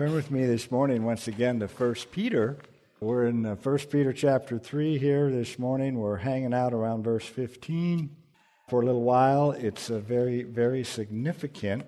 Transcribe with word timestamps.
Turn 0.00 0.14
with 0.14 0.30
me 0.30 0.46
this 0.46 0.70
morning 0.70 1.04
once 1.04 1.28
again 1.28 1.60
to 1.60 1.66
1 1.66 1.94
Peter. 2.10 2.56
We're 3.00 3.26
in 3.26 3.42
1 3.42 3.58
uh, 3.62 3.78
Peter 3.90 4.14
chapter 4.14 4.58
3 4.58 4.96
here 4.96 5.30
this 5.30 5.58
morning. 5.58 5.98
We're 5.98 6.16
hanging 6.16 6.54
out 6.54 6.72
around 6.72 7.02
verse 7.02 7.26
15 7.26 8.16
for 8.70 8.80
a 8.80 8.86
little 8.86 9.02
while. 9.02 9.50
It's 9.50 9.90
a 9.90 10.00
very, 10.00 10.42
very 10.42 10.84
significant. 10.84 11.84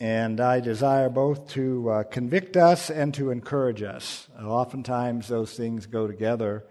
And 0.00 0.40
I 0.40 0.58
desire 0.58 1.08
both 1.08 1.48
to 1.50 1.90
uh, 1.90 2.02
convict 2.02 2.56
us 2.56 2.90
and 2.90 3.14
to 3.14 3.30
encourage 3.30 3.84
us. 3.84 4.26
Uh, 4.36 4.48
oftentimes, 4.48 5.28
those 5.28 5.54
things 5.54 5.86
go 5.86 6.08
together. 6.08 6.64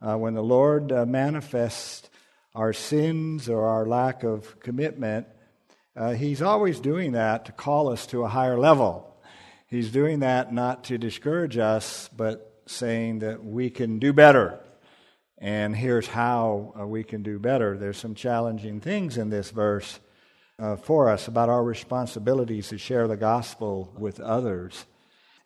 Uh, 0.00 0.16
when 0.16 0.32
the 0.32 0.42
Lord 0.42 0.90
uh, 0.90 1.04
manifests 1.04 2.08
our 2.54 2.72
sins 2.72 3.46
or 3.46 3.66
our 3.66 3.84
lack 3.84 4.24
of 4.24 4.58
commitment, 4.58 5.26
uh, 5.94 6.14
He's 6.14 6.40
always 6.40 6.80
doing 6.80 7.12
that 7.12 7.44
to 7.44 7.52
call 7.52 7.90
us 7.90 8.06
to 8.06 8.22
a 8.22 8.28
higher 8.28 8.58
level. 8.58 9.12
He's 9.68 9.90
doing 9.90 10.20
that 10.20 10.52
not 10.52 10.84
to 10.84 10.98
discourage 10.98 11.58
us, 11.58 12.08
but 12.16 12.62
saying 12.66 13.18
that 13.20 13.44
we 13.44 13.68
can 13.68 13.98
do 13.98 14.12
better. 14.12 14.60
And 15.38 15.74
here's 15.74 16.06
how 16.06 16.72
uh, 16.78 16.86
we 16.86 17.02
can 17.02 17.22
do 17.22 17.38
better. 17.40 17.76
There's 17.76 17.98
some 17.98 18.14
challenging 18.14 18.80
things 18.80 19.18
in 19.18 19.28
this 19.28 19.50
verse 19.50 19.98
uh, 20.58 20.76
for 20.76 21.10
us 21.10 21.26
about 21.26 21.48
our 21.48 21.64
responsibilities 21.64 22.68
to 22.68 22.78
share 22.78 23.08
the 23.08 23.16
gospel 23.16 23.92
with 23.98 24.20
others 24.20 24.86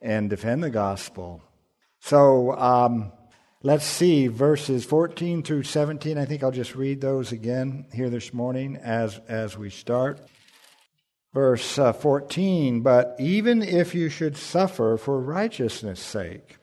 and 0.03 0.29
defend 0.29 0.63
the 0.63 0.71
gospel. 0.71 1.43
So 2.01 2.53
um, 2.53 3.13
let's 3.63 3.85
see 3.85 4.29
verses 4.29 4.85
14 4.85 5.43
through 5.43 5.63
17. 5.63 6.19
I 6.19 6.27
think 6.27 6.43
I'll 6.43 6.51
just 6.51 6.75
read 6.75 7.01
those 7.01 7.33
again 7.33 7.87
here 7.93 8.11
this 8.11 8.35
morning 8.35 8.77
as, 8.77 9.19
as 9.29 9.57
we 9.57 9.71
start. 9.71 10.21
Verse 11.33 11.79
uh, 11.79 11.93
14, 11.93 12.81
but 12.81 13.15
even 13.21 13.63
if 13.63 13.95
you 13.95 14.09
should 14.09 14.37
suffer 14.37 14.97
for 14.97 15.21
righteousness' 15.21 16.01
sake, 16.01 16.57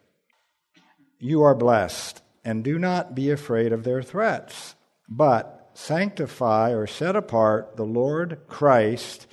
you 1.20 1.42
are 1.42 1.56
blessed, 1.56 2.22
and 2.44 2.66
do 2.66 2.78
not 2.78 3.16
be 3.16 3.32
afraid 3.32 3.72
of 3.72 3.86
their 3.86 4.04
threats, 4.04 4.76
but 5.08 5.70
sanctify 5.74 6.74
or 6.74 6.86
set 6.86 7.16
apart 7.16 7.78
the 7.78 7.86
Lord 7.86 8.42
Christ 8.48 9.26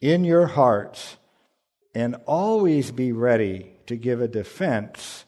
in 0.00 0.24
your 0.24 0.46
hearts, 0.46 1.18
and 1.94 2.16
always 2.26 2.90
be 2.90 3.12
ready 3.12 3.74
to 3.86 3.96
give 3.96 4.22
a 4.22 4.28
defense 4.28 5.26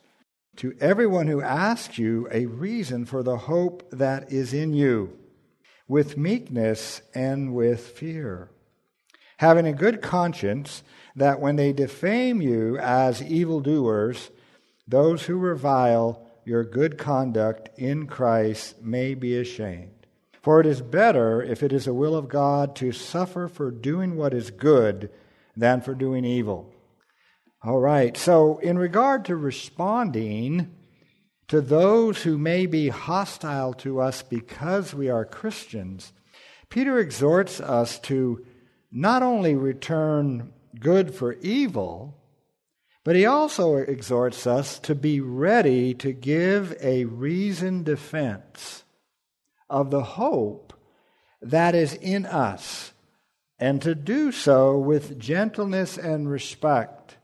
to 0.56 0.75
everyone 0.80 1.27
who 1.27 1.42
asks 1.42 1.98
you 1.98 2.27
a 2.30 2.47
reason 2.47 3.05
for 3.05 3.23
the 3.23 3.36
hope 3.36 3.86
that 3.91 4.33
is 4.33 4.55
in 4.55 4.73
you, 4.73 5.19
with 5.86 6.17
meekness 6.17 7.03
and 7.14 7.55
with 7.55 7.89
fear 7.89 8.52
having 9.43 9.67
a 9.67 9.73
good 9.73 10.01
conscience, 10.01 10.85
that 11.17 11.41
when 11.41 11.57
they 11.57 11.73
defame 11.73 12.41
you 12.41 12.79
as 12.79 13.21
evildoers, 13.21 14.31
those 14.87 15.25
who 15.25 15.37
revile 15.37 16.25
your 16.45 16.62
good 16.62 16.97
conduct 16.97 17.69
in 17.77 18.07
Christ 18.07 18.81
may 18.81 19.15
be 19.15 19.37
ashamed. 19.37 20.07
For 20.43 20.61
it 20.61 20.67
is 20.67 20.81
better, 20.81 21.43
if 21.43 21.65
it 21.65 21.73
is 21.73 21.87
the 21.87 21.93
will 21.93 22.15
of 22.15 22.29
God, 22.29 22.77
to 22.77 22.93
suffer 22.93 23.48
for 23.48 23.73
doing 23.73 24.15
what 24.15 24.33
is 24.33 24.53
good 24.53 25.11
than 25.57 25.81
for 25.81 25.97
doing 25.97 26.25
evil. 26.25 26.73
All 27.65 27.81
right, 27.81 28.17
so 28.17 28.59
in 28.59 28.79
regard 28.79 29.25
to 29.25 29.35
responding 29.35 30.73
to 31.48 31.61
those 31.61 32.23
who 32.23 32.39
may 32.39 32.67
be 32.67 32.91
hostile 32.91 33.75
to 33.75 34.01
us 34.01 34.23
because 34.23 34.95
we 34.95 35.11
are 35.11 35.25
Christians, 35.25 36.13
Peter 36.69 37.01
exhorts 37.01 37.61
us 37.61 37.98
to 37.98 38.47
not 38.93 39.23
only 39.23 39.55
return 39.55 40.53
good 40.79 41.15
for 41.15 41.33
evil, 41.41 42.19
but 43.05 43.17
he 43.17 43.27
also 43.27 43.77
exhorts 43.77 44.47
us 44.47 44.79
to 44.81 44.95
be 44.95 45.21
ready 45.21 45.95
to 45.95 46.12
give 46.12 46.77
a 46.81 47.07
reasoned 47.07 47.85
defense 47.85 48.85
of 49.69 49.91
the 49.91 50.02
hope 50.02 50.75
that 51.41 51.75
is 51.75 51.95
in 51.95 52.27
us, 52.27 52.92
and 53.58 53.83
to 53.83 53.95
do 53.95 54.31
so 54.31 54.79
with 54.79 55.19
gentleness 55.19 55.97
and 55.98 56.31
respect. 56.31 57.17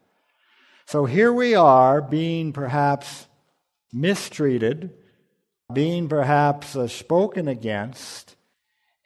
So 0.86 1.04
here 1.04 1.32
we 1.32 1.54
are, 1.54 2.00
being 2.00 2.52
perhaps 2.52 3.26
mistreated, 3.92 4.90
being 5.72 6.08
perhaps 6.08 6.74
uh, 6.74 6.88
spoken 6.88 7.46
against, 7.46 8.36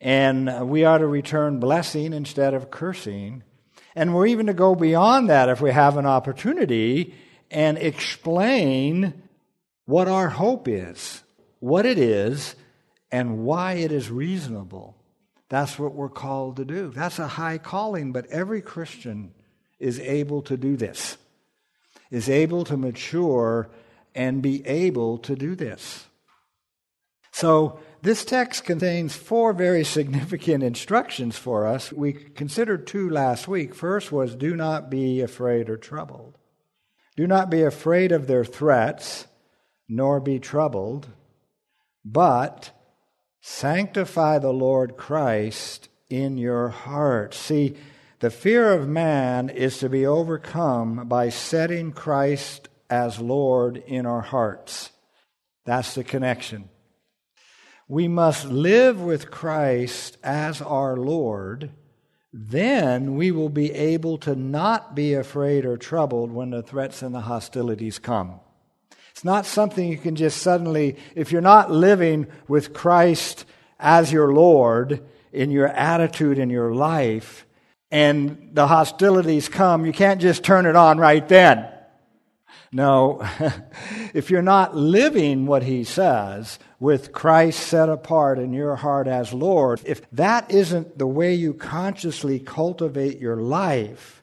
and 0.02 0.68
we 0.68 0.84
are 0.84 0.98
to 0.98 1.06
return 1.06 1.60
blessing 1.60 2.12
instead 2.12 2.54
of 2.54 2.72
cursing. 2.72 3.44
And 3.94 4.12
we're 4.12 4.26
even 4.26 4.46
to 4.46 4.52
go 4.52 4.74
beyond 4.74 5.30
that 5.30 5.48
if 5.48 5.60
we 5.60 5.70
have 5.70 5.96
an 5.96 6.06
opportunity 6.06 7.14
and 7.52 7.78
explain 7.78 9.22
what 9.84 10.08
our 10.08 10.28
hope 10.28 10.66
is, 10.66 11.22
what 11.60 11.86
it 11.86 11.98
is, 11.98 12.56
and 13.12 13.44
why 13.44 13.74
it 13.74 13.92
is 13.92 14.10
reasonable. 14.10 14.96
That's 15.48 15.78
what 15.78 15.94
we're 15.94 16.08
called 16.08 16.56
to 16.56 16.64
do. 16.64 16.90
That's 16.90 17.20
a 17.20 17.28
high 17.28 17.58
calling, 17.58 18.10
but 18.10 18.26
every 18.26 18.60
Christian 18.60 19.32
is 19.78 20.00
able 20.00 20.42
to 20.42 20.56
do 20.56 20.76
this, 20.76 21.16
is 22.10 22.28
able 22.28 22.64
to 22.64 22.76
mature 22.76 23.70
and 24.16 24.42
be 24.42 24.66
able 24.66 25.18
to 25.18 25.36
do 25.36 25.54
this. 25.54 26.06
So, 27.30 27.78
this 28.02 28.24
text 28.24 28.64
contains 28.64 29.14
four 29.14 29.52
very 29.52 29.84
significant 29.84 30.64
instructions 30.64 31.38
for 31.38 31.66
us. 31.66 31.92
We 31.92 32.12
considered 32.12 32.86
two 32.86 33.08
last 33.08 33.46
week. 33.46 33.74
First 33.74 34.10
was 34.10 34.34
do 34.34 34.56
not 34.56 34.90
be 34.90 35.20
afraid 35.20 35.70
or 35.70 35.76
troubled. 35.76 36.36
Do 37.16 37.28
not 37.28 37.48
be 37.48 37.62
afraid 37.62 38.10
of 38.10 38.26
their 38.26 38.44
threats, 38.44 39.26
nor 39.88 40.18
be 40.18 40.40
troubled, 40.40 41.08
but 42.04 42.70
sanctify 43.40 44.38
the 44.38 44.52
Lord 44.52 44.96
Christ 44.96 45.88
in 46.10 46.38
your 46.38 46.68
heart. 46.68 47.34
See, 47.34 47.76
the 48.18 48.30
fear 48.30 48.72
of 48.72 48.88
man 48.88 49.48
is 49.48 49.78
to 49.78 49.88
be 49.88 50.06
overcome 50.06 51.06
by 51.06 51.28
setting 51.28 51.92
Christ 51.92 52.68
as 52.88 53.20
Lord 53.20 53.76
in 53.76 54.06
our 54.06 54.22
hearts. 54.22 54.90
That's 55.64 55.94
the 55.94 56.04
connection. 56.04 56.68
We 57.92 58.08
must 58.08 58.46
live 58.46 59.02
with 59.02 59.30
Christ 59.30 60.16
as 60.24 60.62
our 60.62 60.96
Lord. 60.96 61.72
Then 62.32 63.16
we 63.16 63.30
will 63.30 63.50
be 63.50 63.70
able 63.70 64.16
to 64.20 64.34
not 64.34 64.94
be 64.94 65.12
afraid 65.12 65.66
or 65.66 65.76
troubled 65.76 66.32
when 66.32 66.48
the 66.48 66.62
threats 66.62 67.02
and 67.02 67.14
the 67.14 67.20
hostilities 67.20 67.98
come. 67.98 68.40
It's 69.10 69.24
not 69.24 69.44
something 69.44 69.86
you 69.86 69.98
can 69.98 70.16
just 70.16 70.40
suddenly, 70.40 70.96
if 71.14 71.32
you're 71.32 71.42
not 71.42 71.70
living 71.70 72.28
with 72.48 72.72
Christ 72.72 73.44
as 73.78 74.10
your 74.10 74.32
Lord 74.32 75.04
in 75.30 75.50
your 75.50 75.68
attitude 75.68 76.38
in 76.38 76.48
your 76.48 76.74
life, 76.74 77.44
and 77.90 78.52
the 78.54 78.68
hostilities 78.68 79.50
come, 79.50 79.84
you 79.84 79.92
can't 79.92 80.18
just 80.18 80.42
turn 80.42 80.64
it 80.64 80.76
on 80.76 80.96
right 80.96 81.28
then. 81.28 81.68
No, 82.72 83.20
if 84.14 84.30
you're 84.30 84.40
not 84.40 84.74
living 84.74 85.44
what 85.44 85.62
he 85.62 85.84
says 85.84 86.58
with 86.82 87.12
Christ 87.12 87.60
set 87.60 87.88
apart 87.88 88.40
in 88.40 88.52
your 88.52 88.74
heart 88.74 89.06
as 89.06 89.32
Lord, 89.32 89.80
if 89.84 90.02
that 90.10 90.50
isn't 90.50 90.98
the 90.98 91.06
way 91.06 91.32
you 91.32 91.54
consciously 91.54 92.40
cultivate 92.40 93.20
your 93.20 93.36
life, 93.36 94.20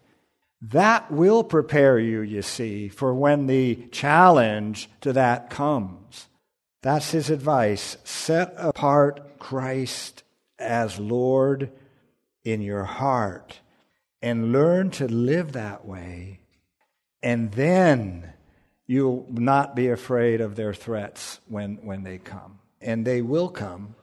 that 0.62 1.10
will 1.10 1.42
prepare 1.42 1.98
you, 1.98 2.20
you 2.20 2.42
see, 2.42 2.90
for 2.90 3.14
when 3.14 3.48
the 3.48 3.88
challenge 3.94 4.90
to 5.00 5.14
that 5.14 5.50
comes. 5.50 6.28
That's 6.82 7.12
his 7.12 7.30
advice. 7.30 7.96
Set 8.04 8.54
apart 8.58 9.40
Christ 9.40 10.24
as 10.60 11.00
Lord 11.00 11.72
in 12.44 12.62
your 12.62 12.84
heart 12.84 13.62
and 14.22 14.52
learn 14.52 14.92
to 14.92 15.08
live 15.08 15.54
that 15.54 15.86
way. 15.86 16.42
And 17.24 17.54
then 17.54 18.34
You'll 18.90 19.28
not 19.30 19.76
be 19.76 19.90
afraid 19.90 20.42
of 20.42 20.56
their 20.56 20.74
threats 20.74 21.40
when, 21.48 21.76
when 21.84 22.02
they 22.02 22.18
come. 22.18 22.58
And 22.82 23.06
they 23.06 23.22
will 23.22 23.50
come 23.50 23.94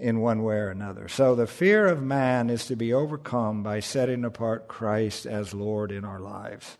in 0.00 0.18
one 0.18 0.42
way 0.42 0.56
or 0.56 0.68
another. 0.68 1.06
So 1.06 1.36
the 1.36 1.46
fear 1.46 1.86
of 1.86 2.02
man 2.02 2.50
is 2.50 2.66
to 2.66 2.74
be 2.74 2.92
overcome 2.92 3.62
by 3.62 3.78
setting 3.78 4.24
apart 4.24 4.66
Christ 4.66 5.26
as 5.26 5.54
Lord 5.54 5.92
in 5.92 6.04
our 6.04 6.18
lives. 6.18 6.76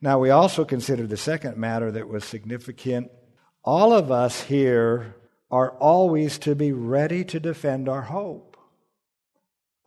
Now, 0.00 0.20
we 0.20 0.30
also 0.30 0.64
considered 0.64 1.08
the 1.08 1.16
second 1.16 1.56
matter 1.56 1.90
that 1.90 2.08
was 2.08 2.24
significant. 2.24 3.10
All 3.64 3.92
of 3.92 4.12
us 4.12 4.42
here 4.42 5.16
are 5.50 5.70
always 5.78 6.38
to 6.38 6.54
be 6.54 6.70
ready 6.70 7.24
to 7.24 7.40
defend 7.40 7.88
our 7.88 8.02
hope. 8.02 8.56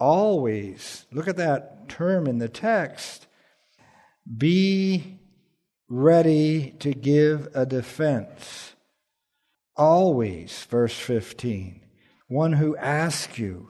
Always. 0.01 1.05
Look 1.13 1.29
at 1.29 1.37
that 1.37 1.87
term 1.87 2.27
in 2.27 2.39
the 2.39 2.49
text. 2.49 3.25
Be 4.37 5.16
ready 5.89 6.71
to 6.79 6.93
give 6.93 7.47
a 7.53 7.65
defense. 7.65 8.75
Always, 9.75 10.63
verse 10.65 10.97
15. 10.97 11.81
One 12.27 12.53
who 12.53 12.75
asks 12.77 13.37
you 13.37 13.69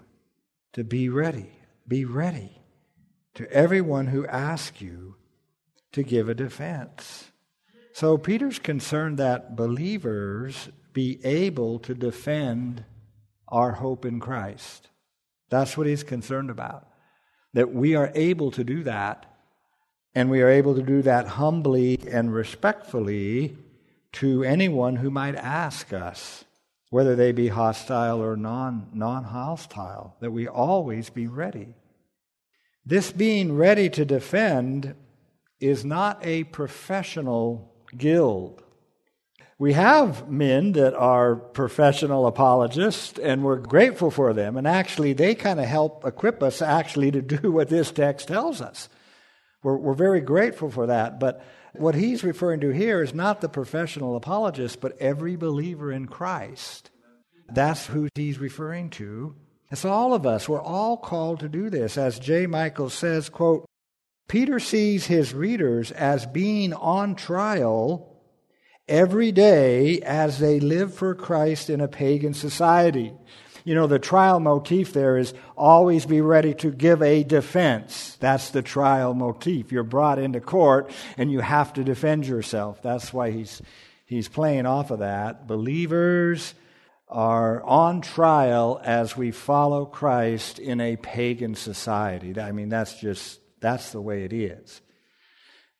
to 0.73 0.83
be 0.83 1.09
ready. 1.09 1.51
Be 1.87 2.05
ready. 2.05 2.61
To 3.35 3.51
everyone 3.51 4.07
who 4.07 4.25
asks 4.25 4.81
you 4.81 5.15
to 5.91 6.03
give 6.03 6.27
a 6.27 6.33
defense. 6.33 7.31
So 7.93 8.17
Peter's 8.17 8.59
concerned 8.59 9.17
that 9.19 9.55
believers 9.55 10.69
be 10.93 11.19
able 11.23 11.79
to 11.79 11.93
defend 11.93 12.83
our 13.47 13.73
hope 13.73 14.05
in 14.05 14.19
Christ. 14.19 14.89
That's 15.49 15.77
what 15.77 15.87
he's 15.87 16.03
concerned 16.03 16.49
about. 16.49 16.87
That 17.53 17.73
we 17.73 17.95
are 17.95 18.11
able 18.13 18.51
to 18.51 18.63
do 18.63 18.83
that, 18.83 19.25
and 20.17 20.31
we 20.31 20.41
are 20.41 20.49
able 20.49 20.73
to 20.73 20.81
do 20.81 21.03
that 21.03 21.27
humbly 21.27 21.99
and 22.09 22.33
respectfully 22.33 23.55
to 24.11 24.43
anyone 24.43 24.95
who 24.95 25.11
might 25.11 25.35
ask 25.35 25.93
us, 25.93 26.43
whether 26.89 27.15
they 27.15 27.31
be 27.31 27.49
hostile 27.49 28.19
or 28.19 28.35
non 28.35 28.89
hostile, 29.25 30.15
that 30.19 30.31
we 30.31 30.47
always 30.47 31.11
be 31.11 31.27
ready. 31.27 31.75
This 32.83 33.11
being 33.11 33.55
ready 33.55 33.91
to 33.91 34.05
defend 34.05 34.95
is 35.59 35.85
not 35.85 36.17
a 36.25 36.45
professional 36.45 37.71
guild. 37.95 38.63
We 39.59 39.73
have 39.73 40.27
men 40.31 40.71
that 40.71 40.95
are 40.95 41.35
professional 41.35 42.25
apologists, 42.25 43.19
and 43.19 43.43
we're 43.43 43.57
grateful 43.57 44.09
for 44.09 44.33
them. 44.33 44.57
And 44.57 44.67
actually, 44.67 45.13
they 45.13 45.35
kind 45.35 45.59
of 45.59 45.67
help 45.67 46.03
equip 46.07 46.41
us 46.41 46.59
actually 46.63 47.11
to 47.11 47.21
do 47.21 47.51
what 47.51 47.69
this 47.69 47.91
text 47.91 48.29
tells 48.29 48.61
us. 48.61 48.89
We're, 49.63 49.77
we're 49.77 49.93
very 49.93 50.21
grateful 50.21 50.69
for 50.69 50.87
that. 50.87 51.19
But 51.19 51.43
what 51.73 51.95
he's 51.95 52.23
referring 52.23 52.61
to 52.61 52.69
here 52.69 53.01
is 53.01 53.13
not 53.13 53.41
the 53.41 53.49
professional 53.49 54.15
apologist, 54.15 54.81
but 54.81 54.97
every 54.99 55.35
believer 55.35 55.91
in 55.91 56.07
Christ. 56.07 56.91
That's 57.49 57.85
who 57.85 58.09
he's 58.15 58.39
referring 58.39 58.89
to. 58.91 59.35
It's 59.69 59.85
all 59.85 60.13
of 60.13 60.25
us. 60.25 60.47
We're 60.47 60.61
all 60.61 60.97
called 60.97 61.41
to 61.41 61.49
do 61.49 61.69
this. 61.69 61.97
As 61.97 62.19
J. 62.19 62.47
Michael 62.47 62.89
says, 62.89 63.29
quote, 63.29 63.65
Peter 64.27 64.59
sees 64.59 65.05
his 65.05 65.33
readers 65.33 65.91
as 65.91 66.25
being 66.25 66.73
on 66.73 67.15
trial 67.15 68.13
every 68.87 69.31
day 69.31 70.01
as 70.01 70.39
they 70.39 70.59
live 70.59 70.93
for 70.93 71.15
Christ 71.15 71.69
in 71.69 71.81
a 71.81 71.87
pagan 71.87 72.33
society. 72.33 73.13
You 73.67 73.75
know, 73.75 73.85
the 73.85 73.99
trial 73.99 74.39
motif 74.39 74.93
there 74.93 75.17
is 75.17 75.33
always 75.57 76.05
be 76.05 76.21
ready 76.21 76.53
to 76.53 76.71
give 76.71 77.01
a 77.01 77.25
defense. 77.25 78.15
That's 78.21 78.51
the 78.51 78.61
trial 78.61 79.13
motif. 79.13 79.73
You're 79.73 79.83
brought 79.83 80.19
into 80.19 80.39
court 80.39 80.89
and 81.17 81.29
you 81.29 81.41
have 81.41 81.73
to 81.73 81.83
defend 81.83 82.25
yourself. 82.25 82.81
That's 82.81 83.11
why 83.11 83.31
he's, 83.31 83.61
he's 84.05 84.29
playing 84.29 84.67
off 84.67 84.89
of 84.89 84.99
that. 84.99 85.47
Believers 85.47 86.53
are 87.09 87.61
on 87.63 87.99
trial 87.99 88.79
as 88.85 89.17
we 89.17 89.31
follow 89.31 89.85
Christ 89.85 90.59
in 90.59 90.79
a 90.79 90.95
pagan 90.95 91.53
society. 91.53 92.39
I 92.39 92.53
mean, 92.53 92.69
that's 92.69 92.97
just, 92.97 93.41
that's 93.59 93.91
the 93.91 93.99
way 93.99 94.23
it 94.23 94.31
is. 94.31 94.79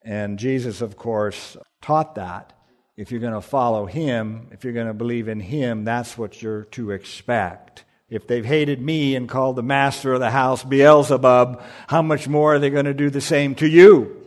And 0.03 0.37
Jesus, 0.37 0.81
of 0.81 0.97
course, 0.97 1.55
taught 1.81 2.15
that 2.15 2.51
if 2.97 3.11
you're 3.11 3.21
going 3.21 3.33
to 3.33 3.41
follow 3.41 3.85
him, 3.85 4.47
if 4.51 4.63
you're 4.63 4.73
going 4.73 4.87
to 4.87 4.93
believe 4.93 5.27
in 5.27 5.39
him, 5.39 5.85
that's 5.85 6.17
what 6.17 6.41
you're 6.41 6.63
to 6.65 6.91
expect. 6.91 7.85
If 8.09 8.25
they've 8.25 8.45
hated 8.45 8.81
me 8.81 9.15
and 9.15 9.29
called 9.29 9.55
the 9.55 9.63
master 9.63 10.13
of 10.13 10.19
the 10.19 10.31
house 10.31 10.63
Beelzebub, 10.63 11.61
how 11.87 12.01
much 12.01 12.27
more 12.27 12.55
are 12.55 12.59
they 12.59 12.71
going 12.71 12.85
to 12.85 12.93
do 12.93 13.09
the 13.09 13.21
same 13.21 13.53
to 13.55 13.67
you? 13.67 14.25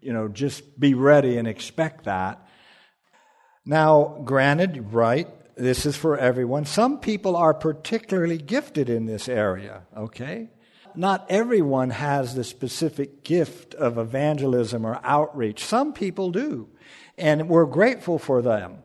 You 0.00 0.12
know, 0.12 0.28
just 0.28 0.78
be 0.78 0.94
ready 0.94 1.38
and 1.38 1.48
expect 1.48 2.04
that. 2.04 2.46
Now, 3.64 4.20
granted, 4.24 4.92
right, 4.92 5.28
this 5.56 5.86
is 5.86 5.96
for 5.96 6.16
everyone. 6.18 6.66
Some 6.66 6.98
people 6.98 7.34
are 7.34 7.54
particularly 7.54 8.38
gifted 8.38 8.90
in 8.90 9.06
this 9.06 9.28
area, 9.28 9.82
okay? 9.96 10.50
Not 10.94 11.26
everyone 11.30 11.90
has 11.90 12.34
the 12.34 12.44
specific 12.44 13.24
gift 13.24 13.74
of 13.74 13.98
evangelism 13.98 14.84
or 14.84 15.00
outreach. 15.02 15.64
Some 15.64 15.92
people 15.94 16.30
do. 16.30 16.68
And 17.16 17.48
we're 17.48 17.66
grateful 17.66 18.18
for 18.18 18.42
them. 18.42 18.78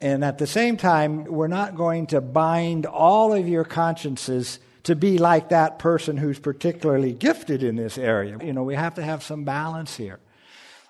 And 0.00 0.24
at 0.24 0.38
the 0.38 0.46
same 0.46 0.76
time, 0.76 1.24
we're 1.24 1.48
not 1.48 1.76
going 1.76 2.08
to 2.08 2.20
bind 2.20 2.86
all 2.86 3.32
of 3.32 3.48
your 3.48 3.64
consciences 3.64 4.58
to 4.84 4.94
be 4.94 5.18
like 5.18 5.48
that 5.48 5.78
person 5.78 6.16
who's 6.16 6.38
particularly 6.38 7.12
gifted 7.12 7.62
in 7.62 7.76
this 7.76 7.96
area. 7.96 8.38
You 8.42 8.52
know, 8.52 8.62
we 8.62 8.74
have 8.74 8.94
to 8.94 9.02
have 9.02 9.22
some 9.22 9.44
balance 9.44 9.96
here. 9.96 10.20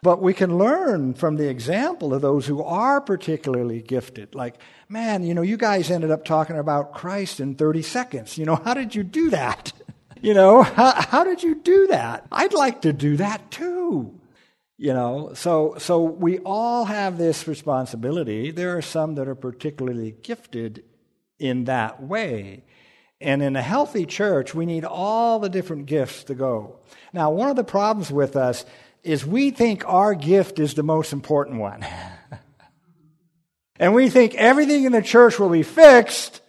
But 0.02 0.20
we 0.20 0.34
can 0.34 0.58
learn 0.58 1.14
from 1.14 1.36
the 1.36 1.48
example 1.48 2.12
of 2.12 2.20
those 2.20 2.46
who 2.46 2.62
are 2.62 3.00
particularly 3.00 3.80
gifted. 3.80 4.34
Like, 4.34 4.56
man, 4.88 5.22
you 5.22 5.32
know, 5.32 5.42
you 5.42 5.56
guys 5.56 5.90
ended 5.90 6.10
up 6.10 6.24
talking 6.24 6.58
about 6.58 6.92
Christ 6.92 7.40
in 7.40 7.54
30 7.54 7.82
seconds. 7.82 8.36
You 8.36 8.44
know, 8.44 8.56
how 8.56 8.74
did 8.74 8.94
you 8.94 9.02
do 9.02 9.30
that? 9.30 9.72
you 10.20 10.34
know, 10.34 10.62
how, 10.62 10.92
how 10.92 11.24
did 11.24 11.42
you 11.42 11.54
do 11.54 11.86
that? 11.86 12.26
I'd 12.30 12.52
like 12.52 12.82
to 12.82 12.92
do 12.92 13.16
that 13.16 13.50
too. 13.50 14.18
You 14.76 14.92
know, 14.92 15.34
so 15.34 15.76
so 15.78 16.02
we 16.02 16.40
all 16.40 16.84
have 16.84 17.16
this 17.16 17.46
responsibility. 17.46 18.50
There 18.50 18.76
are 18.76 18.82
some 18.82 19.14
that 19.14 19.28
are 19.28 19.36
particularly 19.36 20.16
gifted 20.22 20.84
in 21.38 21.64
that 21.64 22.02
way. 22.02 22.64
And 23.20 23.42
in 23.42 23.56
a 23.56 23.62
healthy 23.62 24.04
church, 24.04 24.54
we 24.54 24.66
need 24.66 24.84
all 24.84 25.38
the 25.38 25.48
different 25.48 25.86
gifts 25.86 26.24
to 26.24 26.34
go. 26.34 26.80
Now, 27.12 27.30
one 27.30 27.48
of 27.48 27.56
the 27.56 27.64
problems 27.64 28.10
with 28.10 28.36
us 28.36 28.64
is 29.02 29.24
we 29.24 29.50
think 29.50 29.84
our 29.86 30.14
gift 30.14 30.58
is 30.58 30.74
the 30.74 30.82
most 30.82 31.12
important 31.12 31.60
one. 31.60 31.86
and 33.78 33.94
we 33.94 34.08
think 34.08 34.34
everything 34.34 34.84
in 34.84 34.92
the 34.92 35.02
church 35.02 35.38
will 35.38 35.50
be 35.50 35.62
fixed 35.62 36.40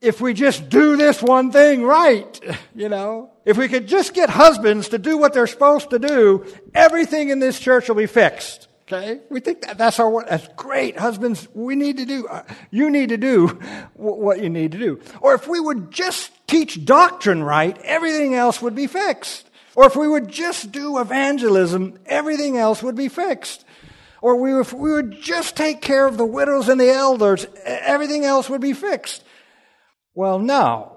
if 0.00 0.20
we 0.20 0.34
just 0.34 0.68
do 0.68 0.96
this 0.96 1.22
one 1.22 1.50
thing 1.50 1.82
right, 1.82 2.40
you 2.74 2.88
know. 2.88 3.30
If 3.46 3.56
we 3.56 3.68
could 3.68 3.86
just 3.86 4.12
get 4.12 4.28
husbands 4.28 4.88
to 4.88 4.98
do 4.98 5.16
what 5.16 5.32
they're 5.32 5.46
supposed 5.46 5.90
to 5.90 6.00
do, 6.00 6.44
everything 6.74 7.28
in 7.28 7.38
this 7.38 7.60
church 7.60 7.88
will 7.88 7.94
be 7.94 8.06
fixed. 8.06 8.66
Okay? 8.82 9.20
We 9.30 9.38
think 9.38 9.62
that 9.62 9.78
that's 9.78 10.00
our, 10.00 10.24
that's 10.28 10.48
great. 10.56 10.98
Husbands, 10.98 11.46
we 11.54 11.76
need 11.76 11.98
to 11.98 12.04
do, 12.04 12.26
uh, 12.26 12.42
you 12.72 12.90
need 12.90 13.10
to 13.10 13.16
do 13.16 13.46
what 13.94 14.42
you 14.42 14.50
need 14.50 14.72
to 14.72 14.78
do. 14.78 15.00
Or 15.20 15.34
if 15.34 15.46
we 15.46 15.60
would 15.60 15.92
just 15.92 16.32
teach 16.48 16.84
doctrine 16.84 17.44
right, 17.44 17.78
everything 17.82 18.34
else 18.34 18.60
would 18.60 18.74
be 18.74 18.88
fixed. 18.88 19.48
Or 19.76 19.84
if 19.84 19.94
we 19.94 20.08
would 20.08 20.28
just 20.28 20.72
do 20.72 20.98
evangelism, 20.98 22.00
everything 22.04 22.56
else 22.56 22.82
would 22.82 22.96
be 22.96 23.08
fixed. 23.08 23.64
Or 24.22 24.34
we, 24.36 24.58
if 24.58 24.72
we 24.72 24.92
would 24.92 25.20
just 25.22 25.56
take 25.56 25.80
care 25.80 26.06
of 26.06 26.16
the 26.16 26.26
widows 26.26 26.68
and 26.68 26.80
the 26.80 26.90
elders, 26.90 27.46
everything 27.64 28.24
else 28.24 28.50
would 28.50 28.60
be 28.60 28.72
fixed. 28.72 29.22
Well, 30.14 30.40
no 30.40 30.95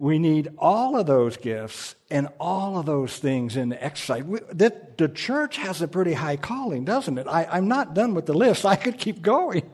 we 0.00 0.18
need 0.18 0.48
all 0.56 0.98
of 0.98 1.04
those 1.04 1.36
gifts 1.36 1.94
and 2.10 2.26
all 2.40 2.78
of 2.78 2.86
those 2.86 3.18
things 3.18 3.54
in 3.54 3.68
the 3.68 3.84
exercise. 3.84 4.24
We, 4.24 4.40
the 4.50 5.10
church 5.14 5.58
has 5.58 5.82
a 5.82 5.88
pretty 5.88 6.14
high 6.14 6.38
calling, 6.38 6.86
doesn't 6.86 7.18
it? 7.18 7.26
I, 7.28 7.44
I'm 7.44 7.68
not 7.68 7.92
done 7.94 8.14
with 8.14 8.24
the 8.24 8.32
list. 8.32 8.64
I 8.64 8.76
could 8.76 8.96
keep 8.96 9.20
going 9.20 9.70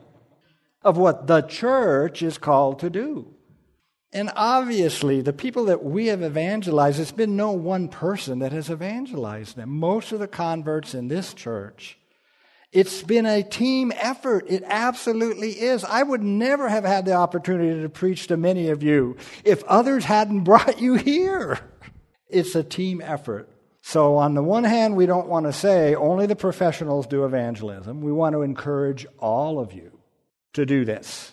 of 0.83 0.97
what 0.97 1.27
the 1.27 1.41
church 1.43 2.21
is 2.21 2.37
called 2.37 2.79
to 2.79 2.89
do. 2.89 3.33
And 4.11 4.29
obviously, 4.35 5.21
the 5.21 5.31
people 5.31 5.65
that 5.65 5.81
we 5.81 6.07
have 6.07 6.21
evangelized, 6.21 6.99
it's 6.99 7.11
been 7.13 7.37
no 7.37 7.51
one 7.51 7.87
person 7.87 8.39
that 8.39 8.51
has 8.51 8.69
evangelized 8.69 9.55
them. 9.55 9.69
Most 9.69 10.11
of 10.11 10.19
the 10.19 10.27
converts 10.27 10.93
in 10.93 11.07
this 11.07 11.33
church 11.33 11.97
it's 12.77 13.01
been 13.01 13.25
a 13.25 13.41
team 13.41 13.91
effort. 13.95 14.45
It 14.47 14.63
absolutely 14.63 15.49
is. 15.49 15.83
I 15.83 16.03
would 16.03 16.21
never 16.21 16.69
have 16.69 16.83
had 16.83 17.05
the 17.05 17.13
opportunity 17.13 17.81
to 17.81 17.89
preach 17.89 18.27
to 18.27 18.37
many 18.37 18.69
of 18.69 18.83
you 18.83 19.17
if 19.43 19.63
others 19.63 20.05
hadn't 20.05 20.41
brought 20.43 20.79
you 20.79 20.93
here. 20.93 21.59
It's 22.29 22.53
a 22.53 22.61
team 22.61 23.01
effort. 23.03 23.49
So, 23.81 24.17
on 24.17 24.35
the 24.35 24.43
one 24.43 24.63
hand, 24.63 24.95
we 24.95 25.07
don't 25.07 25.27
want 25.27 25.47
to 25.47 25.53
say 25.53 25.95
only 25.95 26.27
the 26.27 26.35
professionals 26.35 27.07
do 27.07 27.25
evangelism. 27.25 28.01
We 28.01 28.11
want 28.11 28.33
to 28.33 28.43
encourage 28.43 29.07
all 29.17 29.59
of 29.59 29.73
you 29.73 29.97
to 30.53 30.63
do 30.63 30.85
this. 30.85 31.31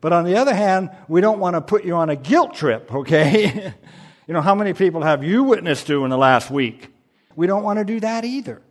But 0.00 0.12
on 0.12 0.24
the 0.24 0.36
other 0.36 0.54
hand, 0.54 0.90
we 1.08 1.20
don't 1.20 1.40
want 1.40 1.56
to 1.56 1.62
put 1.62 1.84
you 1.84 1.96
on 1.96 2.10
a 2.10 2.16
guilt 2.16 2.54
trip, 2.54 2.94
okay? 2.94 3.74
you 4.28 4.34
know, 4.34 4.40
how 4.40 4.54
many 4.54 4.72
people 4.72 5.02
have 5.02 5.24
you 5.24 5.42
witnessed 5.42 5.88
to 5.88 6.04
in 6.04 6.10
the 6.10 6.18
last 6.18 6.48
week? 6.48 6.92
We 7.34 7.48
don't 7.48 7.64
want 7.64 7.80
to 7.80 7.84
do 7.84 7.98
that 7.98 8.24
either 8.24 8.62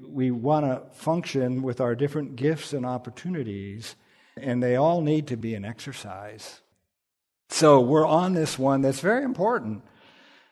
we 0.00 0.30
want 0.30 0.66
to 0.66 0.96
function 0.96 1.62
with 1.62 1.80
our 1.80 1.94
different 1.94 2.36
gifts 2.36 2.72
and 2.72 2.86
opportunities, 2.86 3.96
and 4.36 4.62
they 4.62 4.76
all 4.76 5.00
need 5.00 5.26
to 5.28 5.36
be 5.36 5.54
an 5.54 5.64
exercise. 5.64 6.60
So 7.50 7.80
we're 7.80 8.06
on 8.06 8.34
this 8.34 8.58
one 8.58 8.82
that's 8.82 9.00
very 9.00 9.24
important 9.24 9.82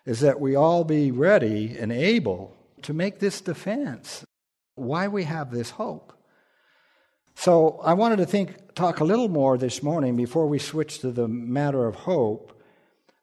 is 0.04 0.20
that 0.20 0.40
we 0.40 0.54
all 0.54 0.84
be 0.84 1.10
ready 1.10 1.76
and 1.78 1.92
able 1.92 2.56
to 2.82 2.94
make 2.94 3.18
this 3.18 3.40
defense. 3.40 4.24
Why 4.76 5.08
we 5.08 5.24
have 5.24 5.50
this 5.50 5.70
hope. 5.70 6.12
So 7.34 7.80
I 7.84 7.94
wanted 7.94 8.16
to 8.16 8.26
think 8.26 8.74
talk 8.74 9.00
a 9.00 9.04
little 9.04 9.28
more 9.28 9.58
this 9.58 9.82
morning 9.82 10.16
before 10.16 10.46
we 10.46 10.58
switch 10.58 11.00
to 11.00 11.10
the 11.10 11.28
matter 11.28 11.86
of 11.86 11.94
hope 11.94 12.58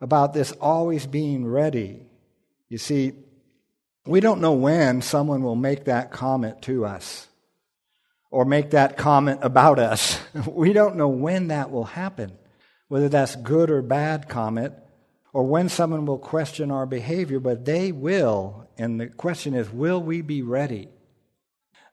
about 0.02 0.34
this 0.34 0.52
always 0.54 1.08
being 1.08 1.46
ready. 1.46 2.06
You 2.70 2.78
see, 2.78 3.14
we 4.06 4.20
don't 4.20 4.42
know 4.42 4.54
when 4.54 5.02
someone 5.02 5.44
will 5.44 5.56
make 5.56 5.86
that 5.86 6.12
comment 6.12 6.62
to 6.64 6.86
us 6.86 7.28
or 8.32 8.46
make 8.46 8.72
that 8.72 8.98
comment 8.98 9.40
about 9.44 9.80
us. 9.80 10.20
we 10.48 10.74
don't 10.74 10.96
know 10.96 11.08
when 11.08 11.48
that 11.48 11.72
will 11.72 11.86
happen, 11.86 12.32
whether 12.88 13.08
that's 13.08 13.36
good 13.36 13.70
or 13.70 13.82
bad 13.82 14.28
comment, 14.28 14.74
or 15.32 15.44
when 15.44 15.70
someone 15.70 16.06
will 16.06 16.20
question 16.20 16.70
our 16.70 16.86
behavior, 16.86 17.40
but 17.40 17.66
they 17.66 17.92
will. 17.92 18.68
And 18.78 19.00
the 19.00 19.08
question 19.08 19.54
is, 19.54 19.70
will 19.70 20.02
we 20.02 20.22
be 20.22 20.42
ready? 20.42 20.90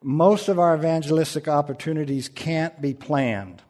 Most 0.03 0.49
of 0.49 0.59
our 0.59 0.75
evangelistic 0.75 1.47
opportunities 1.47 2.29
can't 2.29 2.81
be 2.81 2.95
planned. 2.95 3.63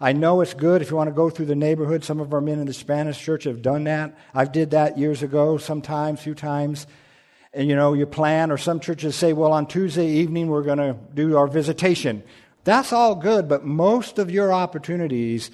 I 0.00 0.12
know 0.12 0.40
it's 0.40 0.54
good 0.54 0.82
if 0.82 0.90
you 0.90 0.96
want 0.96 1.08
to 1.08 1.14
go 1.14 1.30
through 1.30 1.46
the 1.46 1.54
neighborhood. 1.54 2.04
Some 2.04 2.20
of 2.20 2.32
our 2.34 2.40
men 2.40 2.58
in 2.58 2.66
the 2.66 2.72
Spanish 2.72 3.22
church 3.22 3.44
have 3.44 3.62
done 3.62 3.84
that. 3.84 4.16
I've 4.34 4.50
did 4.50 4.72
that 4.72 4.98
years 4.98 5.22
ago, 5.22 5.56
sometimes, 5.56 6.20
few 6.20 6.34
times. 6.34 6.86
And 7.54 7.68
you 7.68 7.76
know, 7.76 7.94
you 7.94 8.04
plan, 8.06 8.50
or 8.50 8.58
some 8.58 8.80
churches 8.80 9.14
say, 9.14 9.32
well, 9.32 9.52
on 9.52 9.66
Tuesday 9.66 10.08
evening 10.08 10.48
we're 10.48 10.62
going 10.62 10.78
to 10.78 10.96
do 11.14 11.36
our 11.36 11.46
visitation. 11.46 12.22
That's 12.64 12.92
all 12.92 13.14
good, 13.14 13.48
but 13.48 13.64
most 13.64 14.18
of 14.18 14.30
your 14.30 14.52
opportunities 14.52 15.50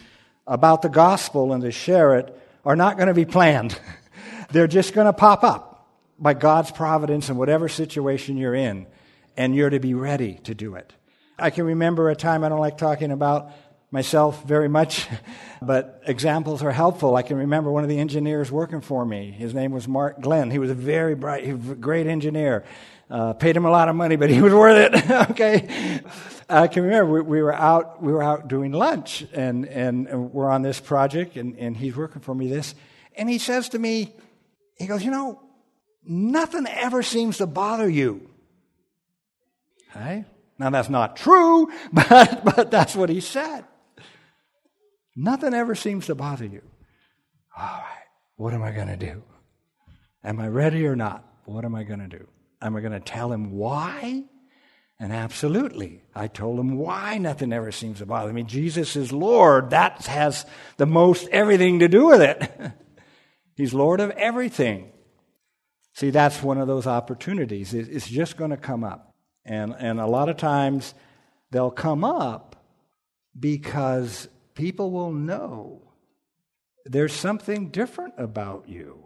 about 0.47 0.83
the 0.83 0.89
gospel 0.89 1.53
and 1.53 1.63
to 1.63 1.71
share 1.71 2.17
it 2.17 2.37
are 2.65 2.77
not 2.77 2.97
going 2.97 3.09
to 3.09 3.15
be 3.15 3.25
planned. 3.25 3.79
They're 4.51 4.67
just 4.67 4.95
going 4.95 5.07
to 5.07 5.13
pop 5.13 5.45
up 5.45 5.89
by 6.19 6.35
God's 6.35 6.71
providence 6.71 7.29
in 7.29 7.37
whatever 7.37 7.69
situation 7.69 8.37
you're 8.37 8.55
in, 8.55 8.87
and 9.37 9.55
you're 9.55 9.71
to 9.71 9.81
be 9.81 9.95
ready 9.95 10.35
to 10.45 10.55
do 10.55 10.75
it. 10.75 10.93
I 11.39 11.51
can 11.51 11.65
remember 11.65 12.11
a 12.11 12.17
time 12.17 12.45
I 12.45 12.49
don't 12.49 12.61
like 12.61 12.77
talking 12.77 13.11
about 13.11 13.53
myself 13.91 14.45
very 14.45 14.69
much, 14.69 15.09
but 15.63 16.03
examples 16.07 16.63
are 16.63 16.73
helpful. 16.73 17.17
I 17.17 17.23
can 17.23 17.37
remember 17.37 17.71
one 17.71 17.83
of 17.83 17.89
the 17.89 17.99
engineers 17.99 18.51
working 18.51 18.81
for 18.81 19.05
me. 19.05 19.31
His 19.31 19.55
name 19.55 19.73
was 19.73 19.89
Mark 19.89 20.21
Glenn. 20.21 20.51
He 20.51 20.59
was 20.59 20.71
a 20.71 20.75
very 20.75 21.15
bright, 21.15 21.45
he 21.45 21.53
was 21.53 21.71
a 21.71 21.75
great 21.75 22.07
engineer. 22.07 22.65
Uh, 23.11 23.33
paid 23.33 23.57
him 23.57 23.65
a 23.65 23.71
lot 23.71 23.89
of 23.89 23.97
money, 23.97 24.15
but 24.15 24.31
he 24.31 24.41
was 24.41 24.53
worth 24.53 24.95
it. 24.95 25.11
okay. 25.31 26.01
I 26.49 26.69
can 26.69 26.85
remember 26.85 27.13
we, 27.13 27.21
we, 27.23 27.43
were 27.43 27.53
out, 27.53 28.01
we 28.01 28.13
were 28.13 28.23
out 28.23 28.47
doing 28.47 28.71
lunch 28.71 29.27
and, 29.33 29.67
and, 29.67 30.07
and 30.07 30.33
we're 30.33 30.49
on 30.49 30.63
this 30.63 30.79
project 30.79 31.37
and, 31.37 31.59
and 31.59 31.77
he's 31.77 31.97
working 31.97 32.23
for 32.23 32.35
me 32.35 32.47
this. 32.47 32.75
And 33.17 33.29
he 33.29 33.39
says 33.39 33.71
to 33.71 33.79
me, 33.81 34.15
he 34.77 34.87
goes, 34.87 35.05
you 35.05 35.11
know, 35.11 35.43
nothing 36.05 36.67
ever 36.69 37.03
seems 37.03 37.39
to 37.39 37.47
bother 37.47 37.89
you. 37.89 38.31
Okay? 39.91 40.25
Now 40.59 40.71
that's 40.71 40.89
not 40.89 41.17
true, 41.17 41.69
but, 41.93 42.45
but 42.45 42.71
that's 42.71 42.95
what 42.95 43.09
he 43.09 43.21
said. 43.21 43.65
Nothing 45.17 45.55
ever 45.55 45.75
seems 45.75 46.07
to 46.07 46.15
bother 46.15 46.47
you. 46.47 46.63
All 47.57 47.65
right, 47.65 48.07
what 48.37 48.55
am 48.55 48.63
I 48.63 48.71
going 48.73 48.89
to 48.89 48.97
do? 48.97 49.23
Am 50.23 50.41
I 50.41 50.49
ready 50.49 50.87
or 50.87 50.97
not? 50.97 51.25
What 51.45 51.65
am 51.65 51.75
I 51.75 51.83
going 51.83 52.01
to 52.01 52.09
do? 52.09 52.27
Am 52.63 52.77
I 52.77 52.81
going 52.81 52.93
to 52.93 53.01
tell 53.01 53.33
him 53.33 53.53
why? 53.53 54.25
And 54.99 55.13
absolutely, 55.13 56.03
I 56.15 56.29
told 56.29 56.61
him 56.61 56.77
why 56.77 57.17
nothing 57.17 57.55
ever 57.55 57.73
seems 57.73 57.99
to 57.99 58.07
bother 58.07 58.33
me. 58.33 58.43
Jesus 58.43 58.97
is 58.97 59.13
Lord. 59.13 59.71
That 59.71 60.05
has 60.07 60.45
the 60.77 60.87
most 60.87 61.27
everything 61.29 61.79
to 61.79 61.89
do 61.89 62.07
with 62.07 62.21
it. 62.21 62.73
He's 63.57 63.73
Lord 63.73 64.01
of 64.01 64.11
everything. 64.11 64.93
See, 65.95 66.11
that's 66.11 66.43
one 66.43 66.59
of 66.59 66.69
those 66.69 66.87
opportunities. 66.87 67.73
It's 67.75 68.09
just 68.09 68.37
going 68.37 68.51
to 68.51 68.57
come 68.57 68.85
up. 68.85 69.15
And, 69.45 69.75
and 69.79 69.99
a 69.99 70.07
lot 70.07 70.29
of 70.29 70.37
times 70.37 70.95
they'll 71.51 71.71
come 71.71 72.05
up 72.05 72.57
because 73.39 74.29
people 74.61 74.91
will 74.91 75.11
know 75.11 75.81
there's 76.85 77.15
something 77.15 77.71
different 77.71 78.13
about 78.19 78.69
you. 78.69 79.03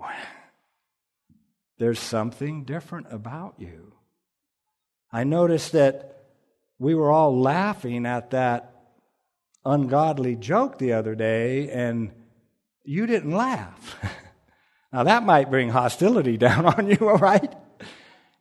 There's 1.79 2.01
something 2.01 2.65
different 2.65 3.07
about 3.11 3.55
you. 3.59 3.93
I 5.13 5.23
noticed 5.23 5.71
that 5.71 6.25
we 6.81 6.97
were 6.97 7.13
all 7.13 7.41
laughing 7.41 8.05
at 8.05 8.31
that 8.31 8.75
ungodly 9.65 10.35
joke 10.35 10.79
the 10.79 10.95
other 10.95 11.15
day, 11.15 11.71
and 11.71 12.11
you 12.83 13.07
didn't 13.07 13.31
laugh. 13.31 13.97
now, 14.93 15.05
that 15.05 15.23
might 15.23 15.51
bring 15.51 15.69
hostility 15.69 16.37
down 16.49 16.67
on 16.67 16.91
you, 16.91 17.09
all 17.09 17.19
right? 17.19 17.55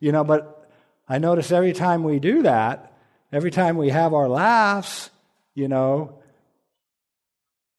You 0.00 0.10
know, 0.10 0.24
but 0.24 0.68
I 1.08 1.18
notice 1.18 1.52
every 1.52 1.74
time 1.74 2.02
we 2.02 2.18
do 2.18 2.42
that, 2.42 2.92
every 3.32 3.52
time 3.52 3.76
we 3.76 3.90
have 3.90 4.14
our 4.14 4.28
laughs, 4.28 5.10
you 5.54 5.68
know, 5.68 6.18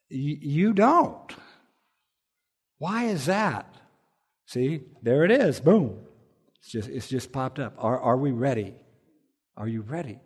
you 0.09 0.73
don't. 0.73 1.35
Why 2.77 3.05
is 3.05 3.25
that? 3.25 3.73
See, 4.45 4.81
there 5.01 5.23
it 5.23 5.31
is. 5.31 5.59
Boom. 5.59 5.99
It's 6.59 6.71
just, 6.71 6.89
it's 6.89 7.07
just 7.07 7.31
popped 7.31 7.59
up. 7.59 7.75
Are, 7.77 7.99
are 7.99 8.17
we 8.17 8.31
ready? 8.31 8.75
Are 9.57 9.67
you 9.67 9.81
ready? 9.81 10.19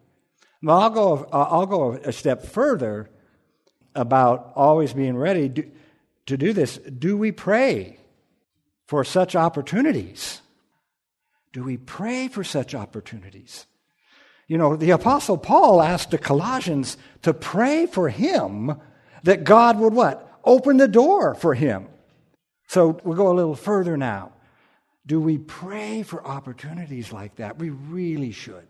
Well, 0.61 0.79
I'll 0.79 0.89
go, 0.89 1.29
uh, 1.31 1.47
I'll 1.49 1.65
go 1.65 1.93
a 1.93 2.11
step 2.11 2.45
further 2.45 3.09
about 3.95 4.51
always 4.55 4.93
being 4.93 5.15
ready 5.15 5.49
do, 5.49 5.69
to 6.25 6.37
do 6.37 6.53
this. 6.53 6.77
Do 6.77 7.17
we 7.17 7.31
pray 7.31 7.97
for 8.87 9.03
such 9.03 9.35
opportunities? 9.35 10.41
Do 11.53 11.63
we 11.63 11.77
pray 11.77 12.27
for 12.27 12.43
such 12.43 12.75
opportunities? 12.75 13.65
You 14.47 14.57
know, 14.57 14.75
the 14.75 14.91
Apostle 14.91 15.37
Paul 15.37 15.81
asked 15.81 16.11
the 16.11 16.17
Colossians 16.17 16.97
to 17.21 17.33
pray 17.33 17.85
for 17.85 18.09
him 18.09 18.79
that 19.23 19.43
God 19.43 19.79
would 19.79 19.93
what? 19.93 20.39
Open 20.43 20.77
the 20.77 20.87
door 20.87 21.35
for 21.35 21.53
him. 21.53 21.87
So 22.67 22.99
we'll 23.03 23.17
go 23.17 23.31
a 23.31 23.33
little 23.33 23.55
further 23.55 23.97
now. 23.97 24.31
Do 25.05 25.19
we 25.19 25.37
pray 25.37 26.03
for 26.03 26.25
opportunities 26.25 27.11
like 27.11 27.37
that? 27.37 27.57
We 27.57 27.71
really 27.71 28.31
should. 28.31 28.67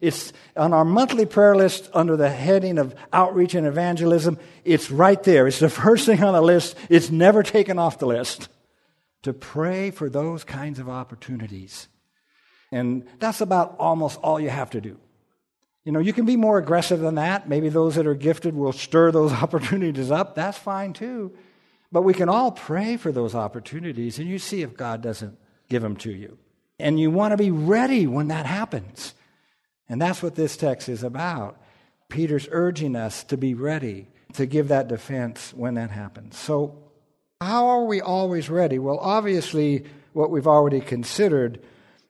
It's 0.00 0.32
on 0.56 0.72
our 0.72 0.84
monthly 0.84 1.26
prayer 1.26 1.56
list 1.56 1.90
under 1.92 2.16
the 2.16 2.30
heading 2.30 2.78
of 2.78 2.94
outreach 3.12 3.54
and 3.54 3.66
evangelism. 3.66 4.38
It's 4.64 4.90
right 4.90 5.22
there. 5.22 5.46
It's 5.46 5.58
the 5.58 5.68
first 5.84 6.06
thing 6.06 6.22
on 6.22 6.34
the 6.34 6.42
list. 6.42 6.76
It's 6.88 7.10
never 7.10 7.42
taken 7.42 7.78
off 7.78 7.98
the 7.98 8.06
list. 8.06 8.48
To 9.22 9.32
pray 9.32 9.90
for 9.90 10.08
those 10.08 10.44
kinds 10.44 10.78
of 10.78 10.88
opportunities. 10.88 11.88
And 12.70 13.04
that's 13.18 13.40
about 13.40 13.74
almost 13.78 14.18
all 14.20 14.38
you 14.38 14.48
have 14.48 14.70
to 14.70 14.80
do. 14.80 14.98
You 15.88 15.92
know, 15.92 16.00
you 16.00 16.12
can 16.12 16.26
be 16.26 16.36
more 16.36 16.58
aggressive 16.58 17.00
than 17.00 17.14
that. 17.14 17.48
Maybe 17.48 17.70
those 17.70 17.94
that 17.94 18.06
are 18.06 18.14
gifted 18.14 18.54
will 18.54 18.74
stir 18.74 19.10
those 19.10 19.32
opportunities 19.42 20.10
up. 20.10 20.34
That's 20.34 20.58
fine 20.58 20.92
too. 20.92 21.32
But 21.90 22.02
we 22.02 22.12
can 22.12 22.28
all 22.28 22.52
pray 22.52 22.98
for 22.98 23.10
those 23.10 23.34
opportunities, 23.34 24.18
and 24.18 24.28
you 24.28 24.38
see 24.38 24.60
if 24.60 24.76
God 24.76 25.00
doesn't 25.00 25.38
give 25.70 25.80
them 25.80 25.96
to 25.96 26.12
you. 26.12 26.36
And 26.78 27.00
you 27.00 27.10
want 27.10 27.32
to 27.32 27.38
be 27.38 27.50
ready 27.50 28.06
when 28.06 28.28
that 28.28 28.44
happens. 28.44 29.14
And 29.88 29.98
that's 29.98 30.22
what 30.22 30.34
this 30.34 30.58
text 30.58 30.90
is 30.90 31.02
about. 31.02 31.58
Peter's 32.10 32.46
urging 32.50 32.94
us 32.94 33.24
to 33.24 33.38
be 33.38 33.54
ready 33.54 34.08
to 34.34 34.44
give 34.44 34.68
that 34.68 34.88
defense 34.88 35.54
when 35.54 35.72
that 35.76 35.90
happens. 35.90 36.36
So, 36.36 36.76
how 37.40 37.68
are 37.68 37.86
we 37.86 38.02
always 38.02 38.50
ready? 38.50 38.78
Well, 38.78 38.98
obviously, 38.98 39.86
what 40.12 40.30
we've 40.30 40.46
already 40.46 40.82
considered 40.82 41.62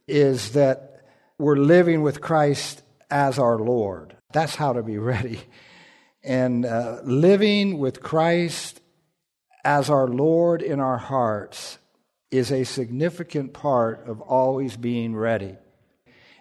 is 0.09 0.55
that 0.55 1.05
we're 1.39 1.55
living 1.55 2.03
with 2.03 2.21
Christ 2.21 2.83
as 3.11 3.39
our 3.39 3.59
Lord. 3.59 4.17
That's 4.33 4.55
how 4.55 4.73
to 4.73 4.83
be 4.83 4.99
ready. 4.99 5.41
And 6.23 6.65
uh, 6.65 7.01
living 7.05 7.79
with 7.79 8.03
Christ 8.03 8.81
as 9.65 9.91
our 9.91 10.09
Lord 10.09 10.63
in 10.63 10.81
our 10.81 10.99
hearts 10.99 11.79
is 12.31 12.53
a 12.53 12.65
significant 12.65 13.53
part 13.53 14.07
of 14.07 14.21
always 14.21 14.77
being 14.77 15.17
ready. 15.17 15.57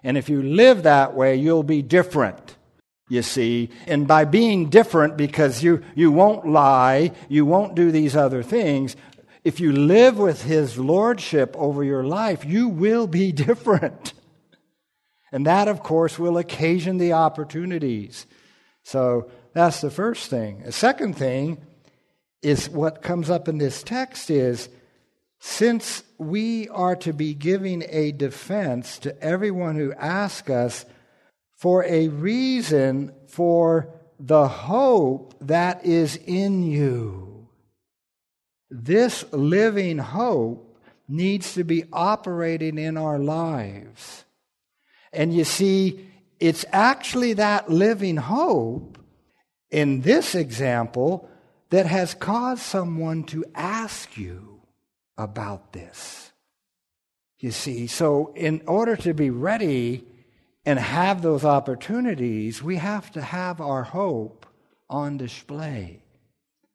And 0.02 0.16
if 0.16 0.28
you 0.28 0.42
live 0.42 0.84
that 0.84 1.14
way, 1.14 1.36
you'll 1.36 1.62
be 1.62 1.82
different, 1.82 2.56
you 3.08 3.22
see. 3.22 3.70
And 3.86 4.06
by 4.06 4.24
being 4.24 4.68
different, 4.68 5.16
because 5.16 5.62
you, 5.62 5.82
you 5.94 6.12
won't 6.12 6.46
lie, 6.46 7.12
you 7.28 7.44
won't 7.44 7.74
do 7.74 7.90
these 7.90 8.14
other 8.14 8.42
things, 8.42 8.96
if 9.44 9.60
you 9.60 9.72
live 9.72 10.18
with 10.18 10.42
His 10.42 10.78
Lordship 10.78 11.56
over 11.56 11.82
your 11.82 12.04
life, 12.04 12.44
you 12.44 12.68
will 12.68 13.06
be 13.06 13.32
different. 13.48 14.12
And 15.32 15.46
that, 15.46 15.68
of 15.68 15.82
course, 15.82 16.18
will 16.18 16.38
occasion 16.38 16.98
the 16.98 17.12
opportunities. 17.12 18.26
So 18.82 19.30
that's 19.52 19.80
the 19.80 19.90
first 19.90 20.30
thing. 20.30 20.62
The 20.64 20.72
second 20.72 21.16
thing 21.16 21.58
is 22.42 22.70
what 22.70 23.02
comes 23.02 23.30
up 23.30 23.48
in 23.48 23.58
this 23.58 23.82
text 23.82 24.30
is 24.30 24.68
since 25.40 26.02
we 26.18 26.68
are 26.68 26.96
to 26.96 27.12
be 27.12 27.34
giving 27.34 27.84
a 27.88 28.12
defense 28.12 28.98
to 29.00 29.22
everyone 29.22 29.76
who 29.76 29.92
asks 29.92 30.50
us 30.50 30.84
for 31.56 31.84
a 31.84 32.08
reason 32.08 33.12
for 33.28 33.88
the 34.18 34.48
hope 34.48 35.34
that 35.40 35.84
is 35.84 36.16
in 36.16 36.62
you. 36.62 37.48
This 38.70 39.24
living 39.32 39.98
hope 39.98 40.76
needs 41.08 41.54
to 41.54 41.64
be 41.64 41.84
operating 41.92 42.78
in 42.78 42.96
our 42.96 43.18
lives. 43.18 44.24
And 45.12 45.32
you 45.34 45.44
see, 45.44 46.06
it's 46.40 46.64
actually 46.72 47.34
that 47.34 47.70
living 47.70 48.16
hope 48.16 48.98
in 49.70 50.00
this 50.02 50.34
example 50.34 51.28
that 51.70 51.86
has 51.86 52.14
caused 52.14 52.62
someone 52.62 53.24
to 53.24 53.44
ask 53.54 54.16
you 54.16 54.60
about 55.16 55.72
this. 55.72 56.32
You 57.38 57.50
see, 57.50 57.86
so 57.86 58.32
in 58.34 58.62
order 58.66 58.96
to 58.96 59.14
be 59.14 59.30
ready 59.30 60.04
and 60.64 60.78
have 60.78 61.22
those 61.22 61.44
opportunities, 61.44 62.62
we 62.62 62.76
have 62.76 63.10
to 63.12 63.22
have 63.22 63.60
our 63.60 63.84
hope 63.84 64.46
on 64.88 65.16
display. 65.16 66.02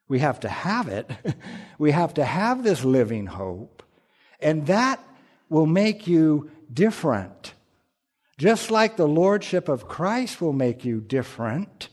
We 0.08 0.20
have 0.20 0.40
to 0.42 0.50
have 0.50 0.88
it. 0.88 1.10
we 1.78 1.92
have 1.92 2.14
to 2.16 2.26
have 2.26 2.64
this 2.64 2.84
living 2.84 3.26
hope. 3.26 3.84
And 4.40 4.68
that 4.68 5.04
will 5.50 5.66
make 5.66 6.08
you 6.08 6.52
different 6.72 7.53
Just 8.38 8.72
like 8.72 8.98
the 8.98 9.08
Lordship 9.08 9.70
of 9.70 9.88
Christ 9.88 10.42
will 10.42 10.54
make 10.54 10.84
you 10.84 11.00
different, 11.00 11.90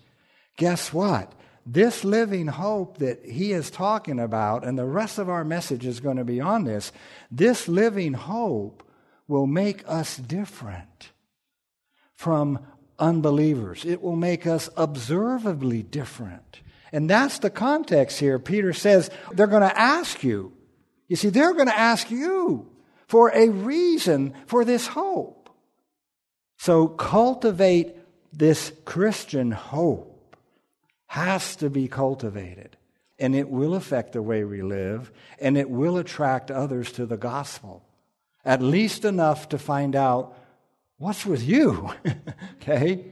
guess 0.56 0.92
what? 0.92 1.32
This 1.66 2.02
living 2.04 2.46
hope 2.46 2.98
that 2.98 3.24
he 3.24 3.52
is 3.52 3.70
talking 3.70 4.18
about, 4.18 4.64
and 4.64 4.78
the 4.78 4.86
rest 4.86 5.18
of 5.18 5.28
our 5.28 5.44
message 5.44 5.86
is 5.86 6.00
going 6.00 6.16
to 6.16 6.24
be 6.24 6.40
on 6.40 6.64
this, 6.64 6.92
this 7.30 7.68
living 7.68 8.14
hope 8.14 8.82
will 9.28 9.46
make 9.46 9.84
us 9.86 10.16
different 10.16 11.10
from 12.16 12.58
unbelievers. 12.98 13.84
It 13.84 14.02
will 14.02 14.16
make 14.16 14.46
us 14.46 14.68
observably 14.76 15.82
different. 15.82 16.60
And 16.92 17.08
that's 17.08 17.38
the 17.38 17.50
context 17.50 18.18
here. 18.18 18.38
Peter 18.38 18.72
says 18.72 19.10
they're 19.32 19.46
going 19.46 19.62
to 19.62 19.78
ask 19.78 20.24
you. 20.24 20.52
You 21.08 21.16
see, 21.16 21.28
they're 21.28 21.54
going 21.54 21.68
to 21.68 21.78
ask 21.78 22.10
you 22.10 22.70
for 23.06 23.30
a 23.34 23.48
reason 23.48 24.34
for 24.46 24.64
this 24.64 24.86
hope. 24.88 25.39
So 26.60 26.88
cultivate 26.88 27.96
this 28.34 28.70
Christian 28.84 29.50
hope 29.50 30.36
has 31.06 31.56
to 31.56 31.70
be 31.70 31.88
cultivated. 31.88 32.76
And 33.18 33.34
it 33.34 33.48
will 33.48 33.74
affect 33.74 34.12
the 34.12 34.20
way 34.20 34.44
we 34.44 34.60
live, 34.60 35.10
and 35.38 35.56
it 35.56 35.70
will 35.70 35.96
attract 35.96 36.50
others 36.50 36.92
to 36.92 37.06
the 37.06 37.16
gospel. 37.16 37.82
At 38.44 38.60
least 38.60 39.06
enough 39.06 39.48
to 39.48 39.58
find 39.58 39.96
out 39.96 40.36
what's 40.98 41.24
with 41.24 41.42
you. 41.42 41.94
okay? 42.56 43.06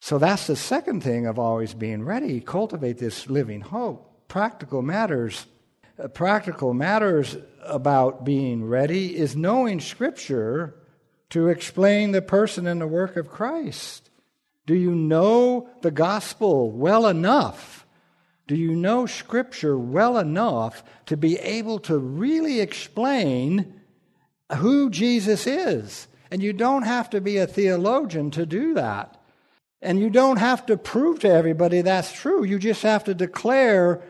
So 0.00 0.16
that's 0.16 0.46
the 0.46 0.56
second 0.56 1.02
thing 1.02 1.26
of 1.26 1.38
always 1.38 1.74
being 1.74 2.02
ready. 2.02 2.40
Cultivate 2.40 2.96
this 2.96 3.28
living 3.28 3.60
hope. 3.60 4.26
Practical 4.26 4.80
matters. 4.80 5.44
Practical 6.14 6.72
matters 6.72 7.36
about 7.62 8.24
being 8.24 8.64
ready 8.64 9.14
is 9.14 9.36
knowing 9.36 9.80
Scripture 9.80 10.74
to 11.30 11.48
explain 11.48 12.12
the 12.12 12.22
person 12.22 12.66
and 12.66 12.80
the 12.80 12.86
work 12.86 13.16
of 13.16 13.30
Christ. 13.30 14.10
Do 14.66 14.74
you 14.74 14.94
know 14.94 15.68
the 15.82 15.90
gospel 15.90 16.70
well 16.70 17.06
enough? 17.06 17.86
Do 18.46 18.56
you 18.56 18.74
know 18.74 19.06
Scripture 19.06 19.78
well 19.78 20.18
enough 20.18 20.82
to 21.06 21.16
be 21.16 21.36
able 21.38 21.78
to 21.80 21.98
really 21.98 22.60
explain 22.60 23.80
who 24.56 24.90
Jesus 24.90 25.46
is? 25.46 26.08
And 26.30 26.42
you 26.42 26.52
don't 26.52 26.82
have 26.82 27.10
to 27.10 27.20
be 27.20 27.36
a 27.38 27.46
theologian 27.46 28.30
to 28.32 28.46
do 28.46 28.74
that. 28.74 29.20
And 29.80 30.00
you 30.00 30.10
don't 30.10 30.38
have 30.38 30.66
to 30.66 30.76
prove 30.76 31.20
to 31.20 31.30
everybody 31.30 31.82
that's 31.82 32.12
true. 32.12 32.44
You 32.44 32.58
just 32.58 32.82
have 32.82 33.04
to 33.04 33.14
declare 33.14 34.02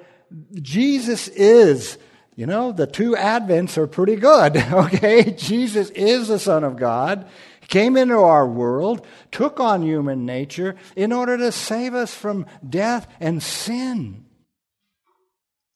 Jesus 0.54 1.28
is. 1.28 1.98
You 2.38 2.46
know, 2.46 2.70
the 2.70 2.86
two 2.86 3.16
Advents 3.16 3.76
are 3.78 3.88
pretty 3.88 4.14
good, 4.14 4.56
okay? 4.72 5.32
Jesus 5.32 5.90
is 5.90 6.28
the 6.28 6.38
Son 6.38 6.62
of 6.62 6.76
God, 6.76 7.26
came 7.66 7.96
into 7.96 8.14
our 8.14 8.46
world, 8.46 9.04
took 9.32 9.58
on 9.58 9.82
human 9.82 10.24
nature 10.24 10.76
in 10.94 11.12
order 11.12 11.36
to 11.36 11.50
save 11.50 11.94
us 11.94 12.14
from 12.14 12.46
death 12.66 13.08
and 13.18 13.42
sin. 13.42 14.24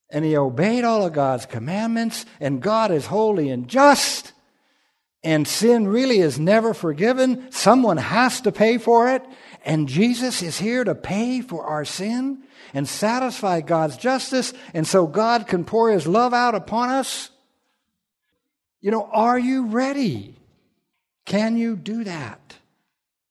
And 0.08 0.24
he 0.24 0.36
obeyed 0.36 0.84
all 0.84 1.04
of 1.04 1.14
God's 1.14 1.46
commandments, 1.46 2.26
and 2.38 2.62
God 2.62 2.92
is 2.92 3.06
holy 3.06 3.50
and 3.50 3.66
just, 3.66 4.32
and 5.24 5.46
sin 5.46 5.86
really 5.86 6.18
is 6.18 6.38
never 6.38 6.74
forgiven. 6.74 7.50
Someone 7.52 7.96
has 7.96 8.40
to 8.42 8.52
pay 8.52 8.78
for 8.78 9.08
it, 9.08 9.24
and 9.64 9.88
Jesus 9.88 10.42
is 10.42 10.58
here 10.58 10.84
to 10.84 10.94
pay 10.94 11.40
for 11.40 11.64
our 11.64 11.84
sin 11.84 12.42
and 12.74 12.88
satisfy 12.88 13.60
God's 13.60 13.96
justice, 13.96 14.52
and 14.74 14.86
so 14.86 15.06
God 15.06 15.46
can 15.46 15.64
pour 15.64 15.90
His 15.90 16.06
love 16.06 16.34
out 16.34 16.54
upon 16.54 16.90
us. 16.90 17.30
You 18.80 18.90
know, 18.90 19.08
are 19.12 19.38
you 19.38 19.66
ready? 19.66 20.34
Can 21.24 21.56
you 21.56 21.76
do 21.76 22.04
that? 22.04 22.56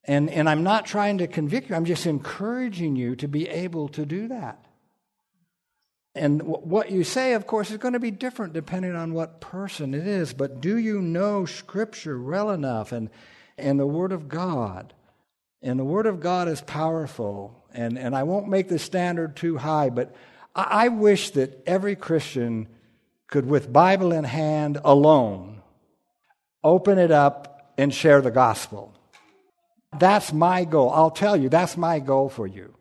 And, 0.06 0.30
and 0.30 0.50
I'm 0.50 0.64
not 0.64 0.86
trying 0.86 1.20
to 1.20 1.28
convict 1.28 1.70
you, 1.70 1.76
I'm 1.76 1.86
just 1.86 2.06
encouraging 2.06 2.96
you 2.96 3.16
to 3.18 3.28
be 3.28 3.48
able 3.48 3.90
to 3.90 4.06
do 4.06 4.30
that. 4.30 4.66
And 6.14 6.42
what 6.44 6.92
you 6.92 7.04
say, 7.06 7.34
of 7.34 7.48
course, 7.48 7.72
is 7.72 7.78
going 7.78 7.94
to 7.94 8.00
be 8.00 8.12
different 8.12 8.54
depending 8.54 8.96
on 8.96 9.14
what 9.14 9.40
person 9.40 9.94
it 9.94 10.06
is, 10.06 10.34
but 10.34 10.60
do 10.60 10.78
you 10.78 11.02
know 11.02 11.46
Scripture 11.46 12.22
well 12.22 12.50
enough 12.50 12.92
and, 12.92 13.10
and 13.58 13.80
the 13.80 13.88
Word 13.88 14.12
of 14.12 14.28
God? 14.28 14.94
And 15.62 15.80
the 15.80 15.86
Word 15.86 16.08
of 16.08 16.20
God 16.20 16.50
is 16.50 16.60
powerful. 16.62 17.64
And, 17.74 17.98
and 17.98 18.14
I 18.14 18.24
won't 18.24 18.50
make 18.50 18.68
the 18.68 18.80
standard 18.80 19.38
too 19.38 19.58
high, 19.58 19.90
but 19.90 20.14
I, 20.54 20.86
I 20.86 20.88
wish 20.90 21.30
that 21.32 21.64
every 21.66 21.96
Christian 21.96 22.68
could, 23.28 23.46
with 23.46 23.72
Bible 23.72 24.12
in 24.12 24.26
hand 24.26 24.80
alone, 24.84 25.62
open 26.62 26.98
it 26.98 27.12
up 27.12 27.74
and 27.78 27.94
share 27.94 28.20
the 28.22 28.32
gospel. 28.32 28.94
That's 29.98 30.34
my 30.34 30.66
goal. 30.66 30.90
I'll 30.90 31.12
tell 31.12 31.38
you, 31.38 31.48
that's 31.48 31.78
my 31.78 32.00
goal 32.00 32.28
for 32.28 32.48
you. 32.48 32.74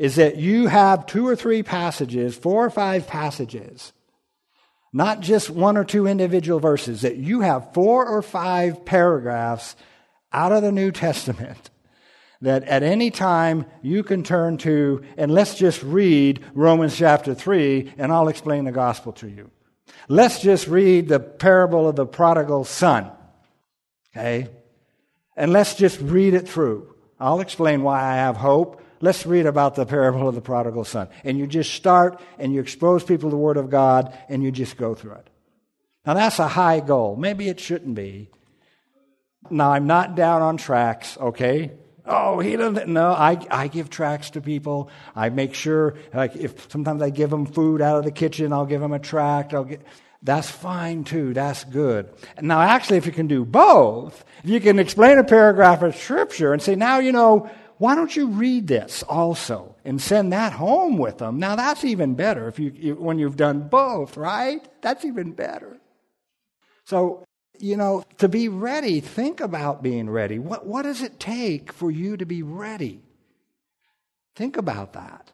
Is 0.00 0.16
that 0.16 0.36
you 0.36 0.66
have 0.66 1.04
two 1.04 1.28
or 1.28 1.36
three 1.36 1.62
passages, 1.62 2.34
four 2.34 2.64
or 2.64 2.70
five 2.70 3.06
passages, 3.06 3.92
not 4.94 5.20
just 5.20 5.50
one 5.50 5.76
or 5.76 5.84
two 5.84 6.06
individual 6.06 6.58
verses, 6.58 7.02
that 7.02 7.18
you 7.18 7.42
have 7.42 7.74
four 7.74 8.06
or 8.06 8.22
five 8.22 8.86
paragraphs 8.86 9.76
out 10.32 10.52
of 10.52 10.62
the 10.62 10.72
New 10.72 10.90
Testament 10.90 11.68
that 12.40 12.64
at 12.64 12.82
any 12.82 13.10
time 13.10 13.66
you 13.82 14.02
can 14.02 14.22
turn 14.22 14.56
to, 14.56 15.04
and 15.18 15.30
let's 15.30 15.54
just 15.54 15.82
read 15.82 16.42
Romans 16.54 16.96
chapter 16.96 17.34
3, 17.34 17.92
and 17.98 18.10
I'll 18.10 18.28
explain 18.28 18.64
the 18.64 18.72
gospel 18.72 19.12
to 19.12 19.28
you. 19.28 19.50
Let's 20.08 20.40
just 20.40 20.66
read 20.66 21.08
the 21.08 21.20
parable 21.20 21.86
of 21.86 21.96
the 21.96 22.06
prodigal 22.06 22.64
son. 22.64 23.10
Okay? 24.16 24.48
And 25.36 25.52
let's 25.52 25.74
just 25.74 26.00
read 26.00 26.32
it 26.32 26.48
through. 26.48 26.94
I'll 27.20 27.40
explain 27.40 27.82
why 27.82 28.02
I 28.02 28.14
have 28.14 28.38
hope. 28.38 28.80
Let's 29.00 29.24
read 29.24 29.46
about 29.46 29.74
the 29.74 29.86
parable 29.86 30.28
of 30.28 30.34
the 30.34 30.42
prodigal 30.42 30.84
son. 30.84 31.08
And 31.24 31.38
you 31.38 31.46
just 31.46 31.72
start 31.72 32.20
and 32.38 32.52
you 32.52 32.60
expose 32.60 33.02
people 33.02 33.30
to 33.30 33.34
the 33.34 33.40
Word 33.40 33.56
of 33.56 33.70
God 33.70 34.16
and 34.28 34.42
you 34.42 34.50
just 34.50 34.76
go 34.76 34.94
through 34.94 35.12
it. 35.12 35.30
Now 36.06 36.14
that's 36.14 36.38
a 36.38 36.48
high 36.48 36.80
goal. 36.80 37.16
Maybe 37.16 37.48
it 37.48 37.60
shouldn't 37.60 37.94
be. 37.94 38.28
Now 39.50 39.72
I'm 39.72 39.86
not 39.86 40.14
down 40.14 40.42
on 40.42 40.58
tracts, 40.58 41.16
okay? 41.16 41.72
Oh, 42.04 42.40
he 42.40 42.56
doesn't. 42.56 42.88
No, 42.88 43.12
I, 43.12 43.38
I 43.50 43.68
give 43.68 43.88
tracts 43.88 44.30
to 44.30 44.40
people. 44.40 44.90
I 45.14 45.28
make 45.28 45.54
sure, 45.54 45.94
like, 46.12 46.34
if 46.36 46.70
sometimes 46.70 47.02
I 47.02 47.10
give 47.10 47.30
them 47.30 47.46
food 47.46 47.80
out 47.80 47.98
of 47.98 48.04
the 48.04 48.10
kitchen, 48.10 48.52
I'll 48.52 48.66
give 48.66 48.80
them 48.80 48.92
a 48.92 48.98
tract. 48.98 49.54
I'll 49.54 49.64
get, 49.64 49.82
that's 50.22 50.50
fine 50.50 51.04
too. 51.04 51.32
That's 51.32 51.64
good. 51.64 52.10
Now, 52.40 52.60
actually, 52.60 52.98
if 52.98 53.06
you 53.06 53.12
can 53.12 53.28
do 53.28 53.44
both, 53.44 54.24
if 54.42 54.50
you 54.50 54.60
can 54.60 54.78
explain 54.78 55.18
a 55.18 55.24
paragraph 55.24 55.82
of 55.82 55.96
scripture 55.96 56.52
and 56.52 56.60
say, 56.60 56.74
now, 56.74 56.98
you 56.98 57.12
know, 57.12 57.48
why 57.80 57.94
don't 57.94 58.14
you 58.14 58.26
read 58.26 58.66
this 58.66 59.02
also 59.04 59.74
and 59.86 60.02
send 60.02 60.34
that 60.34 60.52
home 60.52 60.98
with 60.98 61.16
them? 61.16 61.38
Now, 61.38 61.56
that's 61.56 61.82
even 61.82 62.14
better 62.14 62.46
if 62.46 62.58
you, 62.58 62.94
when 62.94 63.18
you've 63.18 63.38
done 63.38 63.68
both, 63.68 64.18
right? 64.18 64.62
That's 64.82 65.02
even 65.06 65.32
better. 65.32 65.78
So, 66.84 67.24
you 67.58 67.78
know, 67.78 68.04
to 68.18 68.28
be 68.28 68.50
ready, 68.50 69.00
think 69.00 69.40
about 69.40 69.82
being 69.82 70.10
ready. 70.10 70.38
What, 70.38 70.66
what 70.66 70.82
does 70.82 71.00
it 71.00 71.18
take 71.18 71.72
for 71.72 71.90
you 71.90 72.18
to 72.18 72.26
be 72.26 72.42
ready? 72.42 73.00
Think 74.36 74.58
about 74.58 74.92
that. 74.92 75.30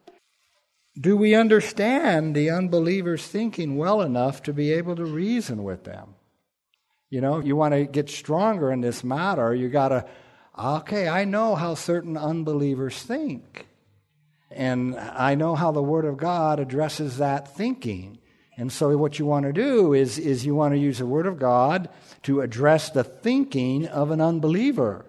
Do 0.97 1.17
we 1.17 1.35
understand 1.35 2.37
the 2.37 2.51
unbelievers' 2.51 3.27
thinking 3.27 3.77
well 3.77 4.01
enough 4.03 4.45
to 4.45 4.53
be 4.53 4.73
able 4.73 4.95
to 4.95 5.05
reason 5.05 5.65
with 5.65 5.83
them? 5.83 6.15
You 7.11 7.23
know, 7.23 7.41
you 7.41 7.57
want 7.57 7.75
to 7.75 7.87
get 7.87 8.09
stronger 8.09 8.71
in 8.71 8.83
this 8.83 9.03
matter, 9.03 9.53
you 9.53 9.69
got 9.69 9.89
to, 9.89 10.07
okay, 10.59 11.09
I 11.09 11.25
know 11.25 11.55
how 11.55 11.75
certain 11.75 12.17
unbelievers 12.17 13.03
think. 13.03 13.67
And 14.51 14.97
I 14.97 15.35
know 15.35 15.55
how 15.55 15.73
the 15.73 15.83
Word 15.83 16.05
of 16.05 16.17
God 16.17 16.61
addresses 16.61 17.19
that 17.19 17.55
thinking. 17.55 18.19
And 18.57 18.73
so, 18.73 18.97
what 18.97 19.19
you 19.19 19.27
want 19.27 19.45
to 19.45 19.53
do 19.53 19.93
is, 19.93 20.19
is 20.19 20.47
you 20.47 20.55
want 20.55 20.73
to 20.73 20.79
use 20.79 20.99
the 20.99 21.07
Word 21.07 21.27
of 21.27 21.39
God 21.39 21.91
to 22.23 22.41
address 22.41 22.89
the 22.89 23.05
thinking 23.05 23.87
of 23.87 24.11
an 24.11 24.21
unbeliever. 24.21 25.05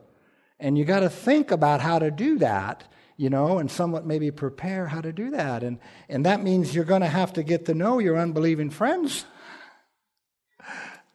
And 0.59 0.77
you 0.77 0.83
got 0.83 0.99
to 1.01 1.09
think 1.09 1.51
about 1.51 1.81
how 1.81 1.99
to 1.99 2.11
do 2.11 2.39
that, 2.39 2.91
you 3.15 3.29
know, 3.29 3.59
and 3.59 3.71
somewhat 3.71 4.05
maybe 4.05 4.31
prepare 4.31 4.87
how 4.87 5.01
to 5.01 5.13
do 5.13 5.29
that. 5.29 5.63
And, 5.63 5.79
and 6.09 6.25
that 6.25 6.43
means 6.43 6.75
you're 6.75 6.83
going 6.83 7.01
to 7.01 7.07
have 7.07 7.33
to 7.33 7.43
get 7.43 7.67
to 7.67 7.73
know 7.73 7.99
your 7.99 8.17
unbelieving 8.17 8.69
friends. 8.69 9.25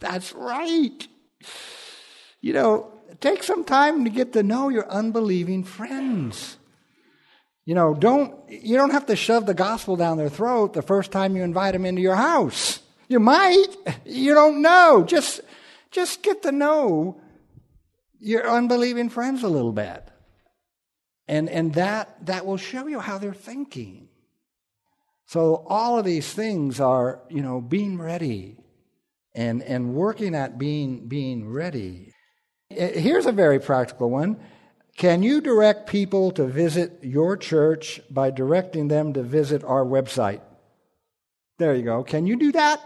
That's 0.01 0.33
right. 0.33 1.07
You 2.41 2.53
know, 2.55 2.92
take 3.23 3.43
some 3.43 3.65
time 3.65 4.05
to 4.05 4.11
get 4.11 4.33
to 4.35 4.43
know 4.43 4.69
your 4.69 4.89
unbelieving 4.91 5.65
friends. 5.65 6.59
You 7.65 7.75
know, 7.75 7.95
don't, 7.95 8.35
you 8.51 8.77
don't 8.77 8.91
have 8.91 9.07
to 9.07 9.17
shove 9.17 9.47
the 9.47 9.55
gospel 9.55 9.97
down 9.97 10.19
their 10.19 10.29
throat 10.29 10.73
the 10.73 10.83
first 10.83 11.13
time 11.13 11.37
you 11.37 11.43
invite 11.43 11.73
them 11.73 11.87
into 11.87 12.03
your 12.03 12.17
house. 12.17 12.81
You 13.09 13.21
might. 13.21 13.69
You 14.05 14.35
don't 14.35 14.63
know. 14.63 15.05
Just, 15.07 15.41
just 15.91 16.23
get 16.23 16.43
to 16.43 16.53
know 16.53 17.21
your 18.19 18.49
unbelieving 18.49 19.11
friends 19.11 19.43
a 19.43 19.49
little 19.49 19.73
bit. 19.73 20.09
And, 21.29 21.49
and 21.49 21.75
that, 21.75 22.27
that 22.27 22.45
will 22.45 22.57
show 22.57 22.89
you 22.89 22.99
how 22.99 23.19
they're 23.19 23.33
thinking. 23.33 24.09
So 25.27 25.65
all 25.69 25.99
of 25.99 26.05
these 26.05 26.33
things 26.33 26.81
are, 26.81 27.23
you 27.31 27.43
know, 27.43 27.61
being 27.61 27.99
ready 27.99 28.57
and, 29.35 29.63
and 29.63 29.95
working 29.95 30.35
at 30.35 30.59
being, 30.59 31.07
being 31.07 31.49
ready. 31.49 32.12
Uh, 32.79 32.99
here's 32.99 33.27
a 33.27 33.33
very 33.33 33.61
practical 33.61 34.11
one. 34.11 34.39
Can 34.97 35.23
you 35.23 35.41
direct 35.41 35.89
people 35.89 36.31
to 36.33 36.47
visit 36.47 36.99
your 37.03 37.37
church 37.37 38.01
by 38.11 38.31
directing 38.31 38.89
them 38.89 39.15
to 39.15 39.23
visit 39.23 39.65
our 39.65 39.85
website? 39.85 40.41
There 41.59 41.75
you 41.75 41.83
go. 41.83 42.03
Can 42.03 42.27
you 42.27 42.37
do 42.37 42.53
that? 42.53 42.81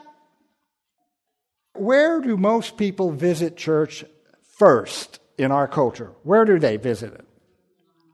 Where 1.75 2.21
do 2.21 2.37
most 2.37 2.77
people 2.77 3.11
visit 3.11 3.57
church 3.57 4.05
first 4.59 5.19
in 5.37 5.53
our 5.53 5.69
culture? 5.69 6.13
Where 6.23 6.45
do 6.45 6.59
they 6.59 6.77
visit 6.77 7.13
it? 7.13 7.25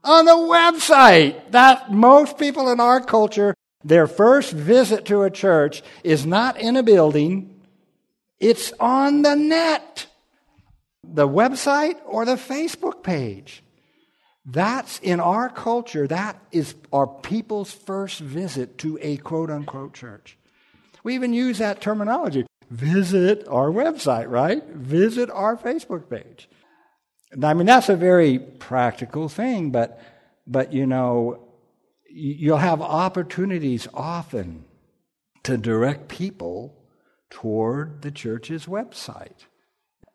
On 0.05 0.25
the 0.25 0.33
website. 0.33 1.51
That 1.53 1.93
most 1.93 2.39
people 2.39 2.71
in 2.71 2.81
our 2.81 3.01
culture, 3.01 3.55
their 3.85 4.07
first 4.07 4.53
visit 4.53 5.05
to 5.07 5.23
a 5.23 5.31
church 5.31 5.83
is 6.03 6.27
not 6.27 6.59
in 6.59 6.77
a 6.77 6.83
building, 6.83 7.61
it's 8.41 8.73
on 8.81 9.23
the 9.23 9.37
net. 9.37 10.07
The 11.05 11.29
website 11.29 11.97
or 12.07 12.25
the 12.25 12.37
Facebook 12.37 13.03
page. 13.03 13.63
That's 14.45 14.99
in 14.99 15.21
our 15.21 15.49
culture, 15.49 16.09
that 16.09 16.41
is 16.51 16.75
our 16.93 17.07
people's 17.07 17.71
first 17.73 18.19
visit 18.19 18.79
to 18.79 18.99
a 19.01 19.17
quote 19.19 19.51
unquote 19.51 19.95
church. 19.95 20.37
We 21.05 21.15
even 21.15 21.33
use 21.33 21.59
that 21.59 21.81
terminology. 21.81 22.47
Visit 22.71 23.47
our 23.49 23.71
website, 23.71 24.31
right? 24.31 24.65
Visit 24.67 25.31
our 25.31 25.57
Facebook 25.57 26.09
page. 26.09 26.49
I 27.43 27.55
mean, 27.55 27.67
that's 27.67 27.89
a 27.89 27.97
very 27.97 28.39
practical 28.39 29.29
thing, 29.29 29.71
but, 29.71 30.01
but 30.47 30.73
you 30.73 30.87
know, 30.87 31.49
you'll 32.11 32.59
have 32.59 32.83
opportunities 32.83 33.89
often 33.95 34.65
to 35.45 35.57
direct 35.57 36.09
people 36.09 36.75
toward 37.31 38.03
the 38.03 38.11
church's 38.11 38.67
website. 38.67 39.47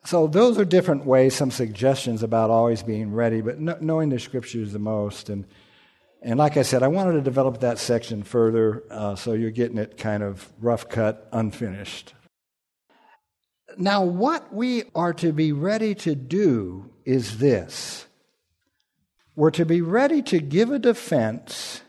So, 0.05 0.27
those 0.27 0.57
are 0.57 0.65
different 0.65 1.05
ways, 1.05 1.35
some 1.35 1.51
suggestions 1.51 2.23
about 2.23 2.49
always 2.49 2.81
being 2.81 3.11
ready, 3.11 3.41
but 3.41 3.59
knowing 3.59 4.09
the 4.09 4.19
scriptures 4.19 4.71
the 4.71 4.79
most. 4.79 5.29
And, 5.29 5.45
and 6.21 6.39
like 6.39 6.55
I 6.55 6.61
said, 6.61 6.81
I 6.81 6.87
wanted 6.87 7.13
to 7.13 7.21
develop 7.21 7.59
that 7.59 7.77
section 7.77 8.23
further 8.23 8.83
uh, 8.89 9.15
so 9.15 9.33
you're 9.33 9.51
getting 9.51 9.77
it 9.77 9.97
kind 9.97 10.23
of 10.23 10.49
rough 10.59 10.87
cut, 10.87 11.27
unfinished. 11.31 12.13
Now, 13.77 14.03
what 14.03 14.53
we 14.53 14.85
are 14.95 15.13
to 15.15 15.31
be 15.31 15.51
ready 15.51 15.93
to 15.95 16.15
do 16.15 16.91
is 17.05 17.37
this 17.37 18.07
we're 19.35 19.51
to 19.51 19.65
be 19.65 19.81
ready 19.81 20.23
to 20.23 20.39
give 20.39 20.71
a 20.71 20.79
defense 20.79 21.81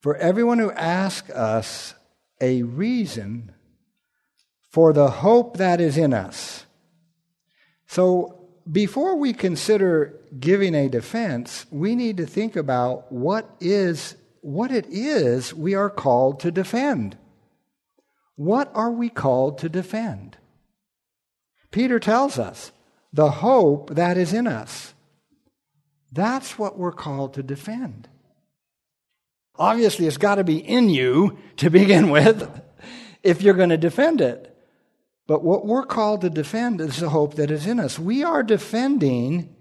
for 0.00 0.16
everyone 0.16 0.58
who 0.58 0.72
asks 0.72 1.28
us 1.30 1.94
a 2.40 2.62
reason 2.62 3.52
for 4.70 4.94
the 4.94 5.10
hope 5.10 5.58
that 5.58 5.82
is 5.82 5.98
in 5.98 6.14
us. 6.14 6.64
So, 7.90 8.38
before 8.70 9.16
we 9.16 9.32
consider 9.32 10.14
giving 10.38 10.76
a 10.76 10.88
defense, 10.88 11.66
we 11.72 11.96
need 11.96 12.18
to 12.18 12.24
think 12.26 12.54
about 12.54 13.10
what 13.10 13.50
is 13.58 14.14
what 14.42 14.70
it 14.70 14.86
is 14.86 15.52
we 15.52 15.74
are 15.74 15.90
called 15.90 16.38
to 16.40 16.52
defend. 16.52 17.18
What 18.36 18.70
are 18.74 18.92
we 18.92 19.08
called 19.08 19.58
to 19.58 19.68
defend? 19.68 20.36
Peter 21.72 21.98
tells 21.98 22.38
us 22.38 22.70
the 23.12 23.32
hope 23.32 23.90
that 23.96 24.16
is 24.16 24.32
in 24.32 24.46
us. 24.46 24.94
That's 26.12 26.56
what 26.56 26.78
we're 26.78 26.92
called 26.92 27.34
to 27.34 27.42
defend. 27.42 28.08
Obviously, 29.56 30.06
it's 30.06 30.16
got 30.16 30.36
to 30.36 30.44
be 30.44 30.58
in 30.58 30.90
you 30.90 31.38
to 31.56 31.70
begin 31.70 32.10
with 32.10 32.48
if 33.24 33.42
you're 33.42 33.54
going 33.54 33.70
to 33.70 33.76
defend 33.76 34.20
it. 34.20 34.49
But 35.26 35.44
what 35.44 35.66
we're 35.66 35.86
called 35.86 36.22
to 36.22 36.30
defend 36.30 36.80
is 36.80 36.98
the 36.98 37.10
hope 37.10 37.34
that 37.34 37.50
is 37.50 37.66
in 37.66 37.78
us. 37.78 37.98
We 37.98 38.24
are 38.24 38.42
defending 38.42 39.54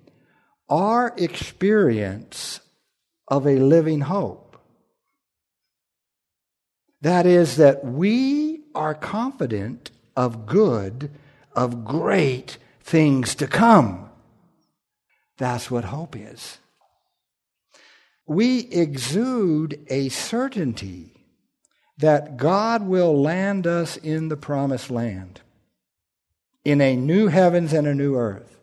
our 0.67 1.13
experience 1.17 2.59
of 3.27 3.45
a 3.45 3.57
living 3.57 4.01
hope. 4.01 4.57
That 7.01 7.25
is, 7.25 7.57
that 7.57 7.85
we 7.85 8.61
are 8.75 8.93
confident 8.93 9.91
of 10.15 10.45
good, 10.45 11.11
of 11.55 11.85
great 11.85 12.57
things 12.81 13.35
to 13.35 13.47
come. 13.47 14.09
That's 15.37 15.71
what 15.71 15.85
hope 15.85 16.15
is. 16.15 16.57
We 18.25 18.59
exude 18.71 19.79
a 19.89 20.09
certainty 20.09 21.13
that 21.97 22.37
God 22.37 22.83
will 22.83 23.19
land 23.19 23.65
us 23.65 23.97
in 23.97 24.27
the 24.27 24.37
promised 24.37 24.91
land 24.91 25.41
in 26.69 26.81
a 26.81 26.95
new 26.95 27.27
heavens 27.27 27.73
and 27.73 27.87
a 27.87 27.95
new 27.95 28.15
earth. 28.15 28.59